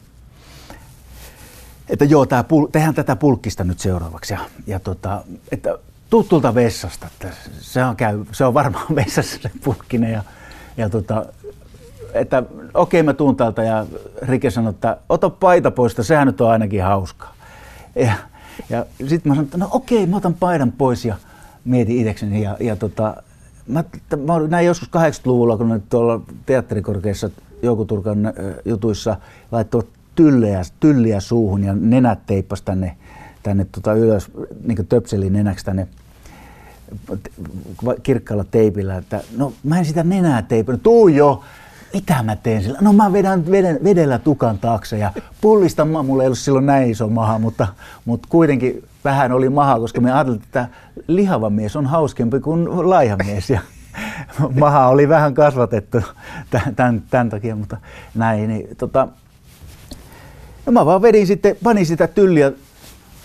että 1.88 2.04
joo, 2.04 2.26
tää, 2.26 2.44
tehdään 2.72 2.94
tätä 2.94 3.16
pulkkista 3.16 3.64
nyt 3.64 3.78
seuraavaksi. 3.78 4.34
Ja, 4.34 4.40
ja 4.66 4.80
tota, 4.80 5.24
että 5.52 5.78
tutulta 6.10 6.54
vessasta. 6.54 7.06
Että 7.06 7.36
se, 7.60 7.84
on 7.84 7.96
käy, 7.96 8.24
se 8.32 8.44
on 8.44 8.54
varmaan 8.54 8.94
vessassa 8.96 9.38
se 9.42 9.50
pulkkinen. 9.64 10.12
Ja, 10.12 10.22
ja 10.76 10.88
tota, 10.90 11.26
että 12.14 12.42
okei 12.74 13.02
mä 13.02 13.14
tuun 13.14 13.36
täältä 13.36 13.62
ja 13.62 13.86
Rike 14.22 14.50
sanoi, 14.50 14.70
että 14.70 14.96
ota 15.08 15.30
paita 15.30 15.70
pois, 15.70 15.92
että 15.92 16.02
sehän 16.02 16.26
nyt 16.26 16.40
on 16.40 16.50
ainakin 16.50 16.82
hauskaa. 16.82 17.35
Ja, 17.96 18.12
ja 18.70 18.86
sitten 19.08 19.30
mä 19.30 19.34
sanoin, 19.34 19.44
että 19.44 19.58
no 19.58 19.68
okei, 19.70 20.06
mä 20.06 20.16
otan 20.16 20.34
paidan 20.34 20.72
pois 20.72 21.04
ja 21.04 21.16
mietin 21.64 21.98
itsekseni. 21.98 22.42
Ja, 22.42 22.56
ja 22.60 22.76
tota, 22.76 23.22
mä, 23.66 23.84
mä 24.24 24.38
näin 24.48 24.66
joskus 24.66 24.88
80-luvulla, 24.88 25.56
kun 25.56 25.82
tuolla 25.90 26.20
teatterikorkeassa 26.46 27.30
Joukoturkan 27.62 28.32
jutuissa 28.64 29.16
laittoi 29.52 29.82
tyllejä, 30.14 30.62
tylliä 30.80 31.20
suuhun 31.20 31.64
ja 31.64 31.74
nenät 31.74 32.26
teippas 32.26 32.62
tänne 32.62 32.96
tänne 33.46 33.66
tota 33.72 33.94
ylös, 33.94 34.30
niin 34.66 34.86
töpselin 34.86 35.32
nenäksi 35.32 35.64
tänne 35.64 35.88
kirkkaalla 38.02 38.44
teipillä, 38.44 38.96
että 38.96 39.20
no 39.36 39.52
mä 39.64 39.78
en 39.78 39.84
sitä 39.84 40.02
nenää 40.02 40.42
teipannut, 40.42 40.82
tuu 40.82 41.08
jo, 41.08 41.42
mitä 41.96 42.22
mä 42.22 42.36
teen 42.36 42.62
sillä? 42.62 42.78
No 42.80 42.92
mä 42.92 43.12
vedän 43.12 43.50
veden, 43.50 43.78
vedellä 43.84 44.18
tukan 44.18 44.58
taakse 44.58 44.98
ja 44.98 45.12
pullista 45.40 45.84
mulla 45.84 46.22
ei 46.22 46.26
ollut 46.26 46.38
silloin 46.38 46.66
näin 46.66 46.90
iso 46.90 47.08
maha, 47.08 47.38
mutta, 47.38 47.66
mutta 48.04 48.28
kuitenkin 48.30 48.84
vähän 49.04 49.32
oli 49.32 49.48
maha, 49.48 49.78
koska 49.78 50.00
me 50.00 50.12
ajattelin, 50.12 50.42
että 50.42 50.68
lihava 51.06 51.50
mies 51.50 51.76
on 51.76 51.86
hauskempi 51.86 52.40
kuin 52.40 52.90
laiha 52.90 53.16
mies. 53.16 53.50
Ja 53.50 53.60
maha 54.60 54.88
oli 54.88 55.08
vähän 55.08 55.34
kasvatettu 55.34 55.98
tämän, 56.76 57.02
tämän 57.10 57.30
takia, 57.30 57.56
mutta 57.56 57.76
näin. 58.14 58.48
Niin, 58.48 58.68
tota, 58.76 59.08
no 60.66 60.72
mä 60.72 60.86
vaan 60.86 61.02
vedin 61.02 61.26
sitten, 61.26 61.56
panin 61.62 61.86
sitä 61.86 62.06
tylliä 62.06 62.52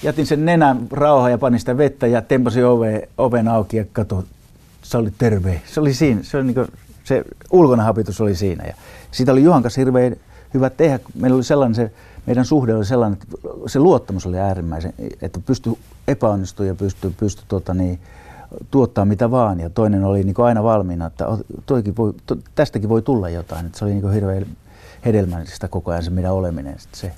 jätin 0.04 0.26
sen 0.26 0.46
nenän 0.46 0.88
rauha 0.92 1.30
ja 1.30 1.38
panin 1.38 1.60
sitä 1.60 1.78
vettä 1.78 2.08
ja 2.08 2.22
tempasin 2.22 2.66
ove, 2.66 3.10
oven 3.18 3.48
auki 3.48 3.78
ja 3.78 3.86
kato, 3.94 4.24
se 4.82 4.98
oli 4.98 5.12
terve. 5.18 5.62
Se 5.66 5.80
oli 5.80 5.94
siinä, 5.94 6.24
se, 6.24 6.38
oli 6.38 6.46
niin 6.46 6.56
kuin, 6.56 6.68
se 7.12 7.24
ulkona 7.52 7.84
hapitus 7.84 8.22
oli 8.22 8.36
siinä. 8.36 8.64
Ja 8.66 8.74
siitä 9.12 9.32
oli 9.32 9.44
Juhan 9.44 9.62
kanssa 9.62 9.82
hirveän 9.82 10.16
hyvä 10.54 10.70
tehdä. 10.70 11.00
Meillä 11.16 11.36
oli 11.36 11.44
sellainen, 11.44 11.76
se, 11.76 11.92
meidän 12.26 12.46
suhde 12.46 12.76
oli 12.76 12.86
sellainen, 12.86 13.20
että 13.22 13.38
se 13.68 13.80
luottamus 13.80 14.26
oli 14.26 14.40
äärimmäisen, 14.40 14.94
että 15.22 15.40
pystyi 15.46 15.78
epäonnistumaan 16.08 16.68
ja 16.68 16.76
pystyi, 16.76 17.14
pystyi 17.20 17.46
tuota, 17.48 17.74
niin, 17.74 18.00
tuottaa 18.72 19.06
mitä 19.06 19.32
vaan. 19.32 19.60
Ja 19.60 19.70
toinen 19.70 20.04
oli 20.04 20.24
niin 20.24 20.36
aina 20.38 20.64
valmiina, 20.64 21.06
että 21.06 21.26
toikin 21.66 21.98
voi, 21.98 22.14
to, 22.26 22.38
tästäkin 22.56 22.90
voi 22.90 23.02
tulla 23.02 23.30
jotain. 23.30 23.66
Että 23.66 23.80
se 23.80 23.86
oli 23.86 23.94
niin 23.94 24.12
hirveän 24.12 24.46
hedelmällistä 25.06 25.68
koko 25.68 25.92
ajan 25.92 26.04
se 26.04 26.10
meidän 26.10 26.34
oleminen. 26.34 26.80
Sitten 26.80 27.00
se, 27.00 27.14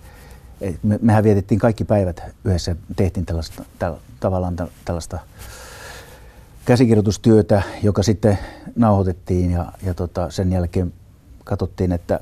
me, 0.83 0.99
mehän 1.01 1.23
vietettiin 1.23 1.59
kaikki 1.59 1.83
päivät 1.83 2.23
yhdessä, 2.45 2.75
tehtiin 2.95 3.25
tällaista, 3.25 3.63
täl, 3.79 3.93
tavallaan 4.19 4.55
tällaista 4.85 5.19
käsikirjoitustyötä, 6.65 7.61
joka 7.83 8.03
sitten 8.03 8.39
nauhoitettiin 8.75 9.51
ja, 9.51 9.71
ja 9.85 9.93
tota, 9.93 10.29
sen 10.29 10.51
jälkeen 10.51 10.93
katsottiin, 11.43 11.91
että, 11.91 12.19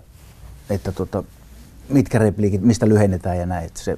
että 0.70 0.92
tota, 0.92 1.24
mitkä 1.90 2.20
repliikit, 2.20 2.62
mistä 2.62 2.90
lyhennetään 2.90 3.38
ja 3.38 3.46
näin. 3.46 3.70
Se, 3.74 3.98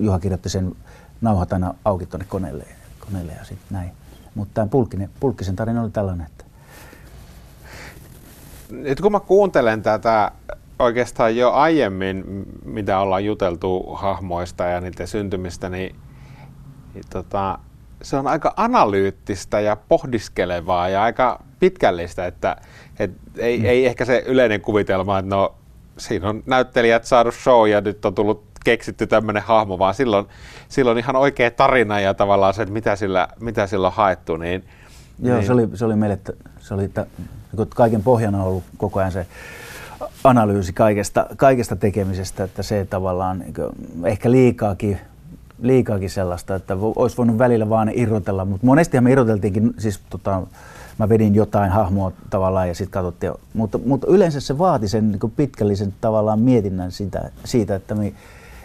Juha 0.00 0.18
kirjoitti 0.18 0.48
sen 0.48 0.76
nauhat 1.20 1.52
aina 1.52 1.74
auki 1.84 2.06
tuonne 2.06 2.26
koneelle, 2.28 2.64
koneelle 3.06 3.32
ja 3.32 3.44
sitten 3.44 3.68
näin. 3.70 3.90
Mutta 4.34 4.54
tämä 4.54 4.66
Pulkkinen, 4.66 5.10
Pulkkisen 5.20 5.56
tarina 5.56 5.82
oli 5.82 5.90
tällainen, 5.90 6.26
että 6.26 6.44
nyt 8.70 9.00
kun 9.00 9.12
mä 9.12 9.20
kuuntelen 9.20 9.82
tätä 9.82 10.32
oikeastaan 10.78 11.36
jo 11.36 11.52
aiemmin, 11.52 12.24
mitä 12.64 12.98
ollaan 12.98 13.24
juteltu 13.24 13.94
hahmoista 13.94 14.64
ja 14.64 14.80
niiden 14.80 15.08
syntymistä, 15.08 15.68
niin, 15.68 15.96
niin 16.94 17.04
tota, 17.10 17.58
se 18.04 18.16
on 18.16 18.26
aika 18.26 18.54
analyyttistä 18.56 19.60
ja 19.60 19.76
pohdiskelevaa 19.88 20.88
ja 20.88 21.02
aika 21.02 21.42
pitkällistä, 21.60 22.26
että 22.26 22.56
et 22.98 23.10
ei, 23.38 23.58
mm. 23.58 23.64
ei 23.64 23.86
ehkä 23.86 24.04
se 24.04 24.22
yleinen 24.26 24.60
kuvitelma, 24.60 25.18
että 25.18 25.36
no 25.36 25.54
siinä 25.98 26.28
on 26.28 26.42
näyttelijät 26.46 27.04
saanut 27.04 27.34
show 27.34 27.68
ja 27.68 27.80
nyt 27.80 28.04
on 28.04 28.14
tullut 28.14 28.44
keksitty 28.64 29.06
tämmöinen 29.06 29.42
hahmo, 29.42 29.78
vaan 29.78 29.94
silloin, 29.94 30.26
silloin 30.68 30.98
ihan 30.98 31.16
oikea 31.16 31.50
tarina 31.50 32.00
ja 32.00 32.14
tavallaan 32.14 32.54
se, 32.54 32.62
että 32.62 32.72
mitä 32.72 32.96
sillä, 32.96 33.28
mitä 33.40 33.66
sillä 33.66 33.86
on 33.86 33.92
haettu. 33.92 34.36
Niin, 34.36 34.64
Joo, 35.22 35.36
niin... 35.36 35.46
se, 35.46 35.52
oli, 35.52 35.68
se 35.74 35.84
oli 35.84 35.96
meille, 35.96 36.18
se 36.58 36.74
oli 36.74 36.84
että 36.84 37.06
kaiken 37.74 38.02
pohjana 38.02 38.44
ollut 38.44 38.64
koko 38.76 39.00
ajan 39.00 39.12
se 39.12 39.26
analyysi 40.24 40.72
kaikesta, 40.72 41.26
kaikesta 41.36 41.76
tekemisestä, 41.76 42.44
että 42.44 42.62
se 42.62 42.86
tavallaan 42.90 43.38
niin 43.38 43.54
ehkä 44.04 44.30
liikaakin, 44.30 45.00
liikaakin 45.62 46.10
sellaista, 46.10 46.54
että 46.54 46.76
olisi 46.96 47.16
voinut 47.16 47.38
välillä 47.38 47.68
vaan 47.68 47.90
irrotella, 47.94 48.44
mutta 48.44 48.66
monestihan 48.66 49.04
me 49.04 49.12
irroteltiinkin, 49.12 49.74
siis 49.78 50.00
tota, 50.10 50.42
mä 50.98 51.08
vedin 51.08 51.34
jotain 51.34 51.70
hahmoa 51.70 52.12
tavallaan 52.30 52.68
ja 52.68 52.74
sitten 52.74 52.92
katsottiin, 52.92 53.32
mutta, 53.54 53.78
mutta 53.86 54.06
yleensä 54.10 54.40
se 54.40 54.58
vaati 54.58 54.88
sen 54.88 55.10
niin 55.10 55.32
pitkällisen 55.36 55.94
tavallaan 56.00 56.40
mietinnän 56.40 56.92
siitä, 56.92 57.30
siitä 57.44 57.74
että, 57.74 57.94
me, 57.94 58.12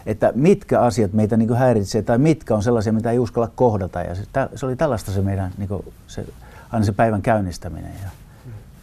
että 0.06 0.32
mitkä 0.34 0.80
asiat 0.80 1.12
meitä 1.12 1.36
niin 1.36 1.54
häiritsee 1.56 2.02
tai 2.02 2.18
mitkä 2.18 2.54
on 2.54 2.62
sellaisia, 2.62 2.92
mitä 2.92 3.10
ei 3.10 3.18
uskalla 3.18 3.50
kohdata 3.54 4.00
ja 4.00 4.14
se, 4.14 4.22
se 4.54 4.66
oli 4.66 4.76
tällaista 4.76 5.12
se 5.12 5.20
meidän 5.20 5.52
niin 5.58 5.68
se, 6.06 6.26
aina 6.72 6.86
se 6.86 6.92
päivän 6.92 7.22
käynnistäminen. 7.22 7.92
Ja, 8.02 8.10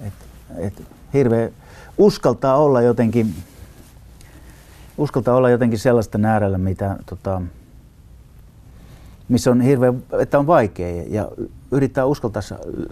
et, 0.08 0.14
et, 0.58 0.84
hirveä, 1.14 1.50
uskaltaa 1.98 2.58
olla 2.58 2.82
jotenkin, 2.82 3.36
uskaltaa 4.98 5.36
olla 5.36 5.50
jotenkin 5.50 5.80
sellaista 5.80 6.20
äärellä, 6.24 6.58
mitä, 6.58 6.96
tota, 7.06 7.42
missä 9.30 9.52
on 9.52 9.62
hirveän, 9.62 10.04
että 10.20 10.40
on 10.40 10.48
vaikea 10.48 11.04
ja 11.08 11.32
yrittää 11.72 12.06
uskaltaa 12.06 12.42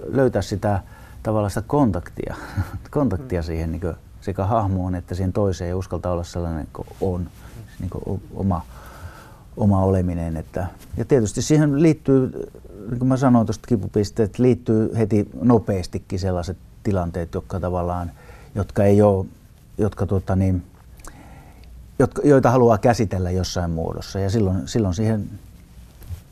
löytää 0.08 0.42
sitä 0.42 0.80
tavallaan 1.24 1.52
sitä 1.52 1.64
kontaktia, 1.68 2.36
kontaktia 2.92 3.42
mm. 3.42 3.46
siihen 3.46 3.72
niin 3.72 3.82
kuin, 3.82 3.96
sekä 4.22 4.46
hahmoon 4.46 4.96
että 4.96 5.16
siihen 5.16 5.34
toiseen 5.34 5.70
ja 5.70 5.78
uskaltaa 5.78 6.12
olla 6.12 6.24
sellainen 6.24 6.68
kuin 6.74 6.88
on, 7.02 7.28
niin 7.80 7.90
kuin 7.90 8.22
oma, 8.36 8.62
oma 9.58 9.84
oleminen. 9.84 10.38
Että, 10.38 10.68
ja 10.98 11.06
tietysti 11.06 11.42
siihen 11.42 11.82
liittyy, 11.82 12.50
niin 12.90 13.00
kuin 13.00 13.08
mä 13.08 13.18
sanoin 13.18 13.48
tuosta 13.48 13.68
kipupisteet, 13.68 14.40
liittyy 14.40 14.98
heti 14.98 15.30
nopeastikin 15.42 16.20
sellaiset 16.20 16.58
tilanteet, 16.84 17.34
jotka 17.34 17.60
tavallaan 17.60 18.12
jotka 18.56 18.84
ei 18.84 19.02
ole, 19.02 19.26
jotka 19.78 20.06
tota 20.06 20.36
niin, 20.36 20.64
jotka, 22.00 22.22
joita 22.26 22.52
haluaa 22.52 22.78
käsitellä 22.78 23.32
jossain 23.32 23.72
muodossa. 23.72 24.20
Ja 24.20 24.30
silloin, 24.30 24.68
silloin, 24.68 24.94
siihen, 24.94 25.30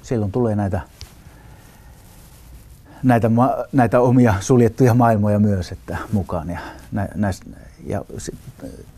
silloin 0.03 0.31
tulee 0.31 0.55
näitä, 0.55 0.81
näitä, 3.03 3.31
näitä 3.71 3.99
omia 3.99 4.33
suljettuja 4.39 4.93
maailmoja 4.93 5.39
myös 5.39 5.71
että 5.71 5.97
mukaan. 6.11 6.49
Ja, 6.49 6.59
nä, 6.91 7.07
näistä, 7.15 7.45
ja 7.85 8.05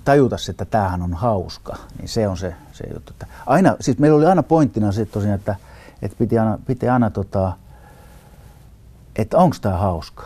tajuta, 0.06 0.36
että 0.50 0.66
tämähän 0.66 1.02
on 1.02 1.14
hauska, 1.14 1.76
niin 1.98 2.10
se 2.10 2.28
on 2.28 2.38
se, 2.38 2.56
se 2.72 2.84
juttu. 2.94 3.14
Että 3.14 3.28
aina, 3.46 3.76
siis 3.80 3.98
meillä 3.98 4.18
oli 4.18 4.26
aina 4.26 4.44
pointtina 4.44 4.92
se 4.92 5.06
tosiaan, 5.06 5.36
että, 5.36 5.56
että 6.02 6.18
piti 6.18 6.40
aina, 6.40 6.60
piti 6.66 6.90
aina 6.90 7.10
tota, 7.10 7.54
että 9.16 9.38
onko 9.38 9.56
tämä 9.62 9.78
hauska. 9.78 10.24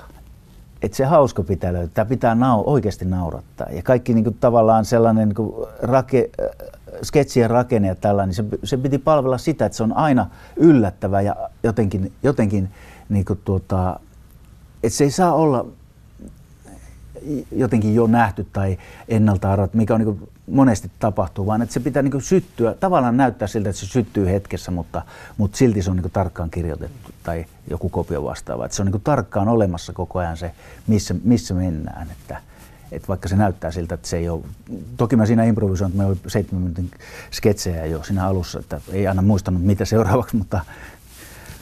Että 0.82 0.98
se 0.98 1.06
hauska 1.06 1.44
pitää 1.44 1.74
löytää, 1.74 2.06
pitää 2.06 2.36
nau, 2.36 2.64
oikeasti 2.66 3.06
naurattaa. 3.06 3.68
Ja 3.72 3.84
kaikki 3.84 4.14
niin 4.14 4.24
kuin, 4.24 4.38
tavallaan 4.40 4.86
sellainen 4.86 5.28
niin 5.28 5.36
kuin, 5.36 5.68
rake, 5.82 6.30
sketsien 7.04 7.50
rakenne 7.50 7.88
ja 7.88 7.96
tällainen, 7.96 8.36
niin 8.36 8.52
se, 8.52 8.60
se 8.64 8.78
piti 8.78 8.98
palvella 8.98 9.38
sitä, 9.38 9.66
että 9.66 9.76
se 9.76 9.84
on 9.84 9.98
aina 9.98 10.30
yllättävä 10.56 11.22
ja 11.22 11.36
jotenkin, 11.64 12.14
jotenkin 12.24 12.70
niin 13.10 13.26
kuin, 13.26 13.40
tuota, 13.46 14.00
että 14.84 14.98
se 14.98 15.04
ei 15.04 15.12
saa 15.12 15.34
olla 15.34 15.66
jotenkin 17.52 17.96
jo 17.96 18.08
nähty 18.08 18.48
tai 18.54 18.78
ennalta 19.08 19.52
arvattu, 19.52 19.78
mikä 19.78 19.94
on 19.94 20.02
niin 20.02 20.30
monesti 20.48 20.92
tapahtuu, 21.00 21.46
vaan 21.46 21.62
että 21.62 21.74
se 21.74 21.80
pitää 21.80 22.04
niin 22.04 22.22
syttyä, 22.22 22.74
tavallaan 22.74 23.18
näyttää 23.18 23.48
siltä, 23.48 23.70
että 23.70 23.80
se 23.80 23.86
syttyy 23.86 24.28
hetkessä, 24.28 24.72
mutta, 24.72 25.02
mutta 25.38 25.58
silti 25.58 25.82
se 25.82 25.92
on 25.92 25.98
niin 25.98 26.12
tarkkaan 26.12 26.50
kirjoitettu 26.50 27.12
tai 27.24 27.46
joku 27.70 27.90
kopio 27.90 28.24
vastaava. 28.24 28.66
Että 28.66 28.76
se 28.76 28.82
on 28.82 28.92
niin 28.92 29.02
tarkkaan 29.02 29.48
olemassa 29.48 29.94
koko 29.94 30.20
ajan 30.20 30.38
se, 30.38 30.52
missä, 30.88 31.16
missä 31.24 31.54
mennään. 31.54 32.08
Että, 32.12 32.42
että 32.92 33.08
vaikka 33.08 33.28
se 33.28 33.36
näyttää 33.36 33.72
siltä, 33.72 33.96
että 33.96 34.08
se 34.08 34.18
ei 34.18 34.30
ole... 34.30 34.42
Toki 34.98 35.16
mä 35.16 35.26
siinä 35.26 35.44
improvisoin, 35.44 35.90
että 35.90 35.98
meillä 35.98 36.12
oli 36.12 36.32
seitsemän 36.32 36.62
minuutin 36.62 36.92
sketsejä 37.32 37.86
jo 37.86 38.04
siinä 38.04 38.28
alussa, 38.28 38.60
että 38.60 38.82
ei 38.92 39.08
aina 39.08 39.22
muistanut 39.22 39.64
mitä 39.64 39.86
seuraavaksi, 39.86 40.36
mutta, 40.36 40.60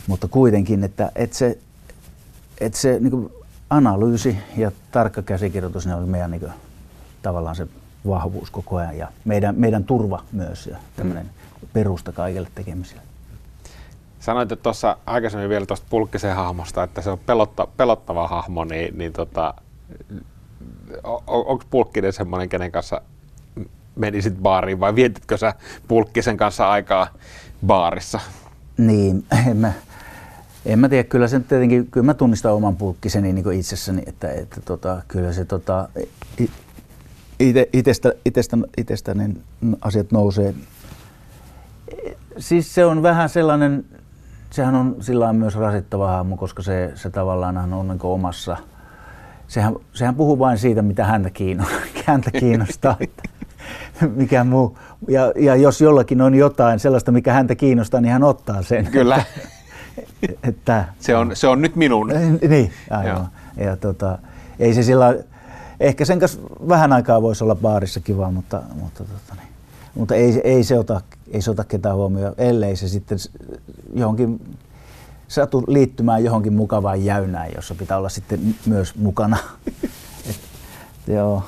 mutta 0.07 0.27
kuitenkin, 0.27 0.83
että, 0.83 1.11
että 1.15 1.37
se, 1.37 1.57
että 2.59 2.79
se 2.79 2.99
niin 2.99 3.29
analyysi 3.69 4.37
ja 4.57 4.71
tarkka 4.91 5.21
käsikirjoitus, 5.21 5.87
ne 5.87 5.95
oli 5.95 6.05
meidän 6.05 6.31
niin 6.31 6.41
kuin, 6.41 6.51
tavallaan 7.21 7.55
se 7.55 7.67
vahvuus 8.07 8.51
koko 8.51 8.75
ajan 8.77 8.97
ja 8.97 9.07
meidän, 9.25 9.55
meidän 9.57 9.83
turva 9.83 10.23
myös 10.31 10.67
ja 10.67 10.77
tämmöinen 10.95 11.25
mm. 11.25 11.67
perusta 11.73 12.11
kaikelle 12.11 12.49
tekemiselle. 12.55 13.01
Sanoit 14.19 14.51
että 14.51 14.63
tuossa 14.63 14.97
aikaisemmin 15.05 15.49
vielä 15.49 15.65
tuosta 15.65 15.87
pulkkisen 15.89 16.35
hahmosta, 16.35 16.83
että 16.83 17.01
se 17.01 17.09
on 17.09 17.19
pelotta, 17.19 17.67
pelottava 17.77 18.27
hahmo, 18.27 18.63
niin, 18.63 18.97
niin 18.97 19.13
tota, 19.13 19.53
on, 21.03 21.21
onko 21.27 21.63
pulkkinen 21.69 22.13
semmoinen, 22.13 22.49
kenen 22.49 22.71
kanssa 22.71 23.01
menisit 23.95 24.33
baariin 24.41 24.79
vai 24.79 24.95
vietitkö 24.95 25.37
sä 25.37 25.53
pulkkisen 25.87 26.37
kanssa 26.37 26.71
aikaa 26.71 27.07
baarissa? 27.65 28.19
Niin, 28.77 29.25
en 29.49 29.57
mä, 29.57 29.73
en 30.65 30.79
mä 30.79 30.89
tiedä, 30.89 31.03
kyllä 31.03 31.27
se 31.27 31.39
tietenkin, 31.39 31.87
kyllä 31.91 32.05
mä 32.05 32.13
tunnistan 32.13 32.53
oman 32.53 32.75
pulkkiseni 32.75 33.33
niin 33.33 33.53
itsessäni, 33.53 34.03
että, 34.05 34.31
että 34.31 34.61
tota, 34.61 35.01
kyllä 35.07 35.33
se 35.33 35.45
tota, 35.45 35.89
ite, 37.39 37.69
itestä, 37.73 38.13
itestä, 38.25 38.57
itestä 38.77 39.13
niin 39.13 39.43
asiat 39.81 40.11
nousee. 40.11 40.53
Siis 42.37 42.75
se 42.75 42.85
on 42.85 43.03
vähän 43.03 43.29
sellainen, 43.29 43.85
sehän 44.49 44.75
on 44.75 44.95
sillä 44.99 45.33
myös 45.33 45.55
rasittava 45.55 46.07
hahmo, 46.07 46.37
koska 46.37 46.63
se, 46.63 46.91
se 46.95 47.09
tavallaan 47.09 47.73
on 47.73 47.87
niin 47.87 47.99
omassa, 48.01 48.57
sehän, 49.47 49.75
sehän 49.93 50.15
puhuu 50.15 50.39
vain 50.39 50.57
siitä, 50.57 50.81
mitä 50.81 51.05
häntä 51.05 51.29
kiinnostaa, 51.29 51.79
häntä 52.05 52.31
kiinnostaa 52.31 52.97
mikä 54.15 54.43
muu. 54.43 54.77
Ja, 55.07 55.33
ja 55.35 55.55
jos 55.55 55.81
jollakin 55.81 56.21
on 56.21 56.35
jotain 56.35 56.79
sellaista, 56.79 57.11
mikä 57.11 57.33
häntä 57.33 57.55
kiinnostaa, 57.55 58.01
niin 58.01 58.11
hän 58.11 58.23
ottaa 58.23 58.61
sen. 58.61 58.85
Kyllä. 58.91 59.23
että, 60.43 60.85
se, 60.99 61.15
on, 61.15 61.35
se 61.35 61.47
on 61.47 61.61
nyt 61.61 61.75
minun. 61.75 62.11
Niin, 62.49 62.71
aivan. 62.89 63.27
Ja 63.57 63.75
tota, 63.75 64.17
ei 64.59 64.73
se 64.73 64.83
sillä 64.83 65.15
ehkä 65.79 66.05
sen 66.05 66.19
kanssa 66.19 66.39
vähän 66.67 66.93
aikaa 66.93 67.21
voisi 67.21 67.43
olla 67.43 67.55
baarissa 67.55 67.99
kiva, 67.99 68.31
mutta, 68.31 68.61
mutta, 68.81 69.03
tota, 69.03 69.35
niin. 69.35 69.53
mutta 69.95 70.15
ei, 70.15 70.41
ei, 70.43 70.63
se 70.63 70.79
ota, 70.79 71.01
ei 71.31 71.41
se 71.41 71.51
ota 71.51 71.63
ketään 71.63 71.95
huomioon, 71.95 72.33
ellei 72.37 72.75
se 72.75 72.87
sitten 72.87 73.17
johonkin 73.93 74.41
satu 75.27 75.63
liittymään 75.67 76.23
johonkin 76.23 76.53
mukavaan 76.53 77.05
jäynään, 77.05 77.49
jossa 77.55 77.75
pitää 77.75 77.97
olla 77.97 78.09
sitten 78.09 78.55
myös 78.65 78.95
mukana. 78.95 79.37
Et, 80.29 80.39
joo. 81.07 81.43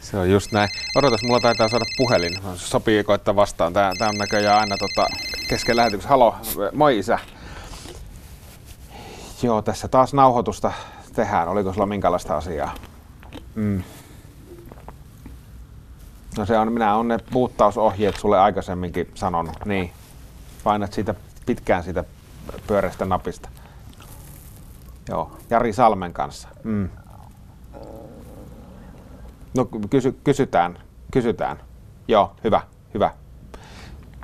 Se 0.00 0.16
on 0.16 0.30
just 0.30 0.52
näin. 0.52 0.68
Odotas, 0.96 1.22
mulla 1.22 1.40
taitaa 1.40 1.68
saada 1.68 1.84
puhelin. 1.96 2.32
Sopii 2.54 3.04
koittaa 3.04 3.36
vastaan. 3.36 3.72
Tää, 3.72 3.92
tää 3.98 4.08
on 4.08 4.18
näköjään 4.18 4.60
aina 4.60 4.76
tota, 4.78 5.06
kesken 5.48 5.76
lähetyksen. 5.76 6.08
Halo, 6.08 6.34
moi 6.72 6.98
isä. 6.98 7.18
Joo, 9.42 9.62
tässä 9.62 9.88
taas 9.88 10.14
nauhoitusta 10.14 10.72
tehdään? 11.14 11.48
Oliko 11.48 11.72
sulla 11.72 11.86
minkälaista 11.86 12.36
asiaa? 12.36 12.74
Mm. 13.54 13.82
No 16.38 16.46
se 16.46 16.58
on, 16.58 16.72
minä 16.72 16.96
olen 16.96 17.08
ne 17.08 17.18
puuttausohjeet 17.32 18.16
sulle 18.16 18.40
aikaisemminkin 18.40 19.10
sanonut. 19.14 19.56
Niin. 19.64 19.90
Painat 20.64 20.92
siitä 20.92 21.14
pitkään 21.46 21.82
siitä 21.82 22.04
pyöreästä 22.66 23.04
napista. 23.04 23.48
Joo, 25.08 25.36
Jari 25.50 25.72
Salmen 25.72 26.12
kanssa. 26.12 26.48
Mm. 26.64 26.88
No 29.56 29.64
kysy, 29.90 30.20
kysytään, 30.24 30.78
kysytään. 31.12 31.60
Joo, 32.08 32.36
hyvä, 32.44 32.60
hyvä. 32.94 33.10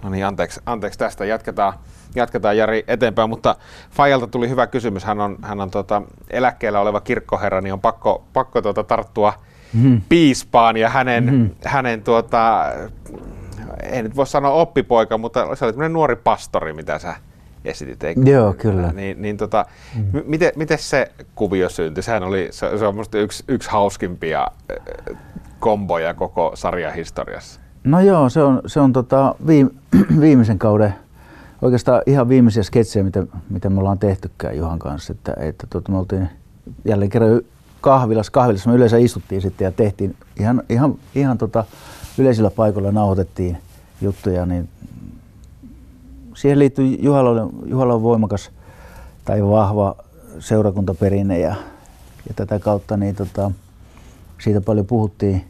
No 0.02 0.10
niin, 0.10 0.26
anteeksi, 0.26 0.60
anteeksi 0.66 0.98
tästä. 0.98 1.24
Jatketaan 1.24 1.74
jatketaan 2.14 2.56
Jari 2.56 2.84
eteenpäin, 2.88 3.28
mutta 3.28 3.56
Fajalta 3.90 4.26
tuli 4.26 4.48
hyvä 4.48 4.66
kysymys. 4.66 5.04
Hän 5.04 5.20
on, 5.20 5.36
hän 5.42 5.60
on 5.60 5.70
tota, 5.70 6.02
eläkkeellä 6.30 6.80
oleva 6.80 7.00
kirkkoherra, 7.00 7.60
niin 7.60 7.72
on 7.72 7.80
pakko, 7.80 8.24
pakko 8.32 8.62
tuota, 8.62 8.84
tarttua 8.84 9.32
mm-hmm. 9.72 10.02
piispaan 10.08 10.76
ja 10.76 10.90
hänen, 10.90 11.24
mm-hmm. 11.24 11.50
hänen 11.64 12.02
tuota, 12.02 12.64
ei 13.82 14.02
nyt 14.02 14.16
voi 14.16 14.26
sanoa 14.26 14.50
oppipoika, 14.50 15.18
mutta 15.18 15.56
se 15.56 15.64
oli 15.64 15.72
tämmöinen 15.72 15.92
nuori 15.92 16.16
pastori, 16.16 16.72
mitä 16.72 16.98
sä 16.98 17.14
esitit. 17.64 18.04
Eikö? 18.04 18.20
Joo, 18.24 18.54
kyllä. 18.54 18.92
Niin, 18.92 19.22
niin 19.22 19.36
tota, 19.36 19.66
mm. 19.96 20.22
miten, 20.24 20.52
miten 20.56 20.78
se 20.78 21.12
kuvio 21.34 21.68
syntyi? 21.68 22.02
Sehän 22.02 22.22
oli, 22.22 22.48
se, 22.50 22.78
se 22.78 22.86
on 22.86 22.94
musta 22.94 23.18
yksi, 23.18 23.44
yksi 23.48 23.70
hauskimpia 23.70 24.46
komboja 25.58 26.14
koko 26.14 26.52
sarjan 26.54 26.94
historiassa. 26.94 27.60
No 27.84 28.00
joo, 28.00 28.28
se 28.28 28.42
on, 28.42 28.62
se 28.66 28.80
on 28.80 28.92
tota, 28.92 29.34
viime, 29.46 29.70
viimeisen 30.20 30.58
kauden 30.58 30.94
oikeastaan 31.62 32.02
ihan 32.06 32.28
viimeisiä 32.28 32.62
sketsejä, 32.62 33.04
mitä, 33.04 33.26
mitä 33.50 33.70
me 33.70 33.78
ollaan 33.78 33.98
tehtykään 33.98 34.56
Juhan 34.56 34.78
kanssa. 34.78 35.12
Että, 35.12 35.34
että 35.38 35.66
tuota, 35.70 35.92
me 35.92 35.98
oltiin 35.98 36.28
jälleen 36.84 37.10
kerran 37.10 37.40
kahvilassa, 37.80 38.32
kahvilassa 38.32 38.70
me 38.70 38.76
yleensä 38.76 38.96
istuttiin 38.96 39.40
sitten 39.40 39.64
ja 39.64 39.72
tehtiin 39.72 40.16
ihan, 40.40 40.62
ihan, 40.68 40.94
ihan 41.14 41.38
tota, 41.38 41.64
yleisillä 42.18 42.50
paikoilla 42.50 42.92
nauhoitettiin 42.92 43.58
juttuja, 44.00 44.46
niin 44.46 44.68
siihen 46.34 46.58
liittyy 46.58 46.96
Juhalla, 47.00 47.94
on 47.94 48.02
voimakas 48.02 48.50
tai 49.24 49.44
vahva 49.44 49.96
seurakuntaperinne 50.38 51.38
ja, 51.38 51.54
ja 52.28 52.34
tätä 52.36 52.58
kautta 52.58 52.96
niin 52.96 53.14
tota, 53.14 53.50
siitä 54.38 54.60
paljon 54.60 54.86
puhuttiin. 54.86 55.44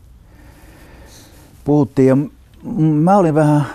puhuttiin 1.65 2.09
ja 2.09 2.17
mä 2.81 3.17
olin 3.17 3.35
vähän 3.35 3.67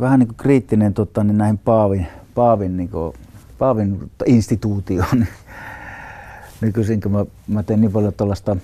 vähän 0.00 0.18
niin 0.18 0.34
kriittinen 0.36 0.94
tota, 0.94 1.24
niin 1.24 1.38
näihin 1.38 1.58
Paavin, 1.58 2.06
Paavin, 2.34 2.76
niin 2.76 2.88
kuin, 2.88 3.14
Paavin 3.58 4.10
instituutioon. 4.26 5.26
Nykyisin 6.60 7.00
kun 7.00 7.12
mä, 7.12 7.26
mä 7.48 7.62
teen 7.62 7.80
niin 7.80 7.92
paljon 7.92 8.12
tuollaista 8.16 8.56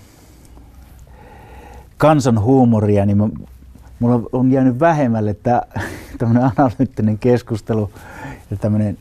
kansanhuumoria, 1.97 3.07
niin 3.07 3.17
mä, 3.17 3.29
mulla 4.01 4.29
on 4.33 4.51
jäänyt 4.51 4.81
vähemmälle 4.81 5.37
tämä 6.19 6.51
analyyttinen 6.57 7.19
keskustelu 7.19 7.91
ja 8.51 8.57
tämmöinen, 8.57 8.99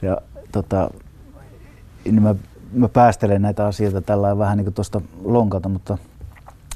se, 0.00 0.06
tota, 0.52 0.90
niin 2.04 2.22
mä, 2.22 2.34
mä 2.72 2.88
päästelen 2.88 3.42
näitä 3.42 3.66
asioita 3.66 4.00
tällä 4.00 4.38
vähän 4.38 4.56
niin 4.56 4.64
kuin 4.64 4.74
tuosta 4.74 5.00
lonkalta, 5.24 5.68
mutta, 5.68 5.98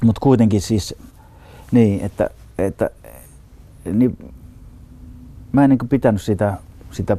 mutta 0.04 0.20
kuitenkin 0.20 0.60
siis 0.60 0.94
niin, 1.72 2.00
että, 2.04 2.30
että 2.58 2.90
niin 3.92 4.32
mä 5.52 5.64
en 5.64 5.70
niin 5.70 5.88
pitänyt 5.88 6.22
sitä, 6.22 6.54
sitä 6.90 7.16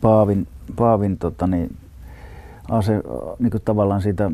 Paavin, 0.00 0.46
Paavin 0.76 1.18
tota 1.18 1.46
niin, 1.46 1.76
ase, 2.70 3.02
niin 3.38 3.52
tavallaan 3.64 4.02
siitä, 4.02 4.30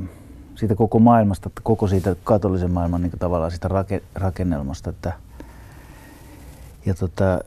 siitä 0.55 0.75
koko 0.75 0.99
maailmasta, 0.99 1.51
koko 1.63 1.87
siitä 1.87 2.17
katolisen 2.25 2.73
maailman 2.73 3.03
niin 3.03 3.13
tavallaan 3.19 3.51
siitä 3.51 3.69
rake, 3.69 4.03
rakennelmasta. 4.15 4.91
Että, 4.91 5.13
ja 6.87 6.95
tota, 6.95 7.41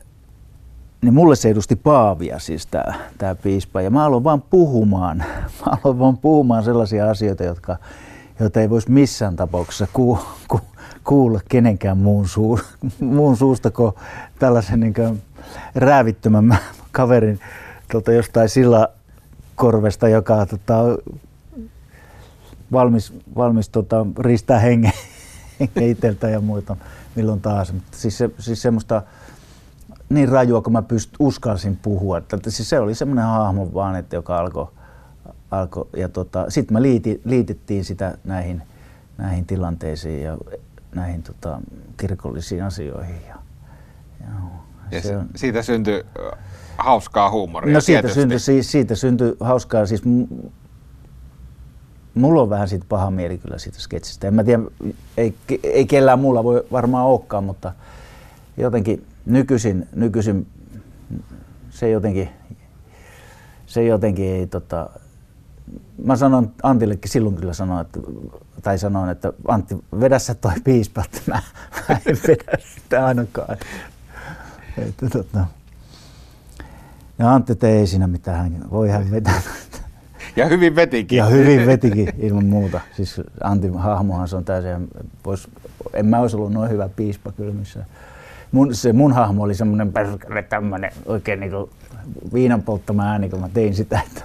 niin 1.01 1.13
mulle 1.13 1.35
se 1.35 1.49
edusti 1.49 1.75
Paavia 1.75 2.39
siis 2.39 2.65
tämä 2.65 2.93
tää 3.17 3.35
piispa. 3.35 3.81
Ja 3.81 3.89
mä 3.89 4.05
aloin 4.05 4.23
vaan 4.23 4.41
puhumaan, 4.41 5.17
mä 5.65 5.77
aloin 5.83 5.99
vaan 5.99 6.17
puhumaan 6.17 6.63
sellaisia 6.63 7.09
asioita, 7.09 7.43
jotka, 7.43 7.77
joita 8.39 8.61
ei 8.61 8.69
voisi 8.69 8.91
missään 8.91 9.35
tapauksessa 9.35 9.87
ku, 9.93 10.19
ku, 10.47 10.59
kuulla 11.03 11.39
kenenkään 11.49 11.97
muun, 11.97 12.27
suu, 12.27 12.59
muun 12.99 13.37
suusta 13.37 13.71
kuin 13.71 13.93
tällaisen 14.39 14.79
niin 14.79 14.93
kuin 14.93 15.21
räävittömän 15.75 16.57
kaverin 16.91 17.39
tuota, 17.91 18.11
jostain 18.11 18.49
sillä 18.49 18.87
korvesta, 19.55 20.09
joka 20.09 20.45
tota, 20.45 20.83
valmis, 22.71 23.13
valmis 23.35 23.69
tota, 23.69 24.05
riistää 24.19 24.59
hengen, 24.59 24.93
itseltä 25.81 26.29
ja 26.29 26.41
muita 26.41 26.77
milloin 27.15 27.41
taas. 27.41 27.73
Mutta 27.73 27.97
siis, 27.97 28.17
se, 28.17 28.29
siis 28.39 28.61
semmoista 28.61 29.01
niin 30.09 30.29
rajua, 30.29 30.61
kun 30.61 30.73
mä 30.73 30.81
pyst, 30.81 31.09
uskalsin 31.19 31.77
puhua. 31.81 32.17
Että, 32.17 32.37
siis 32.47 32.69
se 32.69 32.79
oli 32.79 32.95
semmoinen 32.95 33.25
hahmo 33.25 33.73
vaan, 33.73 33.95
että 33.95 34.15
joka 34.15 34.37
alkoi 34.37 34.67
alko, 35.51 35.87
ja 35.97 36.09
tota, 36.09 36.45
sitten 36.49 36.73
me 36.73 36.81
liiti, 36.81 37.21
liitettiin 37.25 37.85
sitä 37.85 38.17
näihin, 38.23 38.63
näihin 39.17 39.45
tilanteisiin 39.45 40.23
ja 40.23 40.37
näihin 40.95 41.23
tota, 41.23 41.61
kirkollisiin 41.97 42.63
asioihin. 42.63 43.21
Ja, 43.27 43.35
ja, 44.19 44.27
ja 44.91 45.01
se 45.01 45.17
on, 45.17 45.27
siitä 45.35 45.61
syntyi 45.61 46.03
hauskaa 46.77 47.31
huumoria. 47.31 47.73
No 47.73 47.81
siitä 47.81 48.13
syntyi, 48.13 48.39
siitä 48.61 48.95
syntyi 48.95 49.35
hauskaa. 49.39 49.85
Siis 49.85 50.01
mulla 52.17 52.41
on 52.41 52.49
vähän 52.49 52.67
siitä 52.67 52.85
paha 52.89 53.11
mieli 53.11 53.37
kyllä 53.37 53.57
siitä 53.57 53.79
sketsistä. 53.79 54.27
En 54.27 54.33
mä 54.33 54.43
tiedä, 54.43 54.63
ei, 55.17 55.35
ei 55.63 55.85
kellään 55.85 56.19
muulla 56.19 56.43
voi 56.43 56.67
varmaan 56.71 57.05
olekaan, 57.05 57.43
mutta 57.43 57.73
jotenkin 58.57 59.05
nykyisin, 59.25 59.87
nykyisin 59.95 60.47
se 61.69 61.89
jotenkin, 61.89 62.29
se 63.65 63.83
jotenkin 63.83 64.25
ei 64.25 64.47
tota, 64.47 64.89
mä 66.03 66.15
sanon 66.15 66.51
Antillekin 66.63 67.11
silloin 67.11 67.35
kyllä 67.35 67.53
sanoin, 67.53 67.81
että, 67.81 67.99
tai 68.61 68.79
sanoin, 68.79 69.09
että 69.09 69.33
Antti, 69.47 69.77
vedä 69.99 70.19
sä 70.19 70.35
toi 70.35 70.53
piispa, 70.63 71.03
että 71.05 71.21
mä, 71.31 71.41
mä 71.89 71.97
en 72.05 72.17
vedä 72.27 72.57
sitä 72.75 73.05
ainakaan. 73.05 73.57
Että, 74.77 75.09
tota. 75.09 75.45
Ja 77.19 77.33
Antti 77.33 77.67
ei 77.67 77.87
siinä 77.87 78.07
mitään, 78.07 78.65
voi 78.71 78.89
hän 78.89 79.11
vetää. 79.11 79.41
Ja 80.37 80.45
hyvin 80.45 80.75
vetikin. 80.75 81.17
Ja 81.17 81.25
hyvin 81.25 81.67
vetikin 81.67 82.09
ilman 82.19 82.45
muuta. 82.45 82.81
Siis 82.93 83.21
Antti 83.43 83.67
hahmohan 83.77 84.27
se 84.27 84.35
on 84.35 84.45
täysin, 84.45 84.87
vois, 85.25 85.47
en 85.93 86.05
mä 86.05 86.19
olisi 86.19 86.35
ollut 86.35 86.53
noin 86.53 86.71
hyvä 86.71 86.89
piispa 86.95 87.31
kyllä 87.31 87.53
missä. 87.53 87.85
Mun, 88.51 88.75
se 88.75 88.93
mun 88.93 89.13
hahmo 89.13 89.43
oli 89.43 89.55
semmoinen 89.55 89.93
perkele 89.93 90.43
tämmönen 90.43 90.91
oikein 91.05 91.39
niinku 91.39 91.69
viinan 92.33 92.61
polttama 92.61 93.11
ääni, 93.11 93.29
kun 93.29 93.39
mä 93.39 93.49
tein 93.53 93.75
sitä. 93.75 94.01
Että 94.05 94.21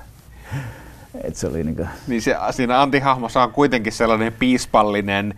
et 1.24 1.36
se 1.36 1.46
oli 1.46 1.64
niinku... 1.64 1.86
Niin 2.06 2.22
se, 2.22 2.36
siinä 2.50 2.82
Antti-hahmossa 2.82 3.42
on 3.42 3.52
kuitenkin 3.52 3.92
sellainen 3.92 4.32
piispallinen 4.32 5.34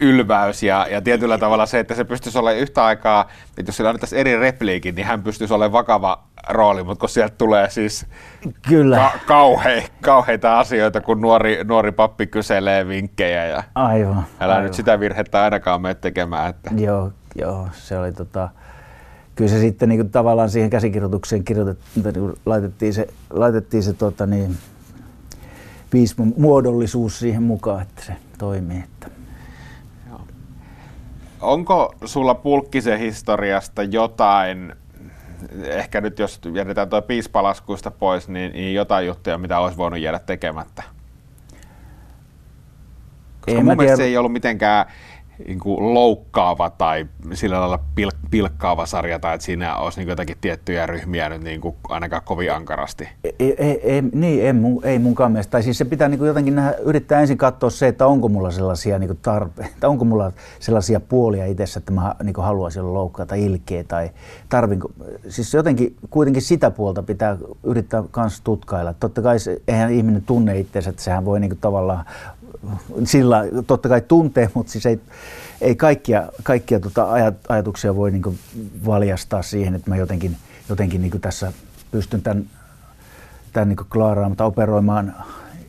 ylväys 0.00 0.62
ja, 0.62 0.86
ja 0.90 1.02
tietyllä 1.02 1.38
tavalla 1.38 1.66
se, 1.66 1.78
että 1.78 1.94
se 1.94 2.04
pystyisi 2.04 2.38
olemaan 2.38 2.62
yhtä 2.62 2.84
aikaa, 2.84 3.28
että 3.58 3.68
jos 3.68 3.76
sillä 3.76 3.90
annettaisiin 3.90 4.20
eri 4.20 4.36
repliikin, 4.36 4.94
niin 4.94 5.06
hän 5.06 5.22
pystyisi 5.22 5.54
olemaan 5.54 5.72
vakava 5.72 6.27
rooli, 6.48 6.84
mutta 6.84 7.00
kun 7.00 7.08
sieltä 7.08 7.34
tulee 7.38 7.70
siis 7.70 8.06
Kyllä. 8.68 8.96
Ka- 8.96 9.18
kauhe, 9.26 9.84
kauheita 10.00 10.58
asioita, 10.58 11.00
kun 11.00 11.20
nuori, 11.20 11.64
nuori 11.64 11.92
pappi 11.92 12.26
kyselee 12.26 12.88
vinkkejä 12.88 13.46
ja 13.46 13.62
aivan, 13.74 14.26
älä 14.40 14.52
aivan. 14.52 14.64
nyt 14.64 14.74
sitä 14.74 15.00
virhettä 15.00 15.42
ainakaan 15.42 15.82
mene 15.82 15.94
tekemään. 15.94 16.50
Että. 16.50 16.70
Joo, 16.76 17.12
joo, 17.34 17.68
se 17.72 17.98
oli 17.98 18.12
tota, 18.12 18.48
kyllä 19.34 19.50
se 19.50 19.60
sitten 19.60 19.88
niin 19.88 20.00
kuin, 20.00 20.10
tavallaan 20.10 20.50
siihen 20.50 20.70
käsikirjoitukseen 20.70 21.44
kirjoitettiin, 21.44 22.06
niin 22.14 22.34
laitettiin 22.46 22.94
se, 22.94 23.06
laitettiin 23.30 23.82
se 23.82 23.92
tota, 23.92 24.26
niin, 24.26 24.56
muodollisuus 26.36 27.18
siihen 27.18 27.42
mukaan, 27.42 27.82
että 27.82 28.02
se 28.04 28.16
toimii. 28.38 28.78
Että. 28.78 29.18
Onko 31.40 31.94
sulla 32.04 32.34
pulkkisen 32.34 32.98
historiasta 32.98 33.82
jotain, 33.82 34.74
ehkä 35.62 36.00
nyt 36.00 36.18
jos 36.18 36.40
jätetään 36.54 36.88
tuo 36.88 37.02
piispalaskuista 37.02 37.90
pois, 37.90 38.28
niin, 38.28 38.52
niin 38.52 38.74
jotain 38.74 39.06
juttuja, 39.06 39.38
mitä 39.38 39.58
olisi 39.58 39.76
voinut 39.76 40.00
jäädä 40.00 40.18
tekemättä? 40.18 40.82
Koska 43.40 43.58
ei, 43.58 43.64
mun 43.64 43.76
mielestä 43.76 43.96
se 43.96 44.04
ei 44.04 44.16
ollut 44.16 44.32
mitenkään 44.32 44.86
niin 45.46 45.58
kuin 45.58 45.94
loukkaava 45.94 46.70
tai 46.70 47.06
sillä 47.32 47.60
lailla 47.60 47.78
pil- 48.00 48.28
pilkkaava 48.30 48.86
sarja, 48.86 49.18
tai 49.18 49.34
että 49.34 49.44
siinä 49.44 49.76
olisi 49.76 50.00
niin 50.00 50.08
jotakin 50.08 50.36
tiettyjä 50.40 50.86
ryhmiä 50.86 51.28
nyt 51.28 51.42
niin 51.42 51.60
kuin 51.60 51.76
ainakaan 51.88 52.22
kovin 52.24 52.52
ankarasti. 52.52 53.08
Ei, 53.24 53.54
ei, 53.58 53.80
ei, 53.82 54.02
niin, 54.02 54.46
ei, 54.46 54.52
mun, 54.52 54.84
ei 54.84 54.98
munkaan 54.98 55.32
mielestä. 55.32 55.50
Tai 55.50 55.62
siis 55.62 55.78
se 55.78 55.84
pitää 55.84 56.08
niin 56.08 56.18
kuin 56.18 56.28
jotenkin 56.28 56.54
nähdä, 56.54 56.74
yrittää 56.74 57.20
ensin 57.20 57.38
katsoa 57.38 57.70
se, 57.70 57.88
että 57.88 58.06
onko 58.06 58.28
mulla 58.28 58.50
sellaisia 58.50 58.98
niin 58.98 59.18
tarpeita, 59.22 59.88
onko 59.92 60.04
mulla 60.04 60.32
sellaisia 60.60 61.00
puolia 61.00 61.46
itsessä, 61.46 61.78
että 61.78 61.92
mä 61.92 62.14
niin 62.22 62.34
kuin 62.34 62.44
haluaisin 62.44 62.82
olla 62.82 62.94
loukkaa 62.94 63.26
tai 63.26 63.44
ilkeä, 63.44 63.84
tai 63.84 64.10
tarvinko, 64.48 64.90
siis 65.28 65.54
jotenkin 65.54 65.96
kuitenkin 66.10 66.42
sitä 66.42 66.70
puolta 66.70 67.02
pitää 67.02 67.36
yrittää 67.62 68.04
myös 68.16 68.40
tutkailla. 68.40 68.94
Totta 68.94 69.22
kai 69.22 69.38
se, 69.38 69.62
eihän 69.68 69.92
ihminen 69.92 70.22
tunne 70.22 70.58
itsensä, 70.58 70.90
että 70.90 71.02
sehän 71.02 71.24
voi 71.24 71.40
niin 71.40 71.50
kuin 71.50 71.60
tavallaan 71.60 72.04
sillä 73.04 73.44
totta 73.66 73.88
kai 73.88 74.00
tuntee, 74.00 74.50
mutta 74.54 74.72
siis 74.72 74.86
ei, 74.86 75.00
ei 75.60 75.76
kaikkia, 75.76 76.28
kaikkia 76.42 76.80
tota 76.80 77.12
ajat, 77.12 77.34
ajatuksia 77.48 77.96
voi 77.96 78.10
niin 78.10 78.38
valjastaa 78.86 79.42
siihen, 79.42 79.74
että 79.74 79.90
mä 79.90 79.96
jotenkin, 79.96 80.36
jotenkin 80.68 81.00
niin 81.00 81.20
tässä 81.20 81.52
pystyn 81.90 82.22
tämän, 82.22 82.44
tämän 83.52 83.68
niin 83.68 83.76
klaaraamaan 83.76 84.36
tai 84.36 84.46
operoimaan 84.46 85.14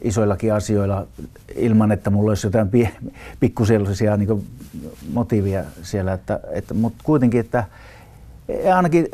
isoillakin 0.01 0.53
asioilla 0.53 1.07
ilman, 1.55 1.91
että 1.91 2.09
mulla 2.09 2.31
olisi 2.31 2.47
jotain 2.47 2.69
pikkusellaisia 3.39 4.17
niin 4.17 4.47
motiivia 5.13 5.63
siellä. 5.81 6.13
Että, 6.13 6.39
että, 6.51 6.73
mutta 6.73 7.03
kuitenkin, 7.03 7.39
että 7.39 7.63
ainakin, 8.75 9.07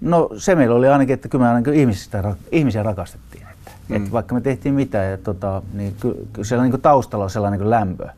no 0.00 0.30
se 0.36 0.54
meillä 0.54 0.74
oli 0.74 0.88
ainakin, 0.88 1.14
että 1.14 1.28
kyllä 1.28 1.44
me 1.44 1.48
ainakin 1.48 1.74
ihmisistä, 1.74 2.34
ihmisiä 2.52 2.82
rakastettiin. 2.82 3.45
Mm. 3.88 3.96
Et 3.96 4.12
vaikka 4.12 4.34
me 4.34 4.40
tehtiin 4.40 4.74
mitä, 4.74 4.98
ja 4.98 5.18
tota, 5.18 5.62
niin 5.72 5.96
ky, 6.00 6.28
ky, 6.32 6.44
siellä 6.44 6.64
niin 6.64 6.80
taustalla 6.80 7.24
on 7.24 7.30
sellainen 7.30 7.60
niin 7.60 7.70
lämpö. 7.70 8.08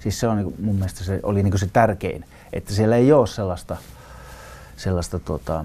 Siis 0.00 0.20
se 0.20 0.28
on 0.28 0.36
niin 0.36 0.54
mun 0.62 0.74
mielestä 0.74 1.04
se 1.04 1.20
oli 1.22 1.42
niin 1.42 1.58
se 1.58 1.68
tärkein, 1.72 2.24
että 2.52 2.72
siellä 2.72 2.96
ei 2.96 3.12
ole 3.12 3.26
sellaista, 3.26 3.76
sellaista 4.76 5.18
tota, 5.18 5.64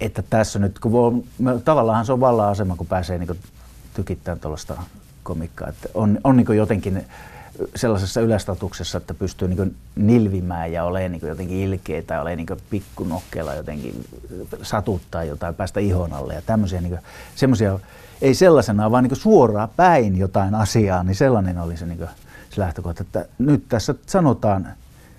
että 0.00 0.22
tässä 0.30 0.58
nyt, 0.58 0.78
kun 0.78 0.92
voi, 0.92 1.12
tavallaan 1.64 2.06
se 2.06 2.12
on 2.12 2.20
vallan-asema, 2.20 2.76
kun 2.76 2.86
pääsee 2.86 3.18
niin 3.18 3.38
tykittämään 3.94 4.40
tuollaista 4.40 4.82
komikkaa. 5.22 5.68
Että 5.68 5.88
on, 5.94 6.18
on 6.24 6.36
niin 6.36 6.56
jotenkin 6.56 7.04
sellaisessa 7.76 8.20
ylästatuksessa, 8.20 8.98
että 8.98 9.14
pystyy 9.14 9.48
niin 9.48 9.76
nilvimään 9.96 10.72
ja 10.72 10.84
olemaan 10.84 11.12
niin 11.12 11.28
jotenkin 11.28 11.56
ilkeä 11.56 12.02
tai 12.02 12.20
olemaan 12.20 12.36
niin 12.36 12.60
pikkunokkeella 12.70 13.54
jotenkin 13.54 14.04
satuttaa 14.62 15.24
jotain, 15.24 15.54
päästä 15.54 15.80
ihon 15.80 16.12
alle 16.12 16.34
ja 16.34 16.42
tämmöisiä 16.42 16.80
niin 16.80 16.98
semmoisia 17.34 17.78
ei 18.22 18.34
sellaisena, 18.34 18.90
vaan 18.90 19.04
niin 19.04 19.16
suoraan 19.16 19.68
päin 19.76 20.18
jotain 20.18 20.54
asiaa, 20.54 21.02
niin 21.02 21.14
sellainen 21.14 21.58
oli 21.58 21.76
se, 21.76 21.86
niin 21.86 21.98
se 22.50 22.60
lähtökohta, 22.60 23.02
että 23.02 23.26
nyt 23.38 23.68
tässä 23.68 23.94
sanotaan, 24.06 24.68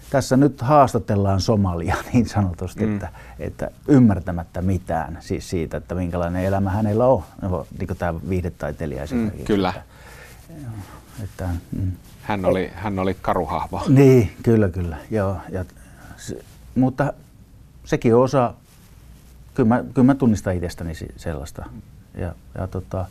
tässä 0.10 0.38
nyt 0.38 0.62
haastatellaan 0.62 1.42
Somalia 1.42 1.96
niin 2.14 2.30
sanotusti, 2.30 2.86
mm. 2.86 2.94
että, 2.94 3.10
että 3.40 3.72
ymmärtämättä 3.88 4.62
mitään 4.62 5.18
siis 5.22 5.50
siitä, 5.50 5.78
että 5.78 5.96
minkälainen 5.96 6.46
elämä 6.46 6.70
hänellä 6.70 7.08
on, 7.08 7.24
no, 7.42 7.68
niin 7.80 7.88
kuin 7.88 7.98
tämä 7.98 8.14
viihdetaiteilija 8.30 9.04
mm, 9.12 9.32
Kyllä. 9.46 9.70
Että, 9.70 9.84
että, 11.24 11.50
mm. 11.72 11.92
hän, 12.22 12.46
oli, 12.46 12.72
hän 12.76 13.00
oli 13.00 13.18
karuhahmo. 13.22 13.84
Niin, 13.88 14.32
kyllä, 14.44 14.70
kyllä. 14.70 14.98
Joo, 15.12 15.38
ja, 15.50 15.66
se, 16.18 16.40
mutta 16.76 17.14
sekin 17.86 18.16
on 18.16 18.24
osa, 18.24 18.54
kyllä 19.54 19.68
mä, 19.68 19.84
kyllä 19.94 20.06
mä 20.06 20.16
tunnistan 20.16 20.56
itsestäni 20.56 20.94
sellaista 21.16 21.66
ja, 22.18 22.36
ja 22.58 22.68
tota, 22.68 23.06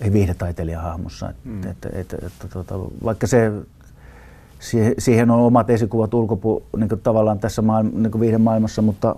ei 0.00 0.12
viihdetaiteilijan 0.12 0.82
hahmossa. 0.82 1.32
Mm. 1.44 1.62
Et, 1.62 1.84
et, 1.84 2.12
et, 2.12 2.12
et, 2.22 2.50
tota, 2.52 2.74
vaikka 3.04 3.26
se, 3.26 3.52
siihen, 4.58 4.94
siihen 4.98 5.30
on 5.30 5.40
omat 5.40 5.70
esikuvat 5.70 6.14
ulkopu, 6.14 6.62
niin 6.76 6.88
tavallaan 7.02 7.38
tässä 7.38 7.62
maailma, 7.62 7.90
niin 7.94 8.20
viihdemaailmassa, 8.20 8.82
mutta, 8.82 9.16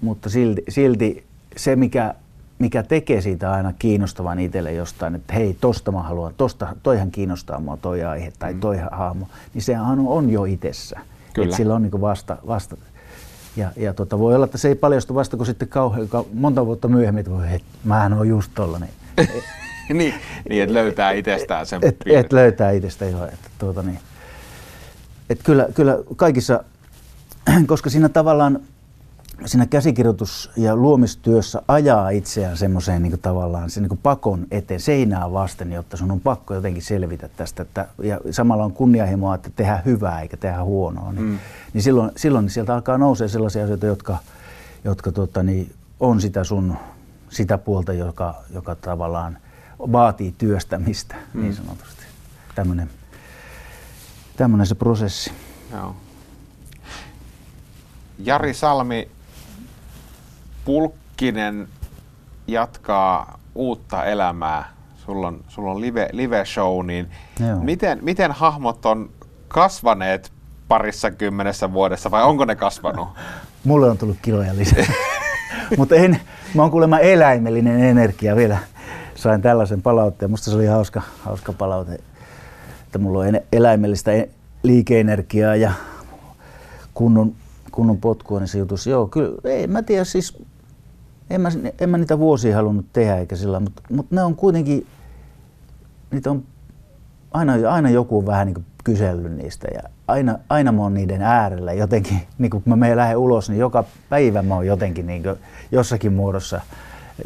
mutta 0.00 0.30
silti, 0.30 0.62
silti 0.68 1.24
se, 1.56 1.76
mikä, 1.76 2.14
mikä 2.58 2.82
tekee 2.82 3.20
siitä 3.20 3.52
aina 3.52 3.72
kiinnostavan 3.78 4.38
itselle 4.38 4.72
jostain, 4.72 5.14
että 5.14 5.34
hei, 5.34 5.56
tosta 5.60 5.92
mä 5.92 6.02
haluan, 6.02 6.34
tosta, 6.36 6.76
toihan 6.82 7.10
kiinnostaa 7.10 7.60
mua 7.60 7.76
toi 7.76 8.04
aihe 8.04 8.32
tai 8.38 8.54
mm. 8.54 8.60
toi 8.60 8.78
hahmo, 8.90 9.26
niin 9.54 9.62
sehän 9.62 9.86
on, 9.86 10.08
on 10.08 10.30
jo 10.30 10.44
itsessä. 10.44 11.00
Kyllä. 11.32 11.48
Et 11.48 11.54
sillä 11.54 11.74
on 11.74 11.82
niin 11.82 12.00
vasta, 12.00 12.36
vasta, 12.46 12.76
ja, 13.56 13.70
ja 13.76 13.94
tota, 13.94 14.18
voi 14.18 14.34
olla, 14.34 14.44
että 14.44 14.58
se 14.58 14.68
ei 14.68 14.74
paljastu 14.74 15.14
vasta 15.14 15.36
kun 15.36 15.46
sitten 15.46 15.68
kauhean, 15.68 16.08
monta 16.32 16.66
vuotta 16.66 16.88
myöhemmin, 16.88 17.20
että 17.20 17.30
voi, 17.30 17.44
että 17.52 17.78
mähän 17.84 18.12
on 18.12 18.28
just 18.28 18.50
tollanen. 18.54 18.88
niin, 19.92 20.14
niin, 20.48 20.62
että 20.62 20.74
löytää 20.74 21.10
itsestään 21.10 21.66
sen 21.66 21.80
et, 21.82 21.96
et 22.06 22.32
löytää 22.32 22.70
itsestään, 22.70 23.10
joo. 23.10 23.24
Että, 23.24 23.50
tuota, 23.58 23.82
niin. 23.82 23.98
et 25.30 25.40
kyllä, 25.42 25.68
kyllä 25.74 25.98
kaikissa, 26.16 26.64
koska 27.66 27.90
siinä 27.90 28.08
tavallaan 28.08 28.60
siinä 29.46 29.66
käsikirjoitus- 29.66 30.50
ja 30.56 30.76
luomistyössä 30.76 31.62
ajaa 31.68 32.10
itseään 32.10 32.56
semmoiseen 32.56 33.02
niin 33.02 33.18
tavallaan 33.18 33.70
se 33.70 33.80
niin 33.80 33.98
pakon 34.02 34.46
eteen 34.50 34.80
seinää 34.80 35.32
vasten, 35.32 35.72
jotta 35.72 35.96
sun 35.96 36.10
on 36.10 36.20
pakko 36.20 36.54
jotenkin 36.54 36.82
selvitä 36.82 37.28
tästä. 37.28 37.62
Että, 37.62 37.88
ja 38.02 38.20
samalla 38.30 38.64
on 38.64 38.72
kunnianhimoa, 38.72 39.34
että 39.34 39.50
tehdään 39.56 39.82
hyvää 39.84 40.20
eikä 40.20 40.36
tehdä 40.36 40.64
huonoa. 40.64 41.12
Niin, 41.12 41.24
mm. 41.24 41.38
niin 41.72 41.82
silloin, 41.82 42.10
silloin 42.16 42.50
sieltä 42.50 42.74
alkaa 42.74 42.98
nousee 42.98 43.28
sellaisia 43.28 43.64
asioita, 43.64 43.86
jotka, 43.86 44.18
jotka 44.84 45.12
tota, 45.12 45.42
niin, 45.42 45.72
on 46.00 46.20
sitä 46.20 46.44
sun 46.44 46.76
sitä 47.28 47.58
puolta, 47.58 47.92
joka, 47.92 48.34
joka 48.50 48.74
tavallaan 48.74 49.38
vaatii 49.78 50.34
työstämistä 50.38 51.14
mm. 51.34 51.42
niin 51.42 51.54
sanotusti. 51.54 52.04
Tämmöinen, 52.54 52.90
tämmöinen 54.36 54.66
se 54.66 54.74
prosessi. 54.74 55.32
Joo. 55.72 55.96
Jari 58.18 58.54
Salmi, 58.54 59.08
Pulkkinen 60.64 61.68
jatkaa 62.46 63.38
uutta 63.54 64.04
elämää. 64.04 64.74
Sulla 64.96 65.28
on, 65.28 65.40
sulla 65.48 65.70
on 65.70 65.80
live, 65.80 66.08
live 66.12 66.44
show, 66.44 66.86
niin 66.86 67.10
miten, 67.60 67.98
miten 68.02 68.32
hahmot 68.32 68.86
on 68.86 69.10
kasvaneet 69.48 70.32
parissa 70.68 71.10
kymmenessä 71.10 71.72
vuodessa 71.72 72.10
vai 72.10 72.22
onko 72.22 72.44
ne 72.44 72.56
kasvanut? 72.56 73.08
Mulle 73.64 73.90
on 73.90 73.98
tullut 73.98 74.16
kiloja 74.22 74.56
lisää. 74.56 74.84
Mutta 75.78 75.94
en, 75.94 76.20
mä 76.54 76.62
oon 76.62 76.70
kuulemma 76.70 76.98
eläimellinen 76.98 77.80
energia 77.80 78.36
vielä. 78.36 78.58
Sain 79.14 79.42
tällaisen 79.42 79.82
palautteen. 79.82 80.30
Musta 80.30 80.50
se 80.50 80.56
oli 80.56 80.66
hauska, 80.66 81.02
hauska 81.20 81.52
palaute, 81.52 81.98
että 82.84 82.98
mulla 82.98 83.18
on 83.18 83.40
eläimellistä 83.52 84.12
e-, 84.12 84.28
liikeenergiaa 84.62 85.56
ja 85.56 85.72
kunnon, 86.94 87.34
kunnon 87.72 87.98
potkua 87.98 88.40
niin 88.40 88.48
se 88.48 88.58
jutus. 88.58 88.86
Joo, 88.86 89.06
kyllä, 89.06 89.38
ei, 89.44 89.66
mä 89.66 89.82
tiedä 89.82 90.04
siis, 90.04 90.38
en 91.30 91.40
mä, 91.40 91.48
en 91.80 91.90
mä 91.90 91.98
niitä 91.98 92.18
vuosia 92.18 92.56
halunnut 92.56 92.86
tehdä 92.92 93.16
eikä 93.16 93.36
sillä, 93.36 93.60
mutta, 93.60 93.82
mutta 93.90 94.14
ne 94.14 94.22
on 94.22 94.36
kuitenkin, 94.36 94.86
niitä 96.10 96.30
on 96.30 96.42
aina, 97.30 97.52
aina 97.70 97.90
joku 97.90 98.18
on 98.18 98.26
vähän 98.26 98.46
niin 98.46 98.54
kuin 98.54 98.64
kysellyt 98.84 99.32
niistä 99.32 99.68
ja 99.74 99.80
aina, 100.08 100.38
aina 100.48 100.72
mä 100.72 100.82
oon 100.82 100.94
niiden 100.94 101.22
äärellä 101.22 101.72
jotenkin, 101.72 102.20
niin 102.38 102.50
kun 102.50 102.62
mä 102.64 102.76
menen 102.76 102.96
lähden 102.96 103.16
ulos, 103.16 103.50
niin 103.50 103.60
joka 103.60 103.84
päivä 104.08 104.42
mä 104.42 104.54
oon 104.54 104.66
jotenkin 104.66 105.06
niin 105.06 105.22
jossakin 105.72 106.12
muodossa 106.12 106.60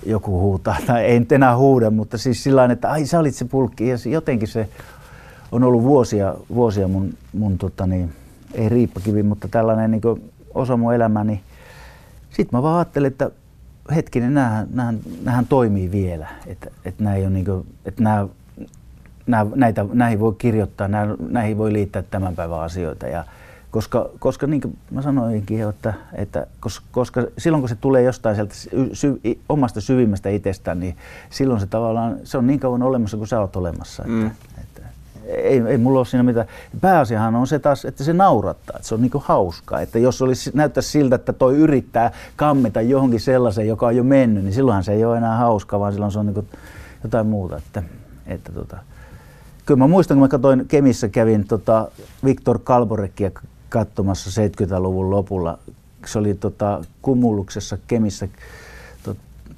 joku 0.07 0.40
huutaa, 0.40 0.76
tai 0.86 1.05
ei 1.05 1.20
nyt 1.20 1.32
enää 1.32 1.57
huuda, 1.57 1.90
mutta 1.90 2.18
siis 2.18 2.42
sillä 2.44 2.64
että 2.64 2.90
ai 2.90 3.07
sä 3.07 3.18
olit 3.18 3.34
se 3.34 3.44
pulkki, 3.44 3.88
ja 3.88 3.96
jotenkin 4.11 4.49
se 4.49 4.68
on 5.53 5.64
ollut 5.64 5.82
vuosia, 5.82 6.34
vuosia 6.55 6.88
mun, 6.88 7.14
mun 7.32 7.59
tota 7.59 7.86
niin, 7.86 8.12
ei 8.55 8.68
riippakivi, 8.68 9.22
mutta 9.22 9.49
tällainen 9.49 9.90
niin 9.90 10.30
osa 10.55 10.76
mun 10.76 10.94
elämäni. 10.94 11.40
Sitten 12.30 12.59
mä 12.59 12.62
vaan 12.62 12.76
ajattelin, 12.76 13.07
että 13.07 13.30
hetkinen, 13.95 14.34
näähän, 14.34 14.68
näähän, 14.72 14.99
näähän 15.24 15.47
toimii 15.47 15.91
vielä, 15.93 16.28
että, 16.47 16.70
ei 17.14 17.22
ole 17.22 17.30
niin 17.30 17.45
kuin, 17.45 17.66
että 17.84 18.03
nää 18.03 18.26
nää, 19.28 19.47
näitä, 19.55 19.86
näihin 19.93 20.20
voi 20.20 20.34
kirjoittaa, 20.39 20.89
nää, 20.89 21.07
näihin 21.28 21.59
voi 21.59 21.72
liittää 21.72 22.03
tämän 22.03 22.36
päivän 22.36 22.61
asioita. 22.61 23.07
Ja 23.07 23.24
koska, 23.70 24.11
koska 24.18 24.47
niin 24.47 24.61
kuin 24.61 24.78
mä 24.91 25.03
sanoinkin, 25.03 25.68
että, 25.68 25.95
että 26.12 26.47
koska, 26.61 26.86
koska 26.91 27.26
silloin 27.39 27.62
kun 27.62 27.68
se 27.68 27.74
tulee 27.74 28.03
jostain 28.03 28.34
sieltä 28.34 28.55
sy, 28.93 29.20
omasta 29.49 29.80
syvimmästä 29.80 30.28
itsestään, 30.28 30.80
niin 30.80 30.97
silloin 31.30 31.61
se 31.61 31.66
tavallaan, 31.66 32.16
se 32.24 32.39
on 32.39 32.47
niin 32.47 32.61
kauan 32.61 32.82
olemassa 32.82 33.16
kuin 33.16 33.28
sä 33.28 33.41
oot 33.41 33.57
olemassa. 33.57 34.03
Että, 34.03 34.14
mm. 34.14 34.30
Ei, 35.28 35.62
ei 35.66 35.78
mulla 35.78 35.98
ole 35.98 36.06
siinä 36.06 36.22
mitään. 36.22 36.46
Pääasiahan 36.80 37.34
on 37.34 37.46
se 37.46 37.58
taas, 37.58 37.84
että 37.84 38.04
se 38.04 38.12
naurattaa, 38.12 38.76
että 38.76 38.88
se 38.88 38.94
on 38.94 39.02
niinku 39.02 39.22
hauskaa. 39.24 39.80
Että 39.80 39.98
jos 39.98 40.22
olisi, 40.22 40.50
näyttäisi 40.54 40.90
siltä, 40.90 41.16
että 41.16 41.32
toi 41.32 41.56
yrittää 41.56 42.12
kammeta 42.36 42.80
johonkin 42.80 43.20
sellaisen, 43.20 43.68
joka 43.68 43.86
on 43.86 43.96
jo 43.96 44.04
mennyt, 44.04 44.44
niin 44.44 44.54
silloinhan 44.54 44.84
se 44.84 44.92
ei 44.92 45.04
ole 45.04 45.16
enää 45.16 45.36
hauskaa, 45.36 45.80
vaan 45.80 45.92
silloin 45.92 46.12
se 46.12 46.18
on 46.18 46.26
niinku 46.26 46.44
jotain 47.04 47.26
muuta. 47.26 47.56
Että, 47.56 47.82
että 48.26 48.52
tota, 48.52 48.76
kyllä 49.66 49.78
mä 49.78 49.86
muistan, 49.86 50.16
kun 50.16 50.24
mä 50.24 50.28
katsoin 50.28 50.64
Kemissä, 50.68 51.08
kävin 51.08 51.48
tota 51.48 51.88
Viktor 52.24 52.58
Kalborekia 52.64 53.30
katsomassa 53.68 54.42
70-luvun 54.42 55.10
lopulla. 55.10 55.58
Se 56.06 56.18
oli 56.18 56.34
tota, 56.34 56.84
Kumuluksessa 57.02 57.78
Kemissä 57.86 58.28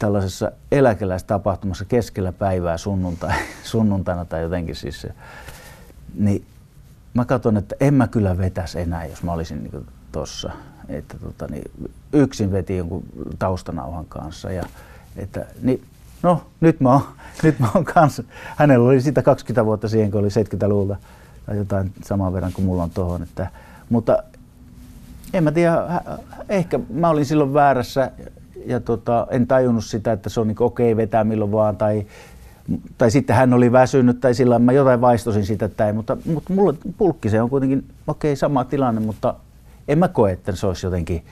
tällaisessa 0.01 0.53
eläkeläistapahtumassa 0.73 1.85
keskellä 1.85 2.33
päivää 2.33 2.77
sunnuntai, 2.77 3.35
sunnuntaina 3.63 4.25
tai 4.25 4.43
jotenkin 4.43 4.77
siis. 4.77 5.07
Niin 6.15 6.45
mä 7.15 7.25
katson, 7.25 7.57
että 7.57 7.75
en 7.81 7.95
mä 7.95 8.09
kyllä 8.09 8.39
vetäisi 8.39 8.81
enää, 8.81 9.07
jos 9.07 9.23
mä 9.23 9.33
olisin 9.33 9.63
niin 9.63 9.87
tuossa. 10.13 10.51
Että 10.89 11.19
tota, 11.19 11.47
niin 11.51 11.71
yksin 12.13 12.53
veti 12.53 12.77
jonkun 12.77 13.03
taustanauhan 13.39 14.07
kanssa. 14.09 14.53
Ja, 14.53 14.63
että, 15.17 15.47
niin 15.63 15.83
no 16.23 16.43
nyt 16.61 16.81
mä 16.81 16.93
oon, 16.93 17.03
nyt 17.43 17.59
mä 17.59 17.69
oon 17.75 17.85
kanssa. 17.85 18.23
Hänellä 18.57 18.89
oli 18.89 19.01
sitä 19.01 19.23
20 19.23 19.65
vuotta 19.65 19.89
siihen, 19.89 20.11
kun 20.11 20.21
oli 20.21 20.29
70-luvulta 20.29 20.97
tai 21.47 21.57
jotain 21.57 21.93
saman 22.05 22.33
verran 22.33 22.53
kuin 22.53 22.65
mulla 22.65 22.83
on 22.83 22.91
tuohon. 22.91 23.23
Että, 23.23 23.51
mutta 23.91 24.23
en 25.35 25.45
mä 25.45 25.53
tiedä, 25.53 25.75
ehkä 26.49 26.81
mä 26.91 27.09
olin 27.09 27.27
silloin 27.27 27.55
väärässä 27.55 28.11
ja 28.67 28.81
tota, 28.81 29.27
en 29.31 29.47
tajunnut 29.47 29.85
sitä, 29.85 30.13
että 30.13 30.29
se 30.29 30.41
on 30.41 30.49
niin 30.49 30.63
okei 30.63 30.93
okay, 30.93 30.97
vetää 30.97 31.25
milloin 31.25 31.53
vaan 31.53 31.77
tai, 31.77 32.07
tai 32.99 33.11
sitten 33.11 33.37
hän 33.37 33.53
oli 33.53 33.73
väsynyt 33.73 34.21
tai 34.21 34.35
sillä 34.35 34.59
mä 34.59 34.73
jotain 34.73 35.01
vaistosin 35.01 35.47
sitä 35.47 35.69
tai, 35.69 35.93
mutta, 35.93 36.17
mutta 36.25 36.55
mulla 36.55 36.75
pulkki 36.99 37.31
se 37.31 37.43
on 37.43 37.51
kuitenkin 37.51 37.85
okei 38.07 38.31
okay, 38.31 38.37
sama 38.37 38.65
tilanne, 38.65 39.01
mutta 39.01 39.35
en 39.89 39.99
mä 39.99 40.09
koe, 40.09 40.33
että 40.33 40.57
se 40.57 40.67
olisi 40.67 40.87
jotenkin, 40.87 41.25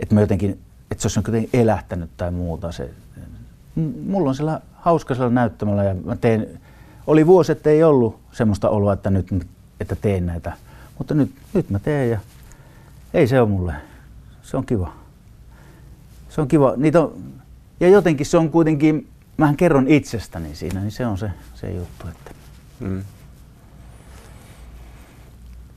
että 0.00 0.14
mä 0.14 0.20
jotenkin, 0.20 0.58
että 0.90 1.02
se 1.02 1.06
olisi 1.06 1.18
jotenkin 1.28 1.60
elähtänyt 1.60 2.10
tai 2.16 2.30
muuta. 2.30 2.72
Se, 2.72 2.90
mulla 4.06 4.28
on 4.28 4.34
siellä 4.34 4.60
hauska 4.74 5.14
siellä 5.14 5.30
näyttämällä 5.30 5.84
ja 5.84 5.94
mä 6.04 6.16
teen, 6.16 6.46
oli 7.06 7.26
vuosi, 7.26 7.52
että 7.52 7.70
ei 7.70 7.82
ollut 7.82 8.18
semmoista 8.32 8.68
oloa, 8.68 8.92
että 8.92 9.10
nyt 9.10 9.26
että 9.80 9.96
teen 9.96 10.26
näitä, 10.26 10.52
mutta 10.98 11.14
nyt, 11.14 11.30
nyt 11.54 11.70
mä 11.70 11.78
teen 11.78 12.10
ja 12.10 12.20
ei 13.14 13.26
se 13.26 13.40
ole 13.40 13.48
mulle. 13.48 13.74
Se 14.42 14.56
on 14.56 14.66
kiva. 14.66 14.92
Se 16.28 16.40
on 16.40 16.48
kiva. 16.48 16.74
Niitä 16.76 17.00
on, 17.00 17.12
ja 17.80 17.88
jotenkin 17.88 18.26
se 18.26 18.36
on 18.36 18.50
kuitenkin, 18.50 19.08
mähän 19.40 19.56
kerron 19.56 19.88
itsestäni 19.88 20.54
siinä, 20.54 20.80
niin 20.80 20.90
se 20.90 21.06
on 21.06 21.18
se, 21.18 21.30
se 21.54 21.70
juttu. 21.70 22.08
Että. 22.08 22.30
Mm. 22.80 23.04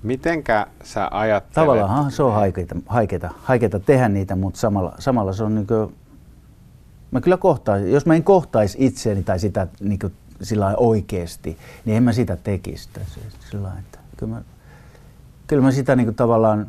Mitenkä 0.03 0.67
sä 0.83 1.07
ajattelet? 1.11 1.53
Tavallaan 1.53 2.11
se 2.11 2.23
on 2.23 2.33
haikeita, 2.33 2.75
haikeita, 2.85 3.29
haikeita 3.43 3.79
tehdä 3.79 4.09
niitä, 4.09 4.35
mutta 4.35 4.59
samalla, 4.59 4.95
samalla 4.99 5.33
se 5.33 5.43
on 5.43 5.55
niin 5.55 5.67
kuin, 5.67 5.95
mä 7.11 7.21
kyllä 7.21 7.37
kohtaisin, 7.37 7.91
jos 7.91 8.05
mä 8.05 8.15
en 8.15 8.23
kohtaisi 8.23 8.77
itseäni 8.79 9.23
tai 9.23 9.39
sitä 9.39 9.67
niin 9.79 9.99
kuin 9.99 10.13
sillä 10.41 10.75
oikeasti, 10.77 11.57
niin 11.85 11.97
en 11.97 12.03
mä 12.03 12.13
sitä 12.13 12.35
tekisi. 12.35 12.89
Sillä 13.51 13.71
että 13.79 13.99
kyllä, 14.17 14.33
mä, 14.33 14.41
kyllä 15.47 15.61
mä 15.61 15.71
sitä 15.71 15.95
niin 15.95 16.07
kuin 16.07 16.15
tavallaan, 16.15 16.67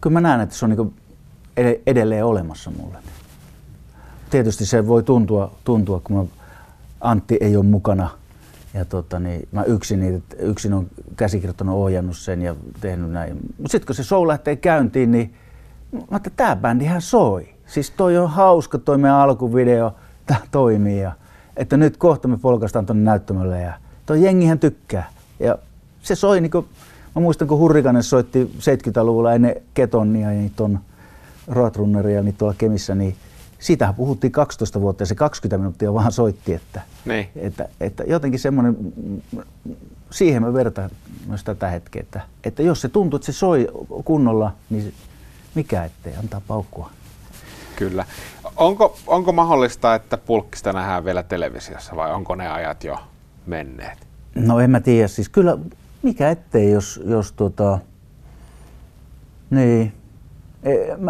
kyllä 0.00 0.14
mä 0.14 0.20
näen, 0.20 0.40
että 0.40 0.54
se 0.54 0.64
on 0.64 0.70
niin 0.70 0.76
kuin 0.76 0.94
edelleen 1.86 2.24
olemassa 2.24 2.70
mulle. 2.70 2.98
Tietysti 4.32 4.66
se 4.66 4.86
voi 4.86 5.02
tuntua, 5.02 5.52
tuntua 5.64 6.00
kun 6.04 6.16
mä, 6.16 6.24
Antti 7.00 7.36
ei 7.40 7.56
ole 7.56 7.64
mukana 7.64 8.10
ja 8.74 8.84
tota, 8.84 9.18
niin, 9.18 9.48
mä 9.52 9.62
yksin, 9.62 10.22
yksin 10.38 10.74
on 10.74 10.86
käsikirjoittanut, 11.16 11.74
ohjannut 11.74 12.16
sen 12.16 12.42
ja 12.42 12.54
tehnyt 12.80 13.10
näin. 13.10 13.36
Mutta 13.58 13.72
sitten 13.72 13.86
kun 13.86 13.94
se 13.94 14.04
show 14.04 14.28
lähtee 14.28 14.56
käyntiin, 14.56 15.10
niin 15.10 15.34
mä 16.10 16.16
että 16.16 16.30
tämä 16.36 16.56
bändihän 16.56 17.02
soi. 17.02 17.48
Siis 17.66 17.90
toi 17.90 18.18
on 18.18 18.30
hauska, 18.30 18.78
toi 18.78 18.98
meidän 18.98 19.18
alkuvideo, 19.18 19.94
tämä 20.26 20.40
toimii. 20.50 21.00
Ja, 21.00 21.12
että 21.56 21.76
nyt 21.76 21.96
kohta 21.96 22.28
me 22.28 22.36
polkaistaan 22.36 22.86
tuonne 22.86 23.04
näyttämölle 23.04 23.60
ja 23.60 23.72
toi 24.06 24.22
jengihän 24.22 24.58
tykkää. 24.58 25.10
Ja 25.40 25.58
se 26.02 26.14
soi 26.14 26.40
niinku, 26.40 26.66
mä 27.14 27.22
muistan 27.22 27.48
kun 27.48 27.58
Hurrikanen 27.58 28.02
soitti 28.02 28.52
70-luvulla 28.58 29.32
ennen 29.32 29.56
Ketonnia 29.74 30.32
ja 30.32 30.40
niitä 30.40 30.62
on 30.62 30.80
Roadrunneria 31.48 32.22
niin 32.22 32.34
tuolla 32.34 32.54
Kemissä, 32.58 32.94
niin 32.94 33.16
siitähän 33.62 33.94
puhuttiin 33.94 34.32
12 34.32 34.80
vuotta 34.80 35.02
ja 35.02 35.06
se 35.06 35.14
20 35.14 35.58
minuuttia 35.58 35.94
vaan 35.94 36.12
soitti, 36.12 36.54
että, 36.54 36.80
niin. 37.04 37.28
että, 37.36 37.68
että 37.80 38.04
jotenkin 38.06 38.40
semmoinen, 38.40 38.76
siihen 40.10 40.42
mä 40.42 40.52
vertaan 40.52 40.90
myös 41.26 41.44
tätä 41.44 41.68
hetkeä, 41.68 42.00
että, 42.00 42.20
että 42.44 42.62
jos 42.62 42.80
se 42.80 42.88
tuntuu, 42.88 43.16
että 43.16 43.26
se 43.26 43.32
soi 43.32 43.68
kunnolla, 44.04 44.52
niin 44.70 44.94
mikä 45.54 45.84
ettei 45.84 46.16
antaa 46.16 46.42
paukkua. 46.48 46.90
Kyllä. 47.76 48.04
Onko, 48.56 48.98
onko 49.06 49.32
mahdollista, 49.32 49.94
että 49.94 50.16
pulkkista 50.16 50.72
nähdään 50.72 51.04
vielä 51.04 51.22
televisiossa 51.22 51.96
vai 51.96 52.12
onko 52.12 52.34
ne 52.34 52.48
ajat 52.48 52.84
jo 52.84 52.98
menneet? 53.46 54.06
No 54.34 54.60
en 54.60 54.70
mä 54.70 54.80
tiedä. 54.80 55.08
Siis 55.08 55.28
kyllä, 55.28 55.58
mikä 56.02 56.30
ettei, 56.30 56.70
jos, 56.70 57.00
jos 57.04 57.32
tota... 57.32 57.78
Niin. 59.50 59.92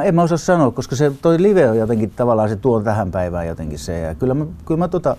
En, 0.05 0.15
mä 0.15 0.23
osaa 0.23 0.39
sanoa, 0.39 0.71
koska 0.71 0.97
se 0.97 1.13
toi 1.23 1.43
live 1.43 1.71
on 1.71 1.79
jotenkin 1.79 2.11
tavallaan 2.11 2.49
se 2.49 2.57
tuo 2.57 2.81
tähän 2.81 3.11
päivään 3.11 3.47
jotenkin 3.47 3.79
se. 3.79 4.01
Ja 4.01 4.15
kyllä 4.15 4.35
mä, 4.35 4.47
kyllä 4.65 4.79
mä 4.79 4.89
tota, 4.89 5.17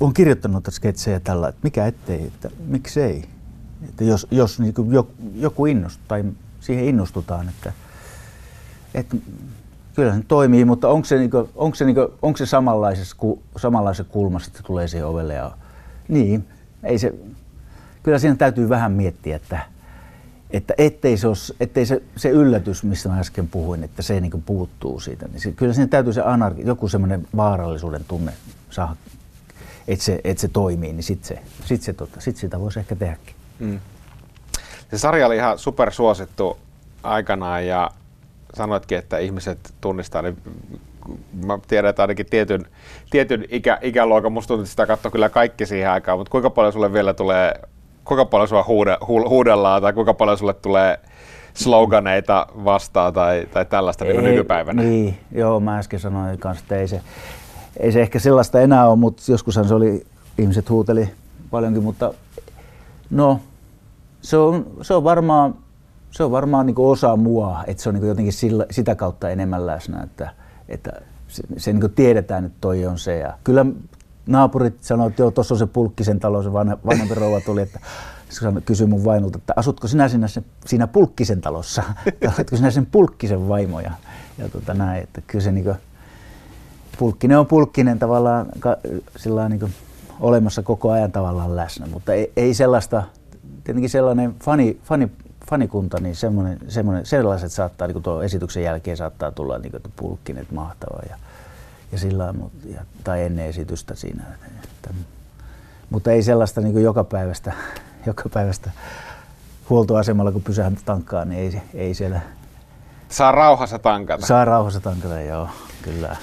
olen 0.00 0.14
kirjoittanut 0.14 0.68
sketsejä 0.70 1.20
tällä, 1.20 1.48
että 1.48 1.60
mikä 1.62 1.86
ettei, 1.86 2.26
että 2.26 2.50
miksei. 2.66 3.24
Että 3.88 4.04
jos, 4.04 4.26
jos 4.30 4.60
niin 4.60 4.74
joku, 4.90 5.14
joku 5.34 5.66
innostuu 5.66 6.04
tai 6.08 6.24
siihen 6.60 6.84
innostutaan, 6.84 7.48
että 7.48 7.72
että 8.94 9.16
kyllä 9.94 10.14
se 10.14 10.22
toimii, 10.28 10.64
mutta 10.64 10.88
onko 10.88 11.04
se, 11.04 11.18
niinku, 11.18 11.48
onko 11.54 11.74
se, 11.74 11.84
niinku, 11.84 12.14
onko 12.22 12.36
se 12.36 12.46
samanlaisessa, 12.46 13.16
samanlaisessa 13.56 14.12
kulmassa, 14.12 14.50
että 14.50 14.62
tulee 14.66 14.88
siihen 14.88 15.06
ovelle 15.06 15.34
ja 15.34 15.50
niin, 16.08 16.48
ei 16.82 16.98
se, 16.98 17.14
kyllä 18.02 18.18
siinä 18.18 18.36
täytyy 18.36 18.68
vähän 18.68 18.92
miettiä, 18.92 19.36
että, 19.36 19.60
että 20.52 20.74
ettei, 20.78 21.16
se, 21.16 21.28
os, 21.28 21.54
ettei 21.60 21.86
se, 21.86 22.02
se 22.16 22.28
yllätys, 22.28 22.84
mistä 22.84 23.08
mä 23.08 23.20
äsken 23.20 23.48
puhuin, 23.48 23.84
että 23.84 24.02
se 24.02 24.20
niin 24.20 24.42
puuttuu 24.46 25.00
siitä, 25.00 25.28
niin 25.28 25.40
se, 25.40 25.52
kyllä 25.52 25.72
siinä 25.72 25.88
täytyy 25.88 26.12
se 26.12 26.22
anarki, 26.22 26.62
joku 26.64 26.88
semmoinen 26.88 27.28
vaarallisuuden 27.36 28.04
tunne 28.08 28.32
saada, 28.70 28.96
että 29.88 30.04
se, 30.04 30.20
että 30.24 30.40
se 30.40 30.48
toimii, 30.48 30.92
niin 30.92 31.02
sitten 31.02 31.28
se, 31.28 31.42
sit 31.64 31.82
se, 31.82 31.92
tota, 31.92 32.20
sit 32.20 32.36
sitä 32.36 32.60
voisi 32.60 32.78
ehkä 32.78 32.96
tehdäkin. 32.96 33.34
Mm. 33.58 33.80
Se 34.90 34.98
sarja 34.98 35.26
oli 35.26 35.36
ihan 35.36 35.58
supersuosittu 35.58 36.58
aikanaan 37.02 37.66
ja 37.66 37.90
sanoitkin, 38.54 38.98
että 38.98 39.18
ihmiset 39.18 39.74
tunnistaa, 39.80 40.22
niin 40.22 40.36
mä 41.46 41.58
tiedän, 41.68 41.90
että 41.90 42.02
ainakin 42.02 42.26
tietyn, 42.26 42.66
tietyn 43.10 43.44
ikä, 43.50 43.78
ikäluokan, 43.82 44.32
musta 44.32 44.48
tuntuu, 44.48 44.62
että 44.62 44.70
sitä 44.70 44.86
katsoo 44.86 45.10
kyllä 45.10 45.28
kaikki 45.28 45.66
siihen 45.66 45.90
aikaan, 45.90 46.18
mutta 46.18 46.30
kuinka 46.30 46.50
paljon 46.50 46.72
sulle 46.72 46.92
vielä 46.92 47.14
tulee, 47.14 47.54
kuinka 48.10 48.24
paljon 48.24 48.48
sua 48.48 48.64
huude, 48.68 48.98
hu, 49.08 49.28
huudellaan 49.28 49.82
tai 49.82 49.92
kuinka 49.92 50.14
paljon 50.14 50.38
sulle 50.38 50.54
tulee 50.54 51.00
sloganeita 51.54 52.46
vastaan 52.64 53.12
tai, 53.12 53.46
tai 53.52 53.64
tällaista 53.64 54.04
niin 54.04 54.24
nykypäivänä? 54.24 54.82
Niin, 54.82 55.18
joo, 55.32 55.60
mä 55.60 55.78
äsken 55.78 56.00
sanoin 56.00 56.38
kanssa, 56.38 56.62
että 56.62 56.76
ei 56.76 56.88
se, 56.88 57.00
ei 57.80 57.92
se 57.92 58.00
ehkä 58.00 58.18
sellaista 58.18 58.60
enää 58.60 58.88
ole, 58.88 58.96
mutta 58.96 59.22
joskushan 59.28 59.68
se 59.68 59.74
oli, 59.74 60.06
ihmiset 60.38 60.70
huuteli 60.70 61.08
paljonkin, 61.50 61.82
mutta 61.82 62.14
no, 63.10 63.40
se 64.22 64.36
on, 64.36 64.66
se 64.82 64.94
on 64.94 65.04
varmaan 65.04 65.54
se 66.10 66.24
on 66.24 66.30
varmaan 66.30 66.66
niin 66.66 66.76
osa 66.78 67.16
mua, 67.16 67.64
että 67.66 67.82
se 67.82 67.88
on 67.88 67.94
niin 67.94 68.08
jotenkin 68.08 68.32
sillä, 68.32 68.66
sitä 68.70 68.94
kautta 68.94 69.30
enemmän 69.30 69.66
läsnä, 69.66 70.02
että, 70.02 70.30
että 70.68 70.92
se, 71.28 71.42
se 71.56 71.72
niin 71.72 71.92
tiedetään, 71.94 72.44
että 72.44 72.58
toi 72.60 72.86
on 72.86 72.98
se. 72.98 73.18
Ja 73.18 73.38
kyllä 73.44 73.66
naapurit 74.30 74.82
sanoivat, 74.82 75.10
että 75.10 75.22
joo, 75.22 75.30
tuossa 75.30 75.54
on 75.54 75.58
se 75.58 75.66
Pulkkisen 75.66 76.20
talo, 76.20 76.42
se 76.42 76.52
vanhempi 76.52 77.14
rouva 77.14 77.40
tuli, 77.40 77.60
että 77.60 77.80
kysyi 78.64 78.86
mun 78.86 79.04
vaimolta, 79.04 79.38
että 79.38 79.52
asutko 79.56 79.88
sinä 79.88 80.08
siinä, 80.08 80.26
siinä 80.66 80.86
Pulkkisen 80.86 81.40
talossa, 81.40 81.82
oletko 82.36 82.56
sinä 82.56 82.70
sen 82.70 82.86
Pulkkisen 82.86 83.48
vaimo, 83.48 83.80
ja, 83.80 83.92
ja 84.38 84.48
tota 84.48 84.74
näin, 84.74 85.02
että 85.02 85.20
kyllä 85.26 85.42
se 85.42 85.52
niin 85.52 85.64
kuin, 85.64 85.76
Pulkkinen 86.98 87.38
on 87.38 87.46
Pulkkinen 87.46 87.98
tavallaan 87.98 88.46
sillä 89.16 89.48
niin 89.48 89.60
kuin, 89.60 89.74
olemassa 90.20 90.62
koko 90.62 90.90
ajan 90.90 91.12
tavallaan 91.12 91.56
läsnä, 91.56 91.86
mutta 91.86 92.12
ei, 92.12 92.32
ei 92.36 92.54
sellaista, 92.54 93.02
tietenkin 93.64 93.90
sellainen 93.90 94.34
fani, 94.40 94.80
fani 94.84 95.10
fanikunta, 95.50 96.00
niin 96.00 96.16
semmoinen, 96.16 96.58
semmoinen, 96.68 97.06
sellaiset 97.06 97.52
saattaa, 97.52 97.88
niin 97.88 98.02
tuon 98.02 98.24
esityksen 98.24 98.62
jälkeen 98.62 98.96
saattaa 98.96 99.30
tulla 99.30 99.58
niin 99.58 99.70
kuin, 99.70 99.82
pulkkinen, 99.96 100.46
mahtava 100.50 101.00
ja, 101.08 101.16
ja 101.92 101.98
sillä 101.98 102.34
ja, 102.74 102.80
tai 103.04 103.22
ennen 103.22 103.46
esitystä 103.46 103.94
siinä. 103.94 104.24
Että, 104.64 104.90
mutta 105.90 106.12
ei 106.12 106.22
sellaista 106.22 106.60
niin 106.60 106.82
joka 106.82 107.04
päivästä, 107.04 107.52
joka 108.06 108.28
päivästä 108.28 108.70
huoltoasemalla, 109.70 110.32
kun 110.32 110.42
pysähdyt 110.42 110.84
tankkaan, 110.84 111.28
niin 111.28 111.40
ei, 111.40 111.62
ei 111.74 111.94
siellä... 111.94 112.20
Saa 113.08 113.32
rauhassa 113.32 113.78
tankata. 113.78 114.26
Saa 114.26 114.44
rauhassa 114.44 114.80
tankata, 114.80 115.20
joo, 115.20 115.48
kyllä. 115.82 116.16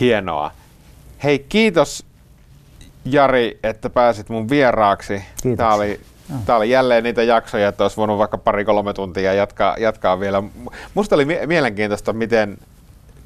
Hienoa. 0.00 0.50
Hei, 1.24 1.38
kiitos 1.38 2.06
Jari, 3.04 3.58
että 3.62 3.90
pääsit 3.90 4.28
mun 4.28 4.48
vieraaksi. 4.48 5.24
Kiitos. 5.42 5.56
Tämä 5.56 5.74
oli 5.74 6.00
Tämä 6.46 6.56
oli 6.58 6.70
jälleen 6.70 7.04
niitä 7.04 7.22
jaksoja, 7.22 7.68
että 7.68 7.84
olisi 7.84 7.96
voinut 7.96 8.18
vaikka 8.18 8.38
pari-kolme 8.38 8.92
tuntia 8.92 9.34
jatkaa, 9.34 9.76
jatkaa 9.78 10.20
vielä. 10.20 10.42
Musta 10.94 11.14
oli 11.14 11.24
mielenkiintoista, 11.46 12.12
miten 12.12 12.58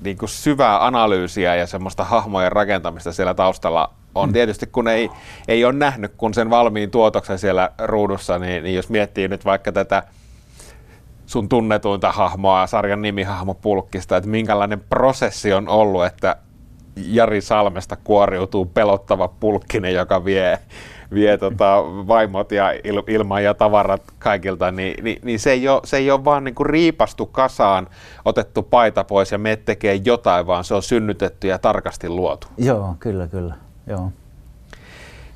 niin 0.05 0.18
kuin 0.18 0.28
syvää 0.28 0.86
analyysiä 0.86 1.55
ja 1.55 1.66
semmoista 1.66 2.05
hahmojen 2.05 2.53
rakentamista 2.53 3.12
siellä 3.12 3.34
taustalla 3.34 3.92
on. 4.14 4.28
Mm. 4.28 4.32
Tietysti 4.32 4.66
kun 4.66 4.88
ei, 4.88 5.11
ei 5.49 5.64
ole 5.64 5.72
nähnyt 5.72 6.12
kun 6.16 6.34
sen 6.34 6.51
valmiin 6.51 6.90
tuotoksen 6.90 7.38
siellä 7.38 7.70
ruudussa, 7.78 8.38
niin, 8.38 8.64
niin 8.64 8.76
jos 8.76 8.88
miettii 8.88 9.28
nyt 9.28 9.44
vaikka 9.44 9.72
tätä 9.72 10.03
sun 11.26 11.49
tunnetuinta 11.49 12.12
hahmoa, 12.12 12.66
sarjan 12.66 13.03
nimihahmo 13.03 13.55
Pulkkista, 13.55 14.16
että 14.16 14.30
minkälainen 14.30 14.80
prosessi 14.80 15.53
on 15.53 15.68
ollut, 15.68 16.05
että 16.05 16.36
Jari 16.97 17.40
Salmesta 17.40 17.97
kuoriutuu 17.97 18.64
pelottava 18.64 19.28
pulkkinen, 19.28 19.94
joka 19.94 20.24
vie 20.24 20.59
vie 21.14 21.38
tota 21.38 21.84
vaimot 21.84 22.52
ja 22.52 22.70
il, 22.84 23.02
ilman 23.07 23.44
ja 23.44 23.54
tavarat 23.54 24.02
kaikilta, 24.18 24.70
niin, 24.70 25.04
niin, 25.04 25.18
niin 25.24 25.38
se, 25.38 25.50
ei 25.50 25.68
ole, 25.68 25.80
se 25.84 25.96
ei 25.96 26.11
ole 26.11 26.24
vaan 26.24 26.44
niin 26.44 26.54
kuin 26.54 26.66
riipastu 26.66 27.26
kasaan, 27.26 27.88
otettu 28.24 28.62
paita 28.62 29.04
pois 29.04 29.32
ja 29.32 29.38
me 29.38 29.57
tekee 29.57 30.00
jotain, 30.04 30.46
vaan 30.46 30.64
se 30.64 30.74
on 30.74 30.82
synnytetty 30.82 31.46
ja 31.46 31.59
tarkasti 31.59 32.09
luotu. 32.09 32.46
Joo, 32.59 32.96
kyllä, 32.98 33.26
kyllä. 33.26 33.54
Joo. 33.86 34.12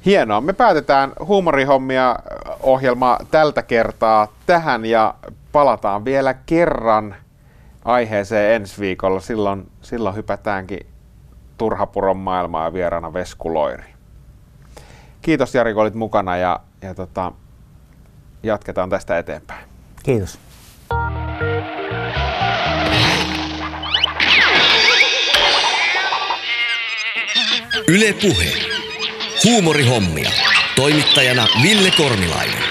Hienoa. 0.05 0.41
Me 0.41 0.53
päätetään 0.53 1.13
huumorihommia 1.27 2.17
ohjelma 2.61 3.19
tältä 3.31 3.63
kertaa 3.63 4.29
tähän 4.47 4.85
ja 4.85 5.15
palataan 5.53 6.05
vielä 6.05 6.35
kerran 6.35 7.15
aiheeseen 7.85 8.55
ensi 8.55 8.81
viikolla. 8.81 9.21
Silloin, 9.21 9.71
silloin 9.83 10.17
hypätäänkin 10.17 10.87
Turhapuron 11.59 12.17
maailmaa 12.17 12.73
vieraana 12.73 13.13
Veskuloiri 13.13 13.90
kiitos 15.23 15.55
Jari, 15.55 15.75
kun 15.75 15.83
olit 15.83 15.95
mukana 15.95 16.37
ja, 16.37 16.61
ja 16.83 16.95
tota, 16.95 17.33
jatketaan 18.43 18.91
tästä 18.91 19.19
eteenpäin. 19.19 19.65
Kiitos. 20.03 20.39
Yle 27.89 28.13
Puhe. 28.13 28.53
Huumorihommia. 29.45 30.31
Toimittajana 30.77 31.47
Ville 31.63 31.91
Kornilainen. 31.97 32.70